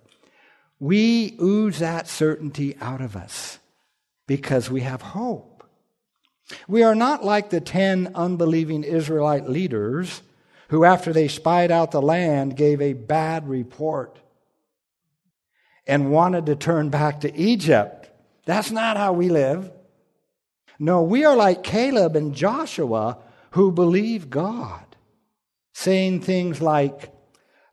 We 0.79 1.37
ooze 1.41 1.79
that 1.79 2.07
certainty 2.07 2.77
out 2.81 3.01
of 3.01 3.17
us 3.17 3.59
because 4.27 4.71
we 4.71 4.83
have 4.83 5.03
hope. 5.03 5.65
We 6.69 6.83
are 6.83 6.95
not 6.95 7.25
like 7.25 7.51
the 7.51 7.61
ten 7.61 8.13
unbelieving 8.15 8.85
Israelite 8.85 9.49
leaders 9.49 10.23
who, 10.69 10.85
after 10.85 11.13
they 11.13 11.29
spied 11.29 11.71
out 11.71 11.91
the 11.91 12.03
land, 12.03 12.57
gave 12.57 12.81
a 12.81 12.93
bad 12.93 13.49
report 13.49 14.19
and 15.87 16.11
wanted 16.11 16.47
to 16.47 16.57
turn 16.57 16.91
back 16.91 17.21
to 17.21 17.37
Egypt. 17.37 18.11
That's 18.45 18.71
not 18.71 18.97
how 18.97 19.13
we 19.13 19.29
live. 19.29 19.73
No, 20.79 21.03
we 21.03 21.25
are 21.25 21.37
like 21.37 21.63
Caleb 21.65 22.15
and 22.15 22.35
Joshua 22.35 23.19
who 23.53 23.73
believe 23.73 24.29
God, 24.29 24.85
saying 25.73 26.21
things 26.21 26.61
like, 26.61 27.11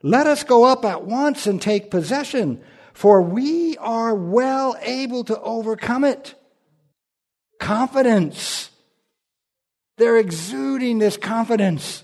let 0.03 0.27
us 0.27 0.43
go 0.43 0.65
up 0.65 0.83
at 0.83 1.05
once 1.05 1.47
and 1.47 1.61
take 1.61 1.89
possession, 1.89 2.61
for 2.93 3.21
we 3.21 3.77
are 3.77 4.13
well 4.13 4.75
able 4.81 5.23
to 5.23 5.39
overcome 5.39 6.03
it. 6.03 6.35
Confidence. 7.59 8.69
They're 9.97 10.17
exuding 10.17 10.99
this 10.99 11.15
confidence. 11.15 12.03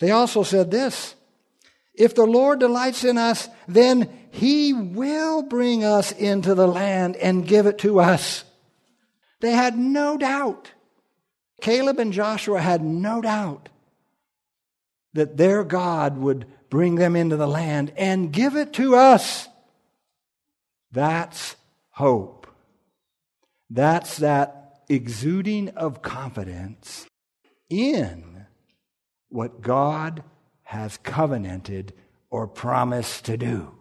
They 0.00 0.10
also 0.10 0.42
said 0.42 0.72
this 0.72 1.14
If 1.94 2.16
the 2.16 2.26
Lord 2.26 2.58
delights 2.58 3.04
in 3.04 3.16
us, 3.16 3.48
then 3.68 4.10
he 4.32 4.72
will 4.72 5.42
bring 5.42 5.84
us 5.84 6.10
into 6.10 6.56
the 6.56 6.66
land 6.66 7.14
and 7.16 7.46
give 7.46 7.66
it 7.66 7.78
to 7.78 8.00
us. 8.00 8.42
They 9.40 9.52
had 9.52 9.78
no 9.78 10.18
doubt. 10.18 10.72
Caleb 11.60 12.00
and 12.00 12.12
Joshua 12.12 12.60
had 12.60 12.82
no 12.82 13.20
doubt 13.20 13.68
that 15.12 15.36
their 15.36 15.64
God 15.64 16.18
would 16.18 16.46
bring 16.68 16.94
them 16.94 17.16
into 17.16 17.36
the 17.36 17.46
land 17.48 17.92
and 17.96 18.32
give 18.32 18.56
it 18.56 18.72
to 18.74 18.96
us. 18.96 19.48
That's 20.92 21.56
hope. 21.90 22.46
That's 23.68 24.18
that 24.18 24.82
exuding 24.88 25.70
of 25.70 26.02
confidence 26.02 27.06
in 27.68 28.46
what 29.28 29.60
God 29.60 30.22
has 30.62 30.96
covenanted 30.98 31.92
or 32.30 32.46
promised 32.46 33.24
to 33.26 33.36
do. 33.36 33.74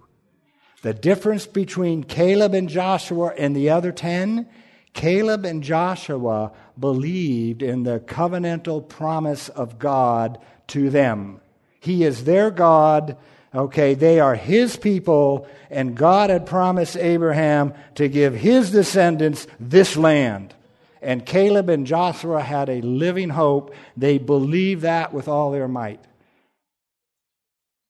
The 0.82 0.94
difference 0.94 1.46
between 1.46 2.04
Caleb 2.04 2.54
and 2.54 2.70
Joshua 2.70 3.34
and 3.38 3.56
the 3.56 3.70
other 3.70 3.92
ten 3.92 4.48
Caleb 4.94 5.46
and 5.46 5.64
Joshua 5.64 6.52
believed 6.78 7.62
in 7.62 7.84
the 7.84 8.00
covenantal 8.00 8.88
promise 8.88 9.50
of 9.50 9.80
God 9.80 10.40
to 10.70 10.90
them. 10.90 11.42
He 11.80 12.04
is 12.04 12.24
their 12.24 12.52
God. 12.52 13.18
Okay, 13.54 13.96
they 13.96 14.20
are 14.20 14.36
his 14.36 14.78
people, 14.78 15.48
and 15.72 15.96
God 15.96 16.30
had 16.30 16.46
promised 16.46 16.96
Abraham 16.96 17.74
to 17.96 18.08
give 18.08 18.36
his 18.36 18.70
descendants 18.70 19.48
this 19.60 19.98
land. 19.98 20.54
And 21.02 21.26
Caleb 21.26 21.70
and 21.70 21.88
Joshua 21.88 22.42
had 22.42 22.70
a 22.70 22.82
living 22.82 23.30
hope. 23.30 23.74
They 23.98 24.18
believed 24.18 24.82
that 24.84 25.14
with 25.14 25.28
all 25.28 25.52
their 25.52 25.68
might. 25.68 26.04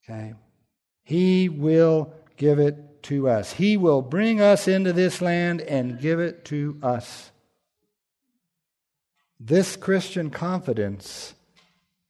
Okay? 0.04 0.34
He 1.04 1.50
will 1.50 2.14
give 2.38 2.60
it 2.60 3.04
to 3.04 3.28
us. 3.28 3.52
He 3.54 3.78
will 3.78 4.02
bring 4.02 4.42
us 4.42 4.68
into 4.68 4.94
this 4.94 5.22
land 5.22 5.62
and 5.62 6.00
give 6.00 6.20
it 6.20 6.46
to 6.46 6.78
us. 6.84 7.32
This 9.40 9.76
Christian 9.76 10.30
confidence 10.30 11.34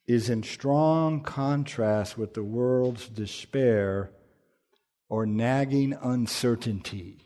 is 0.09 0.27
in 0.27 0.41
strong 0.41 1.21
contrast 1.21 2.17
with 2.17 2.33
the 2.33 2.43
world's 2.43 3.07
despair 3.07 4.09
or 5.07 5.23
nagging 5.23 5.95
uncertainty. 6.01 7.19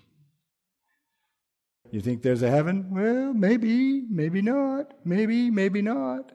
You 1.92 2.02
think 2.02 2.24
there's 2.24 2.44
a 2.44 2.50
heaven? 2.50 2.90
Well, 2.92 3.34
maybe, 3.34 4.02
maybe 4.10 4.42
not, 4.42 4.96
maybe, 5.06 5.50
maybe 5.50 5.82
not. 5.82 6.34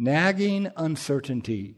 Nagging 0.00 0.68
uncertainty. 0.76 1.76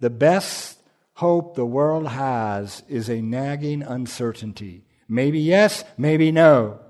The 0.00 0.10
best 0.10 0.78
hope 1.14 1.54
the 1.54 1.64
world 1.64 2.08
has 2.08 2.82
is 2.86 3.08
a 3.08 3.22
nagging 3.22 3.82
uncertainty. 3.82 4.84
Maybe 5.08 5.40
yes, 5.40 5.84
maybe 5.96 6.30
no. 6.30 6.80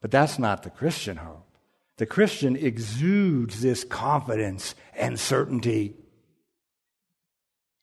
But 0.00 0.10
that's 0.10 0.36
not 0.36 0.64
the 0.64 0.70
Christian 0.70 1.18
hope. 1.18 1.37
The 1.98 2.06
Christian 2.06 2.56
exudes 2.56 3.60
this 3.60 3.84
confidence 3.84 4.74
and 4.94 5.18
certainty. 5.18 5.94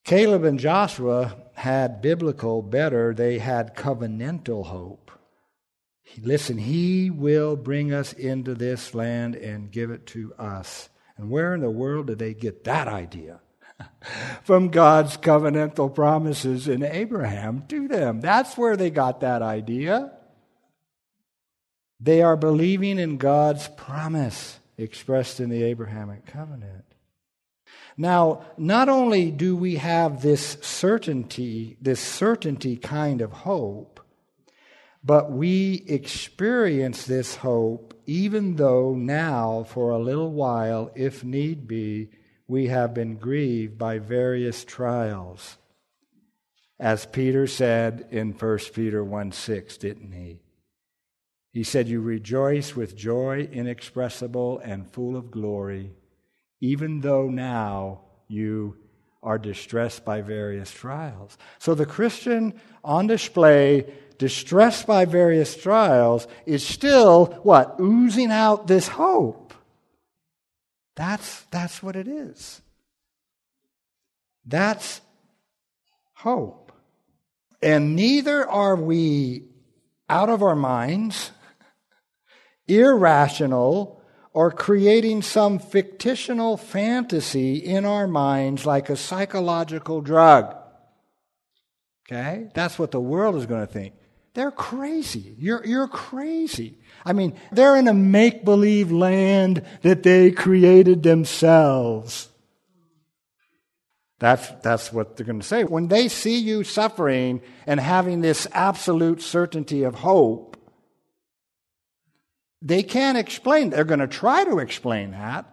Caleb 0.06 0.46
and 0.46 0.58
Joshua 0.58 1.36
had 1.54 2.02
biblical, 2.02 2.62
better, 2.62 3.14
they 3.14 3.40
had 3.40 3.76
covenantal 3.76 4.66
hope. 4.66 5.12
Listen, 6.22 6.58
he 6.58 7.10
will 7.10 7.56
bring 7.56 7.92
us 7.92 8.14
into 8.14 8.54
this 8.54 8.94
land 8.94 9.36
and 9.36 9.72
give 9.72 9.92
it 9.92 10.06
to 10.08 10.34
us. 10.36 10.90
And 11.18 11.30
where 11.30 11.54
in 11.54 11.62
the 11.62 11.70
world 11.70 12.08
did 12.08 12.20
they 12.20 12.34
get 12.34 12.64
that 12.64 12.88
idea? 12.88 13.42
From 14.44 14.70
God's 14.70 15.18
covenantal 15.18 15.94
promises 15.94 16.68
in 16.70 16.84
Abraham 16.84 17.66
to 17.68 17.88
them. 17.88 18.22
That's 18.22 18.58
where 18.58 18.78
they 18.78 18.90
got 18.90 19.22
that 19.22 19.42
idea. 19.42 20.12
They 22.06 22.22
are 22.22 22.38
believing 22.38 23.00
in 23.00 23.18
God's 23.18 23.68
promise 23.68 24.60
expressed 24.78 25.40
in 25.40 25.50
the 25.50 25.64
Abrahamic 25.64 26.28
covenant. 26.28 26.86
Now, 27.98 28.46
not 28.60 28.90
only 28.90 29.32
do 29.32 29.56
we 29.56 29.78
have 29.78 30.22
this 30.22 30.58
certainty, 30.62 31.78
this 31.82 32.00
certainty 32.00 32.78
kind 32.78 33.22
of 33.22 33.32
hope, 33.32 34.00
but 35.04 35.32
we 35.32 35.84
experience 35.88 37.06
this 37.06 37.38
hope 37.38 38.00
even 38.06 38.58
though 38.58 38.94
now, 38.94 39.64
for 39.64 39.90
a 39.90 39.98
little 39.98 40.32
while, 40.32 40.92
if 40.94 41.24
need 41.24 41.68
be, 41.68 42.10
we 42.48 42.68
have 42.68 42.94
been 42.94 43.16
grieved 43.16 43.80
by 43.80 43.98
various 43.98 44.64
trials. 44.64 45.58
As 46.80 47.08
Peter 47.08 47.48
said 47.48 48.06
in 48.12 48.34
1 48.34 48.60
Peter 48.76 49.04
1 49.04 49.32
6, 49.32 49.78
didn't 49.78 50.12
he? 50.12 50.45
He 51.56 51.64
said, 51.64 51.88
You 51.88 52.02
rejoice 52.02 52.76
with 52.76 52.98
joy 52.98 53.48
inexpressible 53.50 54.60
and 54.60 54.92
full 54.92 55.16
of 55.16 55.32
glory, 55.32 55.94
even 56.60 57.00
though 57.00 57.30
now 57.30 58.02
you 58.28 58.76
are 59.24 59.38
distressed 59.38 60.04
by 60.04 60.20
various 60.20 60.70
trials. 60.70 61.38
So 61.60 61.74
the 61.74 61.86
Christian 61.86 62.60
on 62.84 63.08
display, 63.08 63.86
distressed 64.18 64.86
by 64.86 65.06
various 65.06 65.56
trials, 65.56 66.28
is 66.46 66.62
still 66.62 67.28
what? 67.44 67.78
Oozing 67.80 68.32
out 68.32 68.68
this 68.68 68.90
hope. 68.90 69.54
That's, 70.96 71.44
that's 71.52 71.82
what 71.82 71.96
it 71.96 72.10
is. 72.10 72.62
That's 74.46 75.00
hope. 76.16 76.74
And 77.62 77.96
neither 77.96 78.46
are 78.46 78.76
we 78.76 79.48
out 80.10 80.30
of 80.30 80.44
our 80.44 80.56
minds 80.56 81.32
irrational, 82.68 84.02
or 84.34 84.52
creating 84.52 85.22
some 85.22 85.60
fictional 85.60 86.58
fantasy 86.58 87.56
in 87.56 87.86
our 87.86 88.08
minds 88.08 88.66
like 88.66 88.90
a 88.90 88.98
psychological 88.98 90.02
drug. 90.02 90.54
Okay? 92.06 92.50
That's 92.54 92.78
what 92.78 92.92
the 92.92 93.00
world 93.00 93.36
is 93.36 93.46
going 93.46 93.66
to 93.66 93.72
think. 93.72 93.94
They're 94.34 94.52
crazy. 94.52 95.36
You're, 95.40 95.66
you're 95.66 95.88
crazy. 95.88 96.78
I 97.06 97.14
mean, 97.14 97.40
they're 97.54 97.78
in 97.78 97.88
a 97.88 97.94
make 97.94 98.44
believe 98.44 98.92
land 98.92 99.66
that 99.82 100.04
they 100.04 100.32
created 100.32 101.04
themselves. 101.04 102.28
That's, 104.20 104.50
that's 104.62 104.92
what 104.92 105.16
they're 105.16 105.26
going 105.26 105.40
to 105.40 105.48
say. 105.48 105.64
When 105.64 105.88
they 105.88 106.10
see 106.10 106.38
you 106.38 106.66
suffering 106.66 107.42
and 107.66 107.80
having 107.80 108.20
this 108.20 108.48
absolute 108.52 109.22
certainty 109.22 109.84
of 109.84 109.96
hope, 109.96 110.55
they 112.66 112.82
can't 112.82 113.18
explain. 113.18 113.70
They're 113.70 113.84
going 113.84 114.00
to 114.00 114.08
try 114.08 114.44
to 114.44 114.58
explain 114.58 115.12
that. 115.12 115.46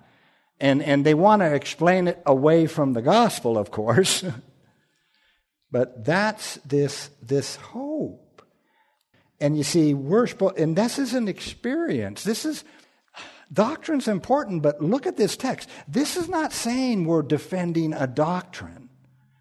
And, 0.59 0.83
and 0.83 1.05
they 1.05 1.13
want 1.13 1.43
to 1.43 1.55
explain 1.55 2.09
it 2.09 2.23
away 2.25 2.67
from 2.67 2.95
the 2.95 3.03
gospel, 3.03 3.59
of 3.59 3.71
course. 3.71 4.25
but 5.71 6.05
that's 6.07 6.55
this, 6.65 7.11
this 7.21 7.57
hope. 7.57 8.43
And 9.41 9.59
you 9.59 9.63
see, 9.63 9.93
worship, 9.93 10.41
and 10.57 10.75
this 10.75 10.99
is 10.99 11.13
an 11.13 11.29
experience. 11.29 12.25
This 12.25 12.47
is, 12.47 12.65
doctrine's 13.53 14.09
important, 14.09 14.63
but 14.63 14.81
look 14.81 15.07
at 15.07 15.19
this 15.19 15.37
text. 15.37 15.69
This 15.87 16.17
is 16.17 16.31
not 16.31 16.53
saying 16.53 17.05
we're 17.05 17.23
defending 17.23 17.93
a 17.93 18.07
doctrine. 18.07 18.89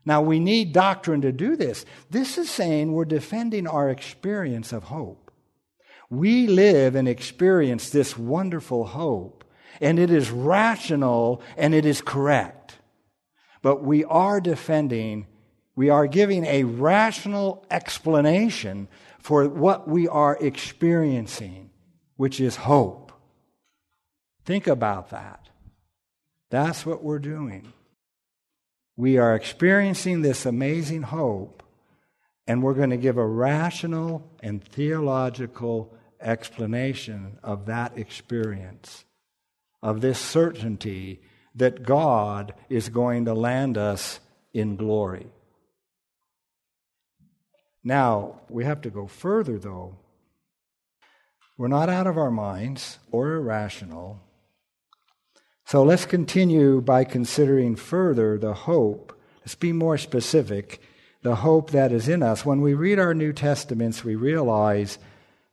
Now, 0.03 0.21
we 0.21 0.39
need 0.39 0.73
doctrine 0.73 1.21
to 1.21 1.31
do 1.31 1.55
this. 1.55 1.85
This 2.09 2.37
is 2.37 2.49
saying 2.49 2.91
we're 2.91 3.05
defending 3.05 3.67
our 3.67 3.89
experience 3.89 4.73
of 4.73 4.85
hope. 4.85 5.20
We 6.11 6.45
live 6.45 6.95
and 6.95 7.07
experience 7.07 7.89
this 7.89 8.17
wonderful 8.17 8.83
hope, 8.83 9.45
and 9.79 9.97
it 9.97 10.11
is 10.11 10.29
rational 10.29 11.41
and 11.55 11.73
it 11.73 11.85
is 11.85 12.01
correct. 12.01 12.75
But 13.61 13.81
we 13.81 14.03
are 14.03 14.41
defending, 14.41 15.25
we 15.73 15.89
are 15.89 16.07
giving 16.07 16.43
a 16.45 16.65
rational 16.65 17.65
explanation 17.71 18.89
for 19.19 19.47
what 19.47 19.87
we 19.87 20.05
are 20.05 20.37
experiencing, 20.41 21.69
which 22.17 22.41
is 22.41 22.57
hope. 22.57 23.13
Think 24.43 24.67
about 24.67 25.11
that. 25.11 25.47
That's 26.49 26.85
what 26.85 27.01
we're 27.01 27.19
doing. 27.19 27.71
We 28.97 29.17
are 29.17 29.33
experiencing 29.33 30.23
this 30.23 30.45
amazing 30.45 31.03
hope, 31.03 31.63
and 32.47 32.61
we're 32.61 32.73
going 32.73 32.89
to 32.89 32.97
give 32.97 33.17
a 33.17 33.25
rational 33.25 34.29
and 34.43 34.61
theological 34.61 35.93
explanation 36.21 37.37
of 37.43 37.65
that 37.65 37.97
experience, 37.97 39.05
of 39.81 40.01
this 40.01 40.19
certainty 40.19 41.21
that 41.55 41.83
God 41.83 42.53
is 42.69 42.89
going 42.89 43.25
to 43.25 43.33
land 43.33 43.77
us 43.77 44.19
in 44.53 44.75
glory. 44.75 45.27
Now, 47.83 48.41
we 48.49 48.63
have 48.63 48.81
to 48.81 48.89
go 48.89 49.07
further, 49.07 49.57
though. 49.57 49.97
We're 51.57 51.67
not 51.67 51.89
out 51.89 52.07
of 52.07 52.17
our 52.17 52.31
minds 52.31 52.99
or 53.11 53.33
irrational. 53.33 54.21
So 55.65 55.83
let's 55.83 56.05
continue 56.05 56.81
by 56.81 57.03
considering 57.03 57.75
further 57.75 58.37
the 58.37 58.53
hope. 58.53 59.17
Let's 59.39 59.55
be 59.55 59.73
more 59.73 59.97
specific 59.97 60.81
the 61.23 61.35
hope 61.35 61.71
that 61.71 61.91
is 61.91 62.07
in 62.07 62.23
us. 62.23 62.45
When 62.45 62.61
we 62.61 62.73
read 62.73 62.99
our 62.99 63.13
New 63.13 63.31
Testaments, 63.31 64.03
we 64.03 64.15
realize 64.15 64.97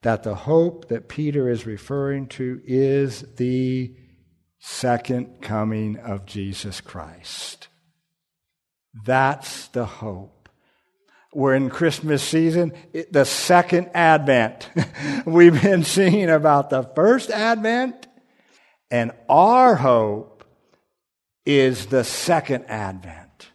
that 0.02 0.22
the 0.22 0.34
hope 0.34 0.88
that 0.88 1.08
Peter 1.08 1.48
is 1.48 1.66
referring 1.66 2.26
to 2.28 2.61
is 2.64 3.22
the 3.37 3.94
second 4.58 5.40
coming 5.40 5.96
of 5.96 6.26
Jesus 6.26 6.80
Christ. 6.80 7.68
That's 9.04 9.68
the 9.68 9.87
hope. 9.87 10.48
We're 11.34 11.54
in 11.54 11.68
Christmas 11.68 12.22
season, 12.22 12.72
the 13.11 13.24
second 13.24 13.90
advent. 13.94 14.70
We've 15.26 15.61
been 15.61 15.84
singing 15.84 16.30
about 16.30 16.70
the 16.70 16.84
first 16.94 17.30
advent, 17.30 18.06
and 18.90 19.12
our 19.28 19.74
hope 19.74 20.44
is 21.44 21.87
the 21.87 22.04
second 22.04 22.64
advent 22.66 23.50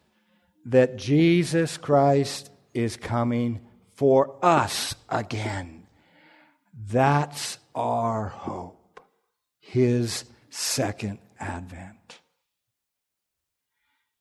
that 0.65 0.97
Jesus 0.97 1.77
Christ 1.77 2.49
is 2.73 2.95
coming 2.95 3.61
for 3.95 4.37
us 4.43 4.95
again. 5.09 5.82
That's 6.91 7.59
our 7.75 8.27
hope, 8.29 8.99
His 9.59 10.25
second 10.49 11.19
advent. 11.39 12.19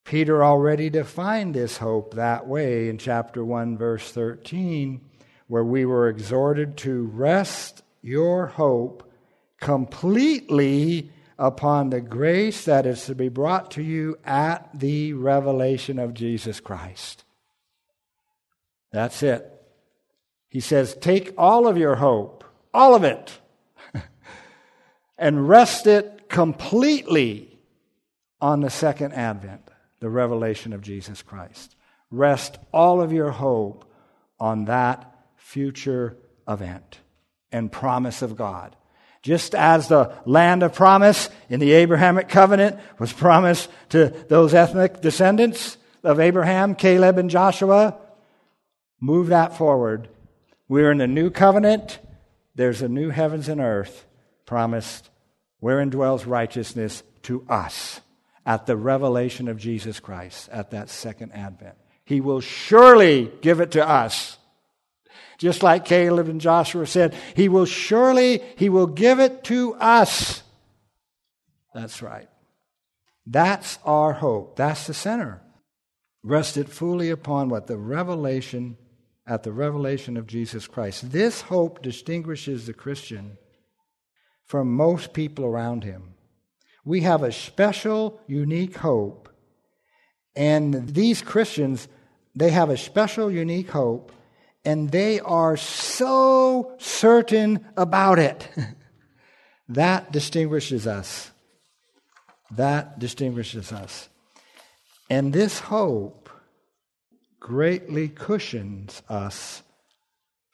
Peter 0.04 0.44
already 0.44 0.90
defined 0.90 1.54
this 1.54 1.78
hope 1.78 2.14
that 2.14 2.46
way 2.46 2.88
in 2.88 2.98
chapter 2.98 3.44
1, 3.44 3.78
verse 3.78 4.12
13, 4.12 5.00
where 5.46 5.64
we 5.64 5.84
were 5.84 6.08
exhorted 6.08 6.76
to 6.76 7.04
rest 7.06 7.82
your 8.02 8.46
hope 8.46 9.10
completely 9.60 11.10
upon 11.38 11.90
the 11.90 12.00
grace 12.00 12.64
that 12.66 12.84
is 12.84 13.06
to 13.06 13.14
be 13.14 13.28
brought 13.28 13.70
to 13.70 13.82
you 13.82 14.18
at 14.24 14.68
the 14.74 15.12
revelation 15.14 15.98
of 15.98 16.14
Jesus 16.14 16.60
Christ. 16.60 17.24
That's 18.90 19.22
it. 19.22 19.48
He 20.48 20.60
says, 20.60 20.94
Take 21.00 21.32
all 21.38 21.66
of 21.66 21.78
your 21.78 21.94
hope 21.96 22.41
all 22.74 22.94
of 22.94 23.04
it, 23.04 23.38
and 25.18 25.48
rest 25.48 25.86
it 25.86 26.28
completely 26.28 27.58
on 28.40 28.60
the 28.60 28.70
second 28.70 29.12
advent, 29.12 29.70
the 30.00 30.08
revelation 30.08 30.72
of 30.72 30.82
Jesus 30.82 31.22
Christ. 31.22 31.76
Rest 32.10 32.58
all 32.72 33.00
of 33.00 33.12
your 33.12 33.30
hope 33.30 33.90
on 34.40 34.64
that 34.66 35.14
future 35.36 36.16
event 36.48 36.98
and 37.52 37.70
promise 37.70 38.22
of 38.22 38.36
God. 38.36 38.74
Just 39.22 39.54
as 39.54 39.86
the 39.86 40.12
land 40.26 40.64
of 40.64 40.74
promise 40.74 41.30
in 41.48 41.60
the 41.60 41.72
Abrahamic 41.72 42.28
covenant 42.28 42.80
was 42.98 43.12
promised 43.12 43.70
to 43.90 44.08
those 44.28 44.52
ethnic 44.52 45.00
descendants 45.00 45.76
of 46.02 46.18
Abraham, 46.18 46.74
Caleb, 46.74 47.18
and 47.18 47.30
Joshua, 47.30 47.96
move 49.00 49.28
that 49.28 49.56
forward. 49.56 50.08
We're 50.68 50.90
in 50.90 50.98
the 50.98 51.06
new 51.06 51.30
covenant 51.30 52.00
there's 52.54 52.82
a 52.82 52.88
new 52.88 53.10
heavens 53.10 53.48
and 53.48 53.60
earth 53.60 54.04
promised 54.46 55.10
wherein 55.60 55.90
dwells 55.90 56.26
righteousness 56.26 57.02
to 57.22 57.44
us. 57.48 58.00
at 58.44 58.66
the 58.66 58.76
revelation 58.76 59.48
of 59.48 59.56
Jesus 59.56 60.00
Christ 60.00 60.48
at 60.50 60.72
that 60.72 60.90
second 60.90 61.32
advent. 61.32 61.76
He 62.04 62.20
will 62.20 62.40
surely 62.40 63.30
give 63.40 63.60
it 63.60 63.70
to 63.72 63.88
us. 63.88 64.36
Just 65.38 65.62
like 65.62 65.84
Caleb 65.84 66.28
and 66.28 66.40
Joshua 66.40 66.86
said, 66.86 67.14
He 67.34 67.48
will 67.48 67.64
surely, 67.64 68.42
He 68.56 68.68
will 68.68 68.86
give 68.86 69.20
it 69.20 69.44
to 69.44 69.74
us. 69.74 70.42
That's 71.74 72.02
right. 72.02 72.28
That's 73.26 73.78
our 73.84 74.12
hope. 74.12 74.56
That's 74.56 74.86
the 74.86 74.94
center. 74.94 75.40
Rested 76.24 76.68
fully 76.68 77.10
upon 77.10 77.48
what? 77.48 77.66
The 77.66 77.78
revelation, 77.78 78.76
at 79.26 79.42
the 79.42 79.52
revelation 79.52 80.16
of 80.16 80.26
Jesus 80.26 80.66
Christ. 80.66 81.12
This 81.12 81.42
hope 81.42 81.82
distinguishes 81.82 82.66
the 82.66 82.72
Christian 82.72 83.38
from 84.44 84.74
most 84.74 85.12
people 85.12 85.44
around 85.44 85.84
him. 85.84 86.14
We 86.84 87.02
have 87.02 87.22
a 87.22 87.32
special, 87.32 88.20
unique 88.26 88.76
hope. 88.76 89.28
And 90.34 90.88
these 90.88 91.22
Christians, 91.22 91.86
they 92.34 92.50
have 92.50 92.70
a 92.70 92.76
special, 92.76 93.30
unique 93.30 93.70
hope, 93.70 94.12
and 94.64 94.90
they 94.90 95.20
are 95.20 95.56
so 95.56 96.74
certain 96.78 97.64
about 97.76 98.18
it. 98.18 98.48
that 99.68 100.10
distinguishes 100.12 100.86
us. 100.86 101.30
That 102.50 102.98
distinguishes 102.98 103.72
us. 103.72 104.08
And 105.08 105.32
this 105.32 105.58
hope 105.60 106.21
greatly 107.42 108.08
cushions 108.08 109.02
us 109.08 109.64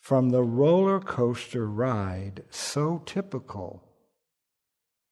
from 0.01 0.31
the 0.31 0.42
roller 0.42 0.98
coaster 0.98 1.66
ride 1.68 2.42
so 2.48 3.03
typical 3.05 3.85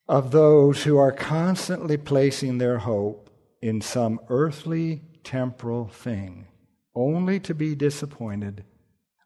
of 0.09 0.31
those 0.31 0.85
who 0.85 0.97
are 0.97 1.12
constantly 1.12 1.99
placing 1.99 2.57
their 2.57 2.79
hope 2.79 3.29
in 3.61 3.79
some 3.83 4.19
earthly 4.31 5.03
temporal 5.23 5.87
thing, 5.87 6.47
only 6.95 7.39
to 7.39 7.55
be 7.55 7.75
disappointed 7.75 8.65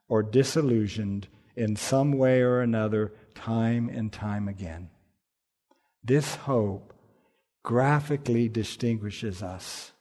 or 0.09 0.21
disillusioned 0.21 1.29
in 1.55 1.77
some 1.77 2.11
way 2.11 2.41
or 2.41 2.61
another, 2.61 3.13
time 3.33 3.89
and 3.89 4.13
time 4.13 4.49
again. 4.49 4.91
This 6.03 6.35
hope 6.35 6.93
graphically 7.63 8.49
distinguishes 8.49 9.41
us 9.41 9.93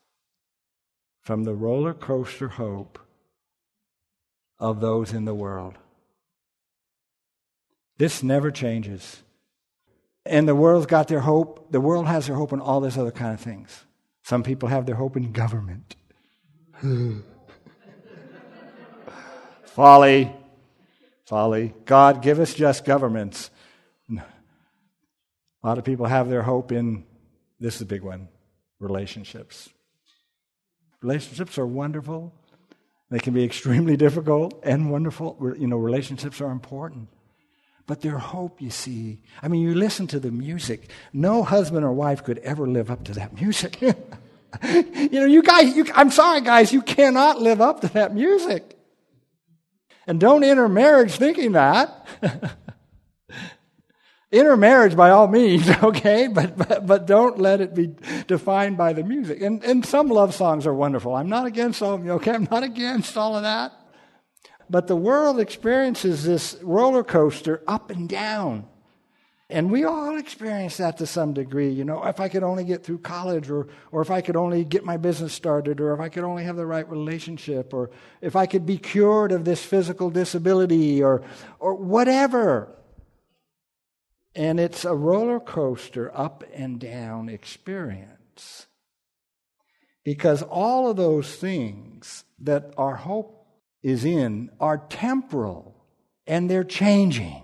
from 1.20 1.44
the 1.44 1.54
roller 1.54 1.94
coaster 1.94 2.48
hope 2.48 2.98
of 4.58 4.80
those 4.80 5.12
in 5.12 5.24
the 5.24 5.34
world. 5.34 5.74
This 7.98 8.22
never 8.22 8.50
changes. 8.50 9.22
And 10.24 10.48
the 10.48 10.54
world's 10.54 10.86
got 10.86 11.08
their 11.08 11.20
hope. 11.20 11.70
The 11.72 11.80
world 11.80 12.06
has 12.06 12.26
their 12.26 12.36
hope 12.36 12.52
in 12.52 12.60
all 12.60 12.80
these 12.80 12.98
other 12.98 13.10
kind 13.10 13.34
of 13.34 13.40
things. 13.40 13.84
Some 14.22 14.42
people 14.42 14.68
have 14.68 14.86
their 14.86 14.94
hope 14.94 15.16
in 15.16 15.32
government. 15.32 15.96
Folly. 19.64 20.32
Folly. 21.24 21.74
God, 21.84 22.22
give 22.22 22.40
us 22.40 22.54
just 22.54 22.84
governments. 22.84 23.50
A 25.62 25.66
lot 25.66 25.78
of 25.78 25.84
people 25.84 26.06
have 26.06 26.28
their 26.28 26.42
hope 26.42 26.72
in 26.72 27.04
this 27.58 27.76
is 27.76 27.82
a 27.82 27.86
big 27.86 28.02
one 28.02 28.28
relationships. 28.78 29.68
Relationships 31.02 31.58
are 31.58 31.66
wonderful. 31.66 32.32
They 33.10 33.18
can 33.18 33.34
be 33.34 33.44
extremely 33.44 33.96
difficult 34.06 34.60
and 34.62 34.90
wonderful. 34.90 35.36
You 35.58 35.66
know, 35.66 35.76
relationships 35.76 36.40
are 36.40 36.50
important. 36.50 37.08
But 37.86 38.02
their 38.02 38.18
hope, 38.18 38.62
you 38.62 38.70
see, 38.70 39.20
I 39.42 39.48
mean, 39.48 39.62
you 39.62 39.74
listen 39.74 40.06
to 40.08 40.20
the 40.20 40.30
music. 40.30 40.90
No 41.12 41.42
husband 41.42 41.84
or 41.84 41.92
wife 41.92 42.22
could 42.22 42.38
ever 42.38 42.68
live 42.68 42.90
up 42.90 43.04
to 43.04 43.12
that 43.14 43.40
music. 43.40 43.80
you 43.82 43.94
know, 45.10 45.24
you 45.24 45.42
guys, 45.42 45.76
you, 45.76 45.86
I'm 45.94 46.10
sorry, 46.10 46.40
guys, 46.40 46.72
you 46.72 46.82
cannot 46.82 47.40
live 47.40 47.60
up 47.60 47.80
to 47.80 47.88
that 47.88 48.14
music. 48.14 48.76
And 50.06 50.20
don't 50.20 50.44
enter 50.44 50.68
marriage 50.68 51.12
thinking 51.12 51.52
that. 51.52 52.06
Intermarriage 54.32 54.94
by 54.94 55.10
all 55.10 55.26
means, 55.26 55.68
okay, 55.82 56.28
but, 56.28 56.56
but, 56.56 56.86
but 56.86 57.06
don't 57.06 57.38
let 57.38 57.60
it 57.60 57.74
be 57.74 57.94
defined 58.26 58.76
by 58.76 58.92
the 58.92 59.02
music. 59.02 59.42
And, 59.42 59.62
and 59.64 59.84
some 59.84 60.08
love 60.08 60.34
songs 60.34 60.66
are 60.66 60.74
wonderful. 60.74 61.14
I'm 61.14 61.28
not 61.28 61.46
against 61.46 61.82
all, 61.82 62.00
okay, 62.10 62.32
I'm 62.32 62.48
not 62.50 62.62
against 62.62 63.16
all 63.16 63.36
of 63.36 63.42
that. 63.42 63.72
But 64.68 64.86
the 64.86 64.94
world 64.94 65.40
experiences 65.40 66.22
this 66.22 66.56
roller 66.62 67.02
coaster 67.02 67.62
up 67.66 67.90
and 67.90 68.08
down. 68.08 68.66
And 69.50 69.68
we 69.68 69.82
all 69.82 70.16
experience 70.16 70.76
that 70.76 70.98
to 70.98 71.06
some 71.06 71.32
degree. 71.32 71.70
You 71.70 71.84
know, 71.84 72.04
if 72.04 72.20
I 72.20 72.28
could 72.28 72.44
only 72.44 72.62
get 72.62 72.84
through 72.84 72.98
college, 72.98 73.50
or, 73.50 73.66
or 73.90 74.00
if 74.00 74.12
I 74.12 74.20
could 74.20 74.36
only 74.36 74.64
get 74.64 74.84
my 74.84 74.96
business 74.96 75.32
started, 75.32 75.80
or 75.80 75.92
if 75.92 75.98
I 75.98 76.08
could 76.08 76.22
only 76.22 76.44
have 76.44 76.54
the 76.54 76.66
right 76.66 76.88
relationship, 76.88 77.74
or 77.74 77.90
if 78.20 78.36
I 78.36 78.46
could 78.46 78.64
be 78.64 78.78
cured 78.78 79.32
of 79.32 79.44
this 79.44 79.64
physical 79.64 80.08
disability, 80.08 81.02
or, 81.02 81.22
or 81.58 81.74
whatever. 81.74 82.72
And 84.34 84.60
it's 84.60 84.84
a 84.84 84.94
roller 84.94 85.40
coaster 85.40 86.16
up 86.16 86.44
and 86.54 86.78
down 86.78 87.28
experience. 87.28 88.66
Because 90.04 90.42
all 90.42 90.90
of 90.90 90.96
those 90.96 91.34
things 91.36 92.24
that 92.38 92.72
our 92.78 92.96
hope 92.96 93.46
is 93.82 94.04
in 94.04 94.50
are 94.60 94.78
temporal 94.88 95.76
and 96.26 96.50
they're 96.50 96.64
changing. 96.64 97.42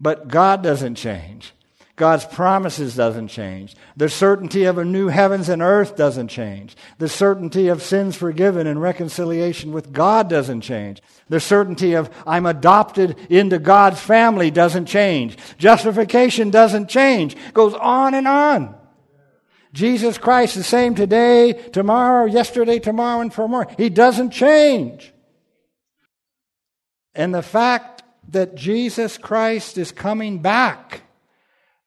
But 0.00 0.28
God 0.28 0.62
doesn't 0.62 0.96
change. 0.96 1.52
God's 1.96 2.24
promises 2.24 2.96
doesn't 2.96 3.28
change. 3.28 3.76
The 3.96 4.08
certainty 4.08 4.64
of 4.64 4.78
a 4.78 4.84
new 4.84 5.08
heavens 5.08 5.48
and 5.48 5.62
earth 5.62 5.94
doesn't 5.94 6.26
change. 6.26 6.76
The 6.98 7.08
certainty 7.08 7.68
of 7.68 7.82
sins 7.82 8.16
forgiven 8.16 8.66
and 8.66 8.82
reconciliation 8.82 9.70
with 9.70 9.92
God 9.92 10.28
doesn't 10.28 10.62
change. 10.62 11.00
The 11.28 11.38
certainty 11.38 11.94
of 11.94 12.10
I'm 12.26 12.46
adopted 12.46 13.16
into 13.30 13.60
God's 13.60 14.00
family 14.00 14.50
doesn't 14.50 14.86
change. 14.86 15.36
Justification 15.56 16.50
doesn't 16.50 16.88
change. 16.88 17.36
Goes 17.52 17.74
on 17.74 18.14
and 18.14 18.26
on. 18.26 18.74
Jesus 19.72 20.18
Christ 20.18 20.56
the 20.56 20.64
same 20.64 20.96
today, 20.96 21.52
tomorrow, 21.52 22.26
yesterday, 22.26 22.80
tomorrow, 22.80 23.20
and 23.20 23.32
forevermore. 23.32 23.68
He 23.76 23.88
doesn't 23.88 24.30
change. 24.30 25.12
And 27.14 27.32
the 27.32 27.42
fact 27.42 28.02
that 28.30 28.56
Jesus 28.56 29.16
Christ 29.16 29.78
is 29.78 29.92
coming 29.92 30.40
back 30.40 31.02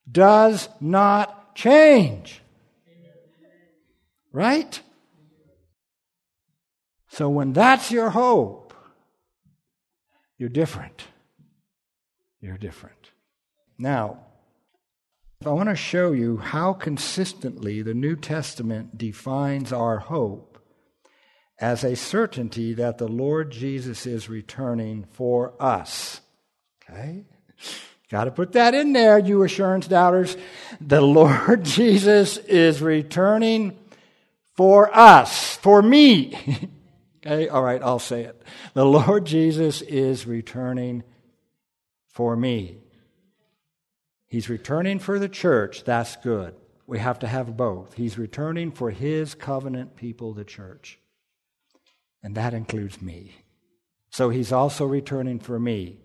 does 0.10 0.70
not 0.80 1.56
change. 1.56 2.41
Right? 4.32 4.82
So 7.10 7.30
when 7.30 7.54
that's 7.54 7.91
your 7.91 8.12
hope, 8.12 8.74
you're 10.38 10.50
different. 10.50 11.06
You're 12.39 12.58
different. 12.58 13.12
Now, 13.78 14.20
I 15.46 15.50
want 15.50 15.70
to 15.70 15.76
show 15.76 16.12
you 16.12 16.38
how 16.38 16.74
consistently 16.74 17.82
the 17.82 17.93
New 17.93 18.15
Testament 18.15 18.98
defines 18.98 19.72
our 19.72 20.00
hope 20.00 20.60
as 21.60 21.84
a 21.84 21.96
certainty 21.96 22.74
that 22.74 22.98
the 22.98 23.08
Lord 23.08 23.52
Jesus 23.52 24.06
is 24.06 24.30
returning 24.30 25.06
for 25.12 25.54
us. 25.60 26.22
Okay? 26.84 27.26
Got 28.10 28.26
to 28.26 28.32
put 28.32 28.54
that 28.54 28.74
in 28.74 28.93
there, 28.93 29.20
you 29.20 29.43
assurance 29.43 29.88
doubters. 29.88 30.38
The 30.80 31.02
Lord 31.02 31.63
Jesus 31.63 32.38
is 32.38 32.82
returning 32.82 33.78
for 34.56 34.96
us, 34.96 35.58
for 35.58 35.82
me. 35.82 36.70
okay, 37.26 37.50
all 37.50 37.62
right, 37.62 37.82
I'll 37.84 38.00
say 38.00 38.24
it. 38.24 38.41
The 38.74 38.86
Lord 38.86 39.26
Jesus 39.26 39.82
is 39.82 40.26
returning 40.26 41.04
for 42.08 42.36
me. 42.36 42.78
He's 44.26 44.50
returning 44.50 45.00
for 45.00 45.20
the 45.20 45.30
church. 45.30 45.84
That's 45.84 46.15
good. 46.17 46.56
We 46.86 47.00
have 47.00 47.20
to 47.20 47.28
have 47.28 47.58
both. 47.58 47.93
He's 47.96 48.17
returning 48.17 48.72
for 48.72 48.89
his 48.89 49.36
covenant 49.36 49.97
people, 49.97 50.34
the 50.34 50.45
church. 50.45 50.99
And 52.24 52.36
that 52.36 52.53
includes 52.53 53.01
me. 53.01 53.36
So 54.10 54.30
he's 54.30 54.51
also 54.51 54.86
returning 54.86 55.39
for 55.39 55.60
me. 55.60 55.99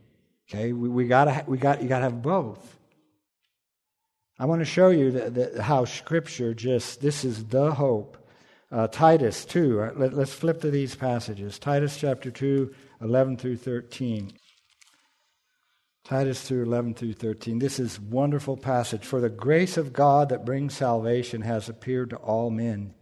Okay, 0.48 0.72
we, 0.72 0.88
we 0.88 1.06
gotta 1.06 1.44
we 1.46 1.58
got 1.58 1.82
you 1.82 1.88
gotta 1.88 2.04
have 2.04 2.22
both. 2.22 2.78
I 4.38 4.46
want 4.46 4.60
to 4.60 4.64
show 4.64 4.90
you 4.90 5.12
that, 5.12 5.34
that 5.34 5.60
how 5.60 5.84
Scripture 5.84 6.54
just 6.54 7.00
this 7.00 7.24
is 7.24 7.44
the 7.44 7.72
hope. 7.72 8.18
Uh, 8.70 8.88
Titus 8.88 9.44
2. 9.44 9.82
Uh, 9.82 9.90
let, 9.96 10.14
let's 10.14 10.32
flip 10.32 10.62
to 10.62 10.70
these 10.70 10.94
passages. 10.94 11.58
Titus 11.58 11.98
chapter 11.98 12.30
2, 12.30 12.74
11 13.02 13.36
through 13.36 13.58
13. 13.58 14.32
Titus 16.04 16.48
2, 16.48 16.62
11 16.62 16.94
through 16.94 17.12
13. 17.12 17.58
This 17.58 17.78
is 17.78 18.00
wonderful 18.00 18.56
passage. 18.56 19.04
For 19.04 19.20
the 19.20 19.28
grace 19.28 19.76
of 19.76 19.92
God 19.92 20.30
that 20.30 20.44
brings 20.44 20.74
salvation 20.74 21.42
has 21.42 21.68
appeared 21.68 22.10
to 22.10 22.16
all 22.16 22.50
men, 22.50 22.94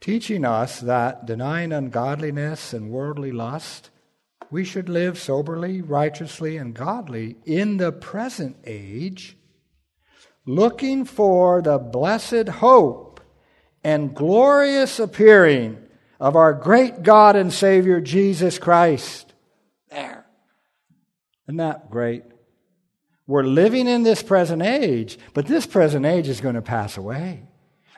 teaching 0.00 0.44
us 0.44 0.80
that 0.80 1.26
denying 1.26 1.72
ungodliness 1.72 2.72
and 2.72 2.90
worldly 2.90 3.32
lust, 3.32 3.90
we 4.50 4.64
should 4.64 4.88
live 4.88 5.18
soberly, 5.18 5.82
righteously, 5.82 6.56
and 6.56 6.74
godly 6.74 7.36
in 7.44 7.76
the 7.76 7.92
present 7.92 8.56
age, 8.64 9.36
looking 10.46 11.04
for 11.04 11.62
the 11.62 11.78
blessed 11.78 12.48
hope 12.48 13.20
and 13.82 14.14
glorious 14.14 14.98
appearing 14.98 15.78
of 16.20 16.36
our 16.36 16.52
great 16.54 17.02
God 17.02 17.36
and 17.36 17.52
Savior 17.52 18.00
Jesus 18.00 18.58
Christ. 18.58 19.34
There. 19.90 20.26
Isn't 21.46 21.58
that 21.58 21.90
great? 21.90 22.24
We're 23.26 23.42
living 23.42 23.88
in 23.88 24.02
this 24.02 24.22
present 24.22 24.62
age, 24.62 25.18
but 25.32 25.46
this 25.46 25.66
present 25.66 26.06
age 26.06 26.28
is 26.28 26.40
going 26.40 26.54
to 26.54 26.62
pass 26.62 26.96
away. 26.96 27.44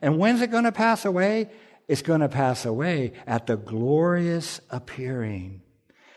And 0.01 0.19
when's 0.19 0.41
it 0.41 0.51
going 0.51 0.65
to 0.65 0.73
pass 0.73 1.05
away? 1.05 1.51
It's 1.89 2.03
going 2.03 2.21
to 2.21 2.29
pass 2.29 2.65
away 2.65 3.13
at 3.27 3.47
the 3.47 3.57
glorious 3.57 4.61
appearing 4.71 5.63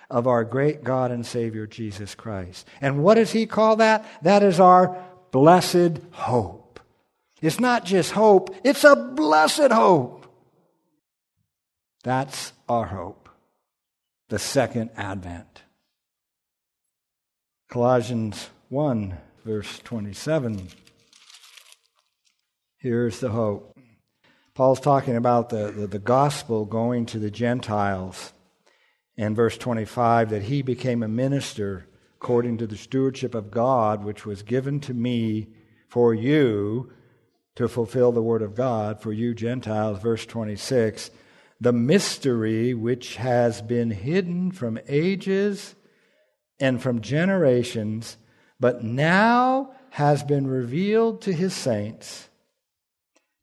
of 0.10 0.28
our 0.28 0.43
great 0.43 0.84
God 0.84 1.12
and 1.12 1.26
Savior 1.26 1.68
Jesus 1.68 2.16
Christ. 2.16 2.68
And 2.82 3.03
what 3.03 3.16
does 3.16 3.32
he 3.32 3.45
call 3.45 3.78
that? 3.78 4.05
That 4.24 4.43
is 4.43 4.60
our 4.60 4.97
blessed 5.32 5.99
hope. 6.12 6.80
It's 7.41 7.60
not 7.60 7.86
just 7.86 8.12
hope, 8.12 8.55
it's 8.64 8.84
a 8.84 8.95
blessed 8.95 9.72
hope. 9.72 10.26
That's 12.03 12.53
our 12.68 12.86
hope. 12.86 13.30
The 14.30 14.39
second 14.39 14.91
advent. 14.95 15.64
Colossians 17.70 18.49
1, 18.70 19.18
verse 19.45 19.80
27. 19.80 20.70
Here's 22.78 23.20
the 23.20 23.30
hope. 23.30 23.78
Paul's 24.55 24.80
talking 24.80 25.16
about 25.16 25.49
the, 25.49 25.72
the, 25.72 25.88
the, 25.88 25.99
gospel 25.99 26.66
going 26.66 27.05
to 27.07 27.20
the 27.20 27.32
Gentiles. 27.32 28.34
And 29.20 29.36
verse 29.36 29.57
25, 29.57 30.30
that 30.30 30.43
he 30.43 30.61
became 30.61 31.03
a 31.03 31.09
minister 31.09 31.86
according 32.15 32.57
to 32.59 32.67
the 32.67 32.78
stewardship 32.78 33.36
of 33.36 33.51
God, 33.51 34.01
which 34.01 34.26
was 34.26 34.43
given 34.43 34.80
to 34.80 34.93
me 34.93 35.49
for 35.89 36.13
you 36.13 36.93
to 37.55 37.67
fulfill 37.67 38.13
the 38.13 38.24
word 38.24 38.41
of 38.41 38.55
God, 38.55 39.01
for 39.01 39.11
you 39.11 39.36
Gentiles. 39.36 40.01
Verse 40.01 40.26
26, 40.26 41.11
the 41.59 41.74
mystery 41.74 42.74
which 42.74 43.17
has 43.17 43.61
been 43.61 43.91
hidden 43.91 44.53
from 44.53 44.80
ages 44.88 45.76
and 46.57 46.82
from 46.82 47.01
generations, 47.01 48.15
but 48.57 48.86
now 48.86 49.74
has 49.89 50.24
been 50.24 50.47
revealed 50.47 51.22
to 51.24 51.34
his 51.34 51.53
saints. 51.53 52.30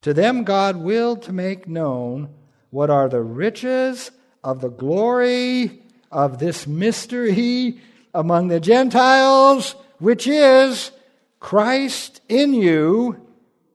To 0.00 0.14
them 0.14 0.44
God 0.44 0.78
willed 0.78 1.20
to 1.24 1.34
make 1.34 1.68
known 1.68 2.30
what 2.70 2.88
are 2.88 3.10
the 3.10 3.20
riches 3.20 4.10
of 4.46 4.60
the 4.60 4.70
glory 4.70 5.82
of 6.12 6.38
this 6.38 6.68
mystery 6.68 7.80
among 8.14 8.46
the 8.46 8.60
Gentiles, 8.60 9.74
which 9.98 10.28
is 10.28 10.92
Christ 11.40 12.20
in 12.28 12.54
you, 12.54 13.26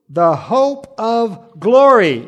the 0.08 0.34
hope 0.34 0.94
of 0.98 1.60
glory. 1.60 2.26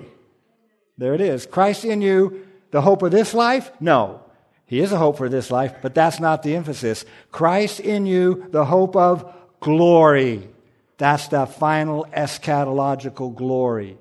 There 0.98 1.14
it 1.14 1.22
is. 1.22 1.46
Christ 1.46 1.86
in 1.86 2.02
you, 2.02 2.46
the 2.70 2.82
hope 2.82 3.00
of 3.02 3.12
this 3.12 3.32
life? 3.32 3.72
No. 3.80 4.20
He 4.66 4.80
is 4.80 4.92
a 4.92 4.98
hope 4.98 5.16
for 5.16 5.30
this 5.30 5.50
life, 5.50 5.76
but 5.80 5.94
that's 5.94 6.20
not 6.20 6.42
the 6.42 6.54
emphasis. 6.54 7.06
Christ 7.32 7.80
in 7.80 8.04
you, 8.04 8.46
the 8.50 8.66
hope 8.66 8.94
of 8.94 9.34
glory. 9.60 10.50
That's 10.98 11.28
the 11.28 11.46
final 11.46 12.06
eschatological 12.12 13.34
glory. 13.34 13.96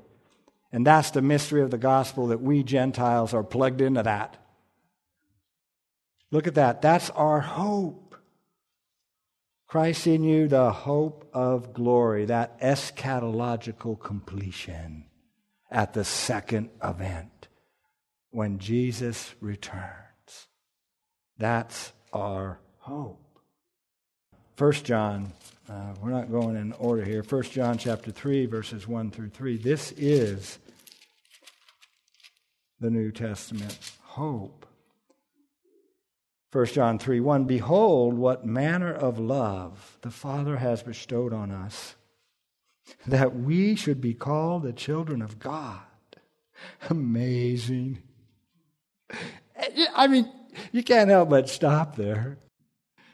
And 0.73 0.85
that's 0.85 1.11
the 1.11 1.21
mystery 1.21 1.61
of 1.61 1.69
the 1.69 1.77
gospel 1.77 2.27
that 2.27 2.41
we 2.41 2.63
Gentiles 2.63 3.35
are 3.35 3.43
plugged 3.43 3.79
into 3.79 4.01
that. 4.01 4.37
Look 6.31 6.47
at 6.47 6.55
that. 6.55 6.81
That's 6.81 7.11
our 7.11 7.39
hope. 7.39 8.15
Christ 9.67 10.07
in 10.07 10.23
you, 10.23 10.47
the 10.47 10.71
hope 10.71 11.29
of 11.31 11.73
glory, 11.73 12.25
that 12.25 12.59
eschatological 12.59 13.99
completion 13.99 15.05
at 15.69 15.93
the 15.93 16.03
second 16.03 16.71
advent 16.81 17.47
when 18.31 18.57
Jesus 18.57 19.35
returns. 19.41 20.47
That's 21.37 21.93
our 22.11 22.59
hope. 22.79 23.19
First 24.55 24.85
John, 24.85 25.33
uh, 25.69 25.93
we're 26.01 26.11
not 26.11 26.31
going 26.31 26.55
in 26.55 26.73
order 26.73 27.03
here. 27.03 27.23
First 27.23 27.51
John 27.51 27.77
chapter 27.77 28.11
3, 28.11 28.47
verses 28.47 28.87
1 28.87 29.11
through 29.11 29.29
3. 29.29 29.57
This 29.57 29.91
is 29.93 30.59
the 32.83 32.91
New 32.91 33.11
Testament 33.11 33.79
hope. 34.01 34.65
1 36.51 36.65
John 36.67 36.99
3 36.99 37.21
1 37.21 37.45
Behold, 37.45 38.13
what 38.13 38.45
manner 38.45 38.93
of 38.93 39.17
love 39.17 39.97
the 40.01 40.11
Father 40.11 40.57
has 40.57 40.83
bestowed 40.83 41.33
on 41.33 41.49
us, 41.49 41.95
that 43.07 43.35
we 43.35 43.75
should 43.75 44.01
be 44.01 44.13
called 44.13 44.63
the 44.63 44.73
children 44.73 45.21
of 45.21 45.39
God. 45.39 45.79
Amazing. 46.89 48.03
I 49.95 50.07
mean, 50.07 50.29
you 50.73 50.83
can't 50.83 51.09
help 51.09 51.29
but 51.29 51.47
stop 51.47 51.95
there. 51.95 52.37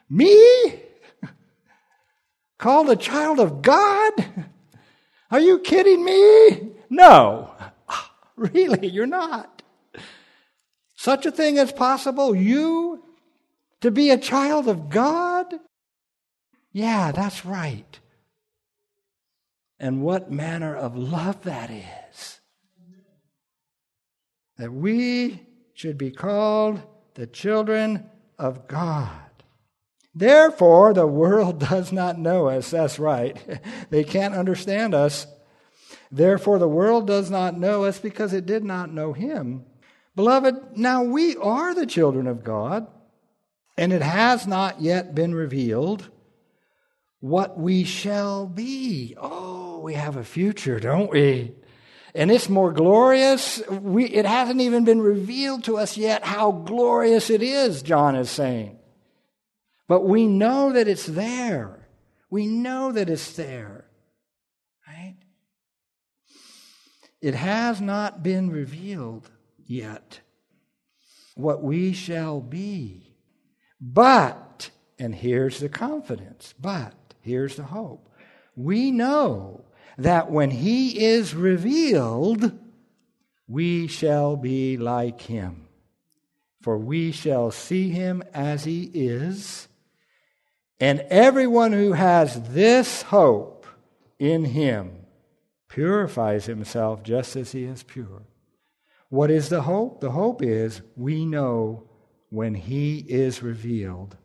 Me? 0.09 0.81
Called 2.57 2.89
a 2.89 2.95
child 2.95 3.39
of 3.39 3.61
God? 3.61 4.13
Are 5.29 5.39
you 5.39 5.59
kidding 5.59 6.03
me? 6.03 6.71
No. 6.89 7.53
Really, 8.35 8.87
you're 8.87 9.05
not. 9.05 9.58
Such 10.99 11.25
a 11.25 11.31
thing 11.31 11.55
is 11.55 11.71
possible? 11.71 12.35
You 12.35 13.01
to 13.79 13.89
be 13.89 14.09
a 14.09 14.17
child 14.17 14.67
of 14.67 14.89
God? 14.89 15.45
Yeah, 16.73 17.13
that's 17.13 17.45
right. 17.45 17.97
And 19.79 20.01
what 20.01 20.29
manner 20.29 20.75
of 20.75 20.97
love 20.97 21.41
that 21.43 21.71
is. 21.71 22.41
That 24.57 24.73
we 24.73 25.47
should 25.73 25.97
be 25.97 26.11
called 26.11 26.81
the 27.13 27.27
children 27.27 28.09
of 28.37 28.67
God. 28.67 29.31
Therefore, 30.13 30.93
the 30.93 31.07
world 31.07 31.59
does 31.69 31.93
not 31.93 32.19
know 32.19 32.49
us. 32.49 32.71
That's 32.71 32.99
right. 32.99 33.37
They 33.89 34.03
can't 34.03 34.35
understand 34.35 34.93
us. 34.93 35.27
Therefore, 36.11 36.59
the 36.59 36.67
world 36.67 37.07
does 37.07 37.31
not 37.31 37.57
know 37.57 37.85
us 37.85 37.99
because 37.99 38.33
it 38.33 38.45
did 38.45 38.65
not 38.65 38.91
know 38.91 39.13
him. 39.13 39.63
Beloved, 40.15 40.77
now 40.77 41.03
we 41.03 41.35
are 41.37 41.73
the 41.73 41.85
children 41.85 42.27
of 42.27 42.43
God, 42.43 42.87
and 43.77 43.93
it 43.93 44.01
has 44.01 44.47
not 44.47 44.81
yet 44.81 45.15
been 45.15 45.33
revealed 45.33 46.09
what 47.19 47.57
we 47.59 47.83
shall 47.83 48.45
be. 48.47 49.15
Oh, 49.17 49.79
we 49.79 49.93
have 49.93 50.17
a 50.17 50.23
future, 50.23 50.79
don't 50.79 51.11
we? 51.11 51.53
and 52.15 52.31
it's 52.31 52.49
more 52.49 52.71
glorious. 52.71 53.61
We, 53.69 54.05
it 54.05 54.25
hasn't 54.25 54.61
even 54.61 54.83
been 54.83 55.01
revealed 55.01 55.63
to 55.65 55.77
us 55.77 55.97
yet 55.97 56.23
how 56.23 56.51
glorious 56.51 57.29
it 57.29 57.43
is, 57.43 57.81
John 57.81 58.15
is 58.15 58.29
saying. 58.29 58.79
But 59.87 60.01
we 60.01 60.27
know 60.27 60.73
that 60.73 60.87
it's 60.87 61.05
there. 61.05 61.87
We 62.29 62.47
know 62.47 62.91
that 62.91 63.09
it's 63.09 63.33
there. 63.33 63.85
Right? 64.87 65.15
It 67.21 67.35
has 67.35 67.81
not 67.81 68.23
been 68.23 68.49
revealed 68.49 69.29
yet 69.69 70.19
what 71.35 71.63
we 71.63 71.93
shall 71.93 72.41
be. 72.41 73.15
But, 73.79 74.71
and 74.97 75.15
here's 75.15 75.59
the 75.59 75.69
confidence, 75.69 76.53
but, 76.59 76.93
here's 77.21 77.55
the 77.55 77.63
hope. 77.63 78.09
We 78.55 78.91
know 78.91 79.63
that 79.97 80.29
when 80.29 80.51
he 80.51 81.05
is 81.05 81.33
revealed, 81.33 82.59
we 83.47 83.87
shall 83.87 84.35
be 84.35 84.75
like 84.75 85.21
him. 85.21 85.67
For 86.61 86.77
we 86.77 87.13
shall 87.13 87.51
see 87.51 87.89
him 87.89 88.21
as 88.33 88.65
he 88.65 88.83
is. 88.93 89.69
And 90.79 90.99
everyone 91.09 91.71
who 91.71 91.93
has 91.93 92.49
this 92.49 93.03
hope 93.03 93.65
in 94.17 94.43
him 94.43 95.05
purifies 95.69 96.45
himself 96.45 97.01
just 97.01 97.37
as 97.37 97.53
he 97.53 97.63
is 97.63 97.83
pure. 97.83 98.23
What 99.09 99.31
is 99.31 99.49
the 99.49 99.63
hope? 99.63 100.01
The 100.01 100.11
hope 100.11 100.41
is 100.41 100.81
we 100.95 101.25
know 101.25 101.89
when 102.29 102.53
he 102.53 102.99
is 103.07 103.41
revealed, 103.43 104.17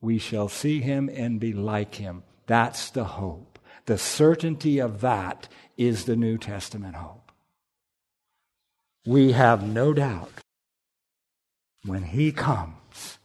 we 0.00 0.18
shall 0.18 0.48
see 0.48 0.80
him 0.80 1.08
and 1.12 1.40
be 1.40 1.52
like 1.52 1.94
him. 1.94 2.22
That's 2.46 2.90
the 2.90 3.04
hope. 3.04 3.58
The 3.86 3.98
certainty 3.98 4.80
of 4.80 5.00
that 5.00 5.48
is 5.76 6.04
the 6.04 6.16
New 6.16 6.38
Testament 6.38 6.96
hope. 6.96 7.30
We 9.06 9.32
have 9.32 9.66
no 9.66 9.92
doubt 9.92 10.32
when 11.86 12.02
He 12.02 12.32
comes, 12.32 13.18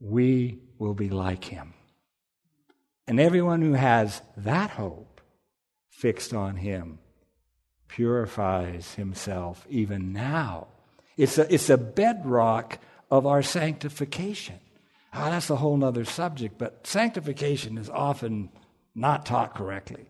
we 0.00 0.58
will 0.78 0.94
be 0.94 1.08
like 1.08 1.44
Him. 1.44 1.74
And 3.06 3.20
everyone 3.20 3.62
who 3.62 3.74
has 3.74 4.20
that 4.36 4.70
hope 4.70 5.20
fixed 5.90 6.34
on 6.34 6.56
Him 6.56 6.98
purifies 7.88 8.94
himself 8.94 9.66
even 9.68 10.12
now. 10.12 10.68
It's 11.16 11.38
a, 11.38 11.52
it's 11.52 11.70
a 11.70 11.76
bedrock 11.76 12.78
of 13.10 13.26
our 13.26 13.42
sanctification. 13.42 14.60
Oh, 15.12 15.30
that's 15.30 15.50
a 15.50 15.56
whole 15.56 15.82
other 15.82 16.04
subject, 16.04 16.58
but 16.58 16.86
sanctification 16.86 17.78
is 17.78 17.88
often 17.88 18.50
not 18.94 19.26
taught 19.26 19.54
correctly. 19.54 20.06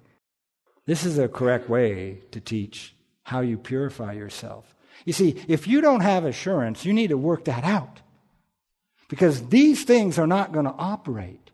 This 0.87 1.05
is 1.05 1.19
a 1.19 1.29
correct 1.29 1.69
way 1.69 2.23
to 2.33 2.41
teach 2.41 2.95
how 3.23 3.41
you 3.41 3.59
purify 3.59 4.13
yourself. 4.13 4.75
You 5.05 5.13
see, 5.13 5.37
if 5.47 5.69
you 5.69 5.81
don't 5.81 6.01
have 6.01 6.25
assurance, 6.25 6.85
you 6.85 6.93
need 6.93 7.09
to 7.09 7.19
work 7.19 7.45
that 7.45 7.65
out. 7.65 8.01
Because 9.09 9.49
these 9.49 9.85
things 9.85 10.19
are 10.19 10.27
not 10.27 10.53
going 10.53 10.65
to 10.65 10.75
operate. 10.77 11.51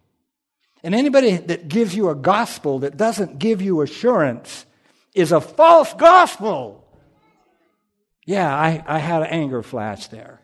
And 0.83 0.95
anybody 0.95 1.37
that 1.37 1.69
gives 1.69 1.95
you 1.95 2.11
a 2.11 2.15
gospel 2.15 2.81
that 2.81 2.97
doesn't 2.97 3.39
give 3.39 3.63
you 3.63 3.81
assurance 3.81 4.67
is 5.15 5.33
a 5.33 5.41
false 5.41 5.95
gospel. 5.95 6.85
Yeah, 8.27 8.55
I, 8.55 8.83
I 8.87 8.99
had 8.99 9.23
an 9.23 9.29
anger 9.29 9.63
flash 9.63 10.09
there. 10.09 10.41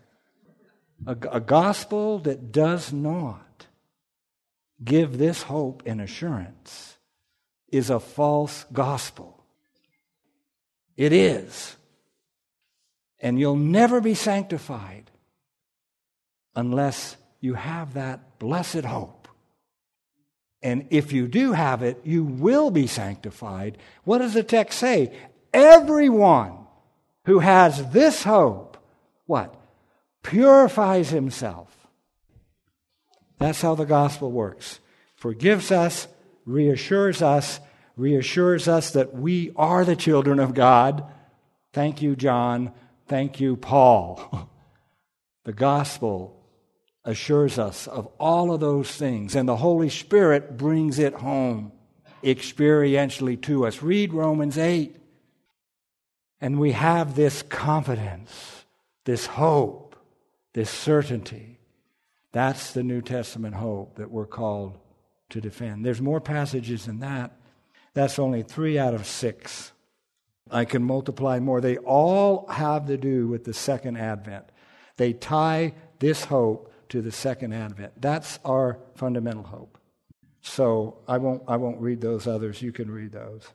A, 1.07 1.17
a 1.33 1.41
gospel 1.41 2.19
that 2.21 2.53
does 2.53 2.93
not 2.93 3.67
give 4.83 5.19
this 5.19 5.43
hope 5.43 5.83
and 5.87 6.01
assurance 6.01 6.97
is 7.69 7.91
a 7.91 8.01
false 8.01 8.65
gospel. 8.73 9.45
It 10.97 11.13
is. 11.13 11.77
And 13.19 13.39
you'll 13.39 13.57
never 13.57 14.01
be 14.01 14.15
sanctified 14.15 15.11
unless 16.55 17.17
you 17.41 17.55
have 17.55 17.95
that 17.95 18.39
blessed 18.39 18.85
hope. 18.85 19.20
And 20.63 20.87
if 20.91 21.13
you 21.13 21.27
do 21.27 21.53
have 21.53 21.83
it, 21.83 22.01
you 22.05 22.25
will 22.25 22.71
be 22.71 22.87
sanctified. 22.87 23.79
What 24.05 24.19
does 24.19 24.35
the 24.35 24.43
text 24.43 24.79
say? 24.79 25.17
Everyone 25.55 26.59
who 27.25 27.39
has 27.39 27.91
this 27.93 28.23
hope, 28.23 28.77
what? 29.27 29.55
Purifies 30.23 31.11
himself. 31.11 31.75
That's 33.39 33.63
how 33.63 33.75
the 33.75 33.87
gospel 33.87 34.31
works. 34.31 34.81
Forgives 35.17 35.73
us, 35.73 36.09
reassures 36.45 37.23
us, 37.23 37.59
reassures 37.97 38.69
us 38.69 38.91
that 38.93 39.15
we 39.15 39.53
are 39.57 39.85
the 39.85 39.97
children 39.97 40.39
of 40.39 40.55
God. 40.55 41.05
Thank 41.73 42.03
you, 42.03 42.17
John. 42.17 42.73
Thank 43.07 43.41
you, 43.41 43.57
Paul. 43.57 44.49
The 45.45 45.53
gospel 45.55 46.40
assures 47.05 47.59
us 47.59 47.87
of 47.87 48.07
all 48.19 48.53
of 48.53 48.61
those 48.61 48.91
things, 48.91 49.35
and 49.35 49.49
the 49.49 49.57
Holy 49.57 49.89
Spirit 49.89 50.57
brings 50.57 50.99
it 50.99 51.15
home 51.15 51.73
experientially 52.23 53.41
to 53.43 53.67
us. 53.67 53.83
Read 53.83 54.13
Romans 54.13 54.59
8. 54.59 54.97
And 56.41 56.59
we 56.59 56.73
have 56.73 57.17
this 57.17 57.43
confidence, 57.43 58.65
this 59.05 59.27
hope, 59.27 59.97
this 60.55 60.71
certainty. 60.71 61.59
That's 62.33 62.73
the 62.73 62.83
New 62.83 63.03
Testament 63.03 63.55
hope 63.55 63.97
that 63.97 64.11
we're 64.11 64.27
called 64.27 64.79
to 65.31 65.41
defend. 65.41 65.85
There's 65.85 66.01
more 66.01 66.21
passages 66.21 66.87
than 66.87 67.01
that. 67.01 67.33
That's 67.93 68.19
only 68.19 68.43
three 68.43 68.79
out 68.79 68.95
of 68.95 69.07
six. 69.07 69.73
I 70.51 70.65
can 70.65 70.83
multiply 70.83 71.39
more. 71.41 71.61
They 71.61 71.77
all 71.77 72.47
have 72.49 72.87
to 72.87 72.97
do 72.97 73.29
with 73.29 73.45
the 73.45 73.55
second 73.55 73.97
advent. 73.97 74.45
They 74.97 75.13
tie 75.13 75.75
this 75.99 76.25
hope 76.25 76.70
to 76.91 77.03
the 77.03 77.13
second 77.13 77.53
advent. 77.53 78.01
That's 78.01 78.39
our 78.45 78.79
fundamental 78.95 79.45
hope. 79.45 79.79
So 80.43 80.99
I 81.09 81.19
won't, 81.19 81.43
I 81.49 81.57
won't 81.57 81.81
read 81.81 82.01
those 82.01 82.27
others. 82.27 82.63
You 82.63 82.73
can 82.73 82.91
read 82.91 83.13
those. 83.13 83.49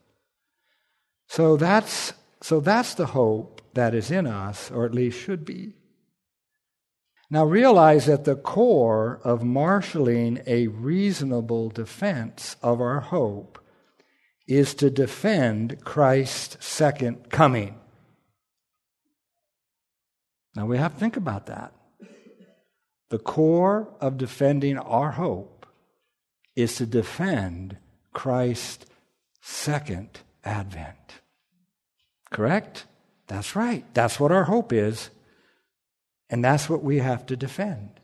So 1.28 1.58
that's 1.58 2.14
so 2.42 2.60
that's 2.60 2.94
the 2.94 3.08
hope 3.08 3.62
that 3.74 3.96
is 3.96 4.12
in 4.12 4.28
us, 4.28 4.70
or 4.70 4.86
at 4.86 4.94
least 4.94 5.20
should 5.20 5.46
be. 5.46 5.74
Now 7.32 7.44
realize 7.44 8.06
that 8.06 8.26
the 8.26 8.36
core 8.36 9.20
of 9.24 9.44
marshaling 9.44 10.44
a 10.46 10.68
reasonable 10.68 11.70
defense 11.70 12.56
of 12.62 12.82
our 12.82 13.00
hope 13.00 13.60
is 14.48 14.76
to 14.76 14.92
defend 14.92 15.84
Christ's 15.84 16.64
second 16.64 17.32
coming. 17.32 17.80
Now 20.56 20.68
we 20.68 20.78
have 20.78 20.94
to 20.94 21.00
think 21.00 21.18
about 21.18 21.48
that. 21.48 21.74
The 23.16 23.20
core 23.20 23.88
of 24.02 24.18
defending 24.18 24.78
our 24.78 25.12
hope 25.12 25.66
is 26.54 26.76
to 26.76 26.86
defend 26.86 27.78
Christ's 28.12 28.86
second 29.40 30.20
advent. 30.44 31.22
Correct? 32.30 32.84
That's 33.28 33.56
right. 33.56 33.86
That's 33.94 34.20
what 34.20 34.34
our 34.34 34.44
hope 34.44 34.74
is. 34.74 35.12
And 36.30 36.44
that's 36.44 36.70
what 36.70 36.84
we 36.84 36.98
have 36.98 37.26
to 37.28 37.38
defend. 37.38 38.02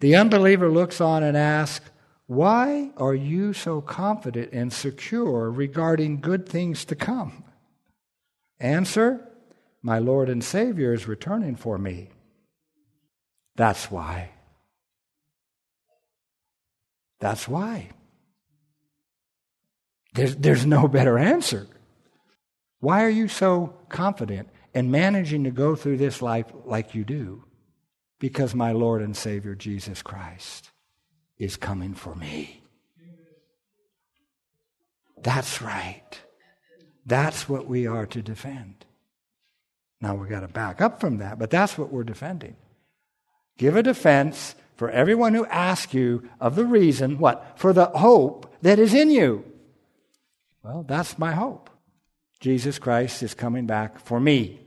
The 0.00 0.16
unbeliever 0.16 0.68
looks 0.68 1.00
on 1.00 1.22
and 1.22 1.36
asks, 1.36 1.88
Why 2.26 2.90
are 2.96 3.14
you 3.14 3.52
so 3.52 3.80
confident 3.80 4.52
and 4.52 4.72
secure 4.72 5.52
regarding 5.52 6.20
good 6.20 6.48
things 6.48 6.84
to 6.86 6.96
come? 6.96 7.44
Answer 8.58 9.24
My 9.82 10.00
Lord 10.00 10.28
and 10.28 10.42
Savior 10.42 10.92
is 10.92 11.06
returning 11.06 11.54
for 11.54 11.78
me. 11.78 12.08
That's 13.60 13.90
why. 13.90 14.30
That's 17.18 17.46
why. 17.46 17.90
There's, 20.14 20.34
there's 20.36 20.64
no 20.64 20.88
better 20.88 21.18
answer. 21.18 21.66
Why 22.78 23.04
are 23.04 23.10
you 23.10 23.28
so 23.28 23.74
confident 23.90 24.48
in 24.72 24.90
managing 24.90 25.44
to 25.44 25.50
go 25.50 25.76
through 25.76 25.98
this 25.98 26.22
life 26.22 26.46
like 26.64 26.94
you 26.94 27.04
do? 27.04 27.44
Because 28.18 28.54
my 28.54 28.72
Lord 28.72 29.02
and 29.02 29.14
Savior 29.14 29.54
Jesus 29.54 30.00
Christ 30.00 30.70
is 31.36 31.58
coming 31.58 31.92
for 31.92 32.14
me. 32.14 32.62
That's 35.22 35.60
right. 35.60 36.18
That's 37.04 37.46
what 37.46 37.66
we 37.66 37.86
are 37.86 38.06
to 38.06 38.22
defend. 38.22 38.86
Now 40.00 40.14
we've 40.14 40.30
got 40.30 40.40
to 40.40 40.48
back 40.48 40.80
up 40.80 40.98
from 40.98 41.18
that, 41.18 41.38
but 41.38 41.50
that's 41.50 41.76
what 41.76 41.92
we're 41.92 42.04
defending. 42.04 42.56
Give 43.60 43.76
a 43.76 43.82
defense 43.82 44.54
for 44.76 44.88
everyone 44.88 45.34
who 45.34 45.44
asks 45.44 45.92
you 45.92 46.26
of 46.40 46.54
the 46.56 46.64
reason, 46.64 47.18
what? 47.18 47.58
For 47.58 47.74
the 47.74 47.88
hope 47.88 48.50
that 48.62 48.78
is 48.78 48.94
in 48.94 49.10
you. 49.10 49.44
Well, 50.62 50.82
that's 50.88 51.18
my 51.18 51.32
hope. 51.32 51.68
Jesus 52.40 52.78
Christ 52.78 53.22
is 53.22 53.34
coming 53.34 53.66
back 53.66 53.98
for 53.98 54.18
me. 54.18 54.60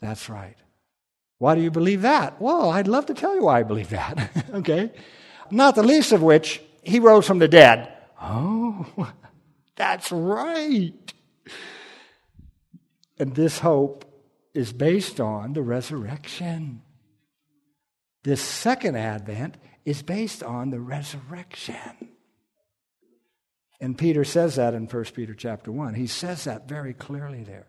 That's 0.00 0.28
right. 0.28 0.54
Why 1.38 1.56
do 1.56 1.62
you 1.62 1.72
believe 1.72 2.02
that? 2.02 2.40
Well, 2.40 2.70
I'd 2.70 2.86
love 2.86 3.06
to 3.06 3.14
tell 3.14 3.34
you 3.34 3.42
why 3.42 3.58
I 3.58 3.64
believe 3.64 3.90
that. 3.90 4.46
okay? 4.54 4.92
Not 5.50 5.74
the 5.74 5.82
least 5.82 6.12
of 6.12 6.22
which, 6.22 6.62
he 6.84 7.00
rose 7.00 7.26
from 7.26 7.40
the 7.40 7.48
dead. 7.48 7.92
Oh, 8.22 8.86
that's 9.74 10.12
right. 10.12 11.12
And 13.18 13.34
this 13.34 13.58
hope 13.58 14.04
is 14.54 14.72
based 14.72 15.18
on 15.18 15.54
the 15.54 15.62
resurrection. 15.62 16.82
This 18.22 18.42
second 18.42 18.96
advent 18.96 19.56
is 19.84 20.02
based 20.02 20.42
on 20.42 20.70
the 20.70 20.80
resurrection. 20.80 22.10
And 23.80 23.96
Peter 23.96 24.24
says 24.24 24.56
that 24.56 24.74
in 24.74 24.86
1 24.86 25.04
Peter 25.14 25.34
chapter 25.34 25.72
1. 25.72 25.94
He 25.94 26.06
says 26.06 26.44
that 26.44 26.68
very 26.68 26.92
clearly 26.92 27.44
there. 27.44 27.66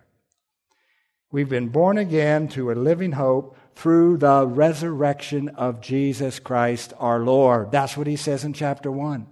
We've 1.32 1.47
been 1.47 1.70
born 1.70 1.97
again 1.97 2.49
to 2.49 2.72
a 2.72 2.74
living 2.74 3.14
hope 3.14 3.56
through 3.76 4.18
the 4.18 4.45
resurrection 4.45 5.47
of 5.49 5.80
Jesus 5.80 6.39
Christ 6.39 6.93
our 6.99 7.20
Lord. 7.20 7.72
That's 7.72 7.95
what 7.95 8.08
he 8.08 8.18
says 8.18 8.43
in 8.43 8.52
chapter 8.52 8.91
1. 8.91 9.28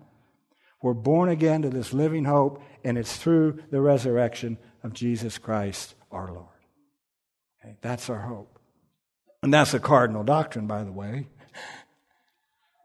We're 0.81 0.93
born 0.93 1.27
again 1.27 1.63
to 1.63 1.69
this 1.69 1.91
living 1.91 2.23
hope, 2.23 2.63
and 2.85 2.97
it's 2.97 3.17
through 3.17 3.59
the 3.69 3.81
resurrection 3.81 4.57
of 4.81 4.93
Jesus 4.93 5.37
Christ 5.37 5.95
our 6.09 6.31
Lord. 6.31 6.47
Okay, 7.61 7.75
that's 7.81 8.09
our 8.09 8.21
hope. 8.21 8.58
And 9.41 9.53
that's 9.53 9.73
a 9.73 9.79
cardinal 9.79 10.23
doctrine, 10.23 10.67
by 10.67 10.83
the 10.83 10.91
way. 10.91 11.27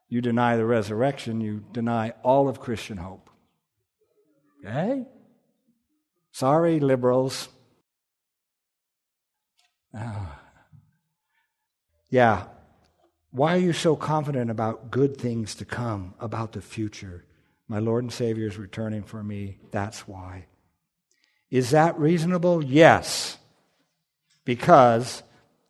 You 0.09 0.21
deny 0.21 0.57
the 0.57 0.65
resurrection, 0.65 1.41
you 1.41 1.65
deny 1.73 2.11
all 2.23 2.49
of 2.49 2.61
Christian 2.61 2.99
hope. 2.99 3.29
Okay? 4.65 5.05
Sorry, 6.31 6.81
liberals. 6.81 7.49
Oh. 9.97 10.39
Yeah. 12.11 12.45
Why 13.33 13.55
are 13.55 13.61
you 13.61 13.73
so 13.73 13.97
confident 13.97 14.51
about 14.51 14.93
good 14.93 15.17
things 15.17 15.57
to 15.57 15.65
come, 15.65 16.15
about 16.21 16.53
the 16.53 16.63
future? 16.63 17.25
My 17.67 17.81
Lord 17.81 18.05
and 18.05 18.13
Savior 18.13 18.47
is 18.47 18.57
returning 18.57 19.03
for 19.03 19.23
me. 19.23 19.59
That's 19.73 20.07
why. 20.07 20.47
Is 21.51 21.71
that 21.71 21.99
reasonable? 21.99 22.65
Yes. 22.65 23.39
Because, 24.45 25.23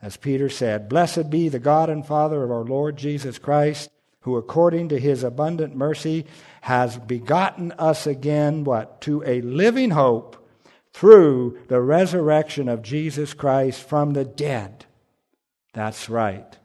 as 0.04 0.16
Peter 0.16 0.48
said, 0.48 0.88
Blessed 0.88 1.30
be 1.30 1.48
the 1.48 1.58
God 1.58 1.90
and 1.90 2.06
Father 2.06 2.44
of 2.44 2.50
our 2.50 2.64
Lord 2.64 2.96
Jesus 2.96 3.38
Christ 3.38 3.90
who 4.24 4.38
according 4.38 4.88
to 4.88 4.98
his 4.98 5.22
abundant 5.22 5.76
mercy 5.76 6.24
has 6.62 6.96
begotten 6.96 7.72
us 7.72 8.06
again, 8.06 8.64
what? 8.64 9.02
To 9.02 9.22
a 9.22 9.42
living 9.42 9.90
hope 9.90 10.48
through 10.94 11.58
the 11.68 11.82
resurrection 11.82 12.66
of 12.66 12.80
Jesus 12.80 13.34
Christ 13.34 13.86
from 13.86 14.14
the 14.14 14.24
dead. 14.24 14.86
That's 15.74 16.08
right. 16.08 16.56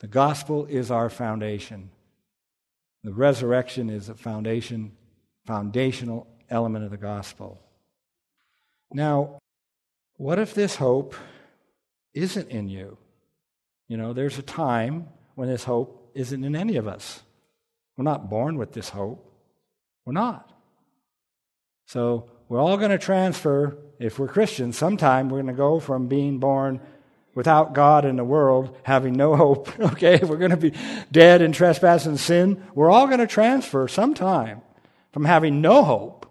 The 0.00 0.08
gospel 0.08 0.66
is 0.66 0.90
our 0.90 1.08
foundation. 1.08 1.90
The 3.04 3.12
resurrection 3.12 3.88
is 3.88 4.08
a 4.08 4.14
foundation, 4.14 4.90
foundational 5.46 6.26
element 6.50 6.84
of 6.84 6.90
the 6.90 6.96
gospel. 6.96 7.62
Now, 8.92 9.38
what 10.16 10.40
if 10.40 10.54
this 10.54 10.74
hope 10.74 11.14
isn't 12.14 12.48
in 12.48 12.68
you? 12.68 12.98
You 13.88 13.96
know, 13.96 14.12
there's 14.12 14.38
a 14.38 14.42
time 14.42 15.08
when 15.34 15.48
this 15.48 15.64
hope 15.64 16.10
isn't 16.14 16.44
in 16.44 16.56
any 16.56 16.76
of 16.76 16.86
us. 16.86 17.22
We're 17.96 18.04
not 18.04 18.30
born 18.30 18.56
with 18.56 18.72
this 18.72 18.88
hope. 18.88 19.30
We're 20.04 20.12
not. 20.12 20.50
So 21.86 22.30
we're 22.48 22.60
all 22.60 22.76
going 22.76 22.90
to 22.90 22.98
transfer, 22.98 23.78
if 23.98 24.18
we're 24.18 24.28
Christians, 24.28 24.76
sometime 24.76 25.28
we're 25.28 25.42
going 25.42 25.54
to 25.54 25.58
go 25.58 25.80
from 25.80 26.08
being 26.08 26.38
born 26.38 26.80
without 27.34 27.72
God 27.72 28.04
in 28.04 28.16
the 28.16 28.24
world, 28.24 28.76
having 28.82 29.14
no 29.14 29.36
hope, 29.36 29.78
okay? 29.80 30.20
We're 30.22 30.36
going 30.36 30.50
to 30.50 30.56
be 30.56 30.72
dead 31.10 31.42
in 31.42 31.52
trespass 31.52 32.06
and 32.06 32.18
sin. 32.18 32.62
We're 32.74 32.90
all 32.90 33.06
going 33.06 33.20
to 33.20 33.26
transfer 33.26 33.88
sometime 33.88 34.62
from 35.12 35.24
having 35.24 35.60
no 35.60 35.82
hope 35.82 36.26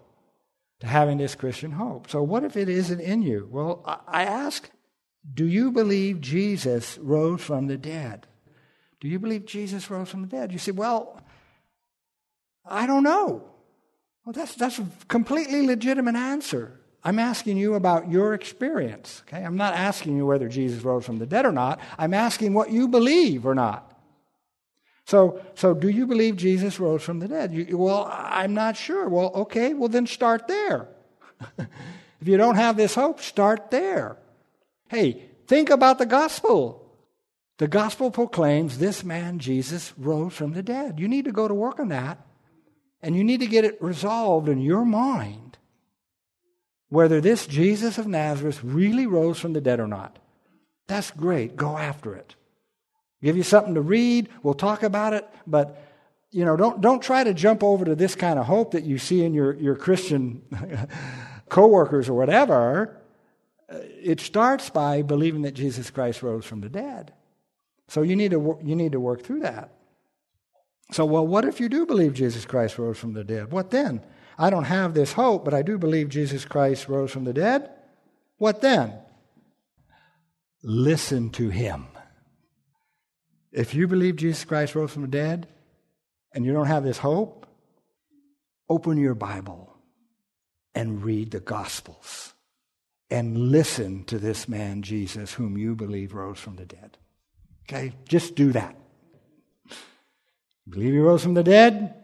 to 0.80 0.86
having 0.86 1.18
this 1.18 1.34
Christian 1.34 1.72
hope. 1.72 2.10
So 2.10 2.22
what 2.22 2.44
if 2.44 2.56
it 2.56 2.68
isn't 2.68 3.00
in 3.00 3.22
you? 3.22 3.48
Well, 3.50 3.82
I 4.06 4.24
ask, 4.24 4.68
do 5.34 5.44
you 5.46 5.70
believe 5.70 6.20
Jesus 6.20 6.98
rose 6.98 7.40
from 7.40 7.66
the 7.66 7.76
dead? 7.76 8.26
Do 9.00 9.08
you 9.08 9.18
believe 9.18 9.46
Jesus 9.46 9.90
rose 9.90 10.08
from 10.08 10.22
the 10.22 10.28
dead? 10.28 10.52
You 10.52 10.58
say, 10.58 10.72
well, 10.72 11.20
I 12.64 12.86
don't 12.86 13.02
know. 13.02 13.44
Well, 14.24 14.32
that's, 14.32 14.54
that's 14.54 14.78
a 14.78 14.86
completely 15.08 15.66
legitimate 15.66 16.14
answer. 16.14 16.80
I'm 17.04 17.18
asking 17.18 17.56
you 17.56 17.74
about 17.74 18.10
your 18.10 18.34
experience. 18.34 19.22
Okay? 19.26 19.44
I'm 19.44 19.56
not 19.56 19.74
asking 19.74 20.16
you 20.16 20.26
whether 20.26 20.48
Jesus 20.48 20.82
rose 20.84 21.04
from 21.04 21.18
the 21.18 21.26
dead 21.26 21.44
or 21.44 21.52
not. 21.52 21.80
I'm 21.98 22.14
asking 22.14 22.54
what 22.54 22.70
you 22.70 22.86
believe 22.86 23.44
or 23.44 23.54
not. 23.54 23.88
So, 25.04 25.42
so 25.56 25.74
do 25.74 25.88
you 25.88 26.06
believe 26.06 26.36
Jesus 26.36 26.78
rose 26.78 27.02
from 27.02 27.18
the 27.18 27.26
dead? 27.26 27.52
You, 27.52 27.76
well, 27.76 28.08
I'm 28.08 28.54
not 28.54 28.76
sure. 28.76 29.08
Well, 29.08 29.32
okay, 29.34 29.74
well, 29.74 29.88
then 29.88 30.06
start 30.06 30.46
there. 30.46 30.88
if 31.58 32.28
you 32.28 32.36
don't 32.36 32.54
have 32.54 32.76
this 32.76 32.94
hope, 32.94 33.20
start 33.20 33.72
there. 33.72 34.16
Hey, 34.92 35.22
think 35.46 35.70
about 35.70 35.96
the 35.96 36.04
gospel. 36.04 36.86
The 37.56 37.66
gospel 37.66 38.10
proclaims 38.10 38.76
this 38.76 39.02
man, 39.02 39.38
Jesus, 39.38 39.94
rose 39.96 40.34
from 40.34 40.52
the 40.52 40.62
dead. 40.62 41.00
You 41.00 41.08
need 41.08 41.24
to 41.24 41.32
go 41.32 41.48
to 41.48 41.54
work 41.54 41.80
on 41.80 41.88
that. 41.88 42.18
And 43.00 43.16
you 43.16 43.24
need 43.24 43.40
to 43.40 43.46
get 43.46 43.64
it 43.64 43.82
resolved 43.82 44.50
in 44.50 44.60
your 44.60 44.84
mind 44.84 45.56
whether 46.90 47.22
this 47.22 47.46
Jesus 47.46 47.96
of 47.96 48.06
Nazareth 48.06 48.62
really 48.62 49.06
rose 49.06 49.38
from 49.38 49.54
the 49.54 49.62
dead 49.62 49.80
or 49.80 49.86
not. 49.86 50.18
That's 50.88 51.10
great. 51.10 51.56
Go 51.56 51.78
after 51.78 52.14
it. 52.14 52.34
Give 53.22 53.34
you 53.34 53.44
something 53.44 53.72
to 53.76 53.80
read. 53.80 54.28
We'll 54.42 54.52
talk 54.52 54.82
about 54.82 55.14
it. 55.14 55.26
But, 55.46 55.82
you 56.30 56.44
know, 56.44 56.54
don't, 56.54 56.82
don't 56.82 57.02
try 57.02 57.24
to 57.24 57.32
jump 57.32 57.64
over 57.64 57.86
to 57.86 57.94
this 57.94 58.14
kind 58.14 58.38
of 58.38 58.44
hope 58.44 58.72
that 58.72 58.84
you 58.84 58.98
see 58.98 59.24
in 59.24 59.32
your, 59.32 59.54
your 59.54 59.74
Christian 59.74 60.42
coworkers 61.48 62.10
or 62.10 62.12
whatever. 62.12 63.01
Uh, 63.72 63.78
it 64.02 64.20
starts 64.20 64.70
by 64.70 65.02
believing 65.02 65.42
that 65.42 65.54
Jesus 65.54 65.90
Christ 65.90 66.22
rose 66.22 66.44
from 66.44 66.60
the 66.60 66.68
dead. 66.68 67.12
So 67.88 68.02
you 68.02 68.16
need 68.16 68.32
to, 68.32 68.58
you 68.62 68.76
need 68.76 68.92
to 68.92 69.00
work 69.00 69.22
through 69.22 69.40
that. 69.40 69.70
So, 70.90 71.04
well, 71.04 71.26
what 71.26 71.44
if 71.44 71.60
you 71.60 71.68
do 71.68 71.86
believe 71.86 72.12
Jesus 72.12 72.44
Christ 72.44 72.78
rose 72.78 72.98
from 72.98 73.14
the 73.14 73.24
dead? 73.24 73.50
What 73.50 73.70
then? 73.70 74.02
I 74.38 74.50
don't 74.50 74.64
have 74.64 74.94
this 74.94 75.12
hope, 75.12 75.44
but 75.44 75.54
I 75.54 75.62
do 75.62 75.78
believe 75.78 76.08
Jesus 76.08 76.44
Christ 76.44 76.88
rose 76.88 77.10
from 77.10 77.24
the 77.24 77.32
dead. 77.32 77.70
What 78.38 78.60
then? 78.60 78.94
Listen 80.62 81.30
to 81.30 81.48
him. 81.48 81.86
If 83.52 83.74
you 83.74 83.86
believe 83.86 84.16
Jesus 84.16 84.44
Christ 84.44 84.74
rose 84.74 84.92
from 84.92 85.02
the 85.02 85.08
dead 85.08 85.48
and 86.34 86.44
you 86.44 86.52
don't 86.52 86.66
have 86.66 86.84
this 86.84 86.98
hope, 86.98 87.46
open 88.68 88.98
your 88.98 89.14
Bible 89.14 89.76
and 90.74 91.04
read 91.04 91.30
the 91.30 91.40
Gospels 91.40 92.31
and 93.10 93.50
listen 93.50 94.04
to 94.04 94.18
this 94.18 94.48
man, 94.48 94.82
Jesus, 94.82 95.34
whom 95.34 95.58
you 95.58 95.74
believe 95.74 96.14
rose 96.14 96.38
from 96.38 96.56
the 96.56 96.64
dead. 96.64 96.96
Okay? 97.64 97.92
Just 98.08 98.34
do 98.34 98.52
that. 98.52 98.76
Believe 100.68 100.92
he 100.92 100.98
rose 100.98 101.22
from 101.22 101.34
the 101.34 101.42
dead? 101.42 101.94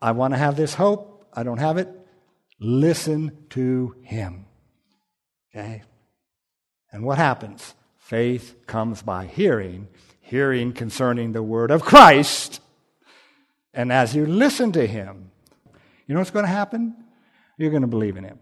I 0.00 0.12
want 0.12 0.34
to 0.34 0.38
have 0.38 0.56
this 0.56 0.74
hope. 0.74 1.26
I 1.32 1.42
don't 1.42 1.58
have 1.58 1.78
it. 1.78 1.88
Listen 2.60 3.46
to 3.50 3.96
him. 4.02 4.46
Okay? 5.54 5.82
And 6.92 7.04
what 7.04 7.18
happens? 7.18 7.74
Faith 7.98 8.66
comes 8.66 9.02
by 9.02 9.26
hearing, 9.26 9.88
hearing 10.20 10.72
concerning 10.72 11.32
the 11.32 11.42
word 11.42 11.70
of 11.70 11.82
Christ. 11.82 12.60
And 13.72 13.92
as 13.92 14.14
you 14.14 14.26
listen 14.26 14.72
to 14.72 14.86
him, 14.86 15.30
you 16.06 16.14
know 16.14 16.20
what's 16.20 16.30
going 16.30 16.44
to 16.44 16.50
happen? 16.50 16.94
You're 17.56 17.70
going 17.70 17.82
to 17.82 17.88
believe 17.88 18.16
in 18.16 18.24
him. 18.24 18.38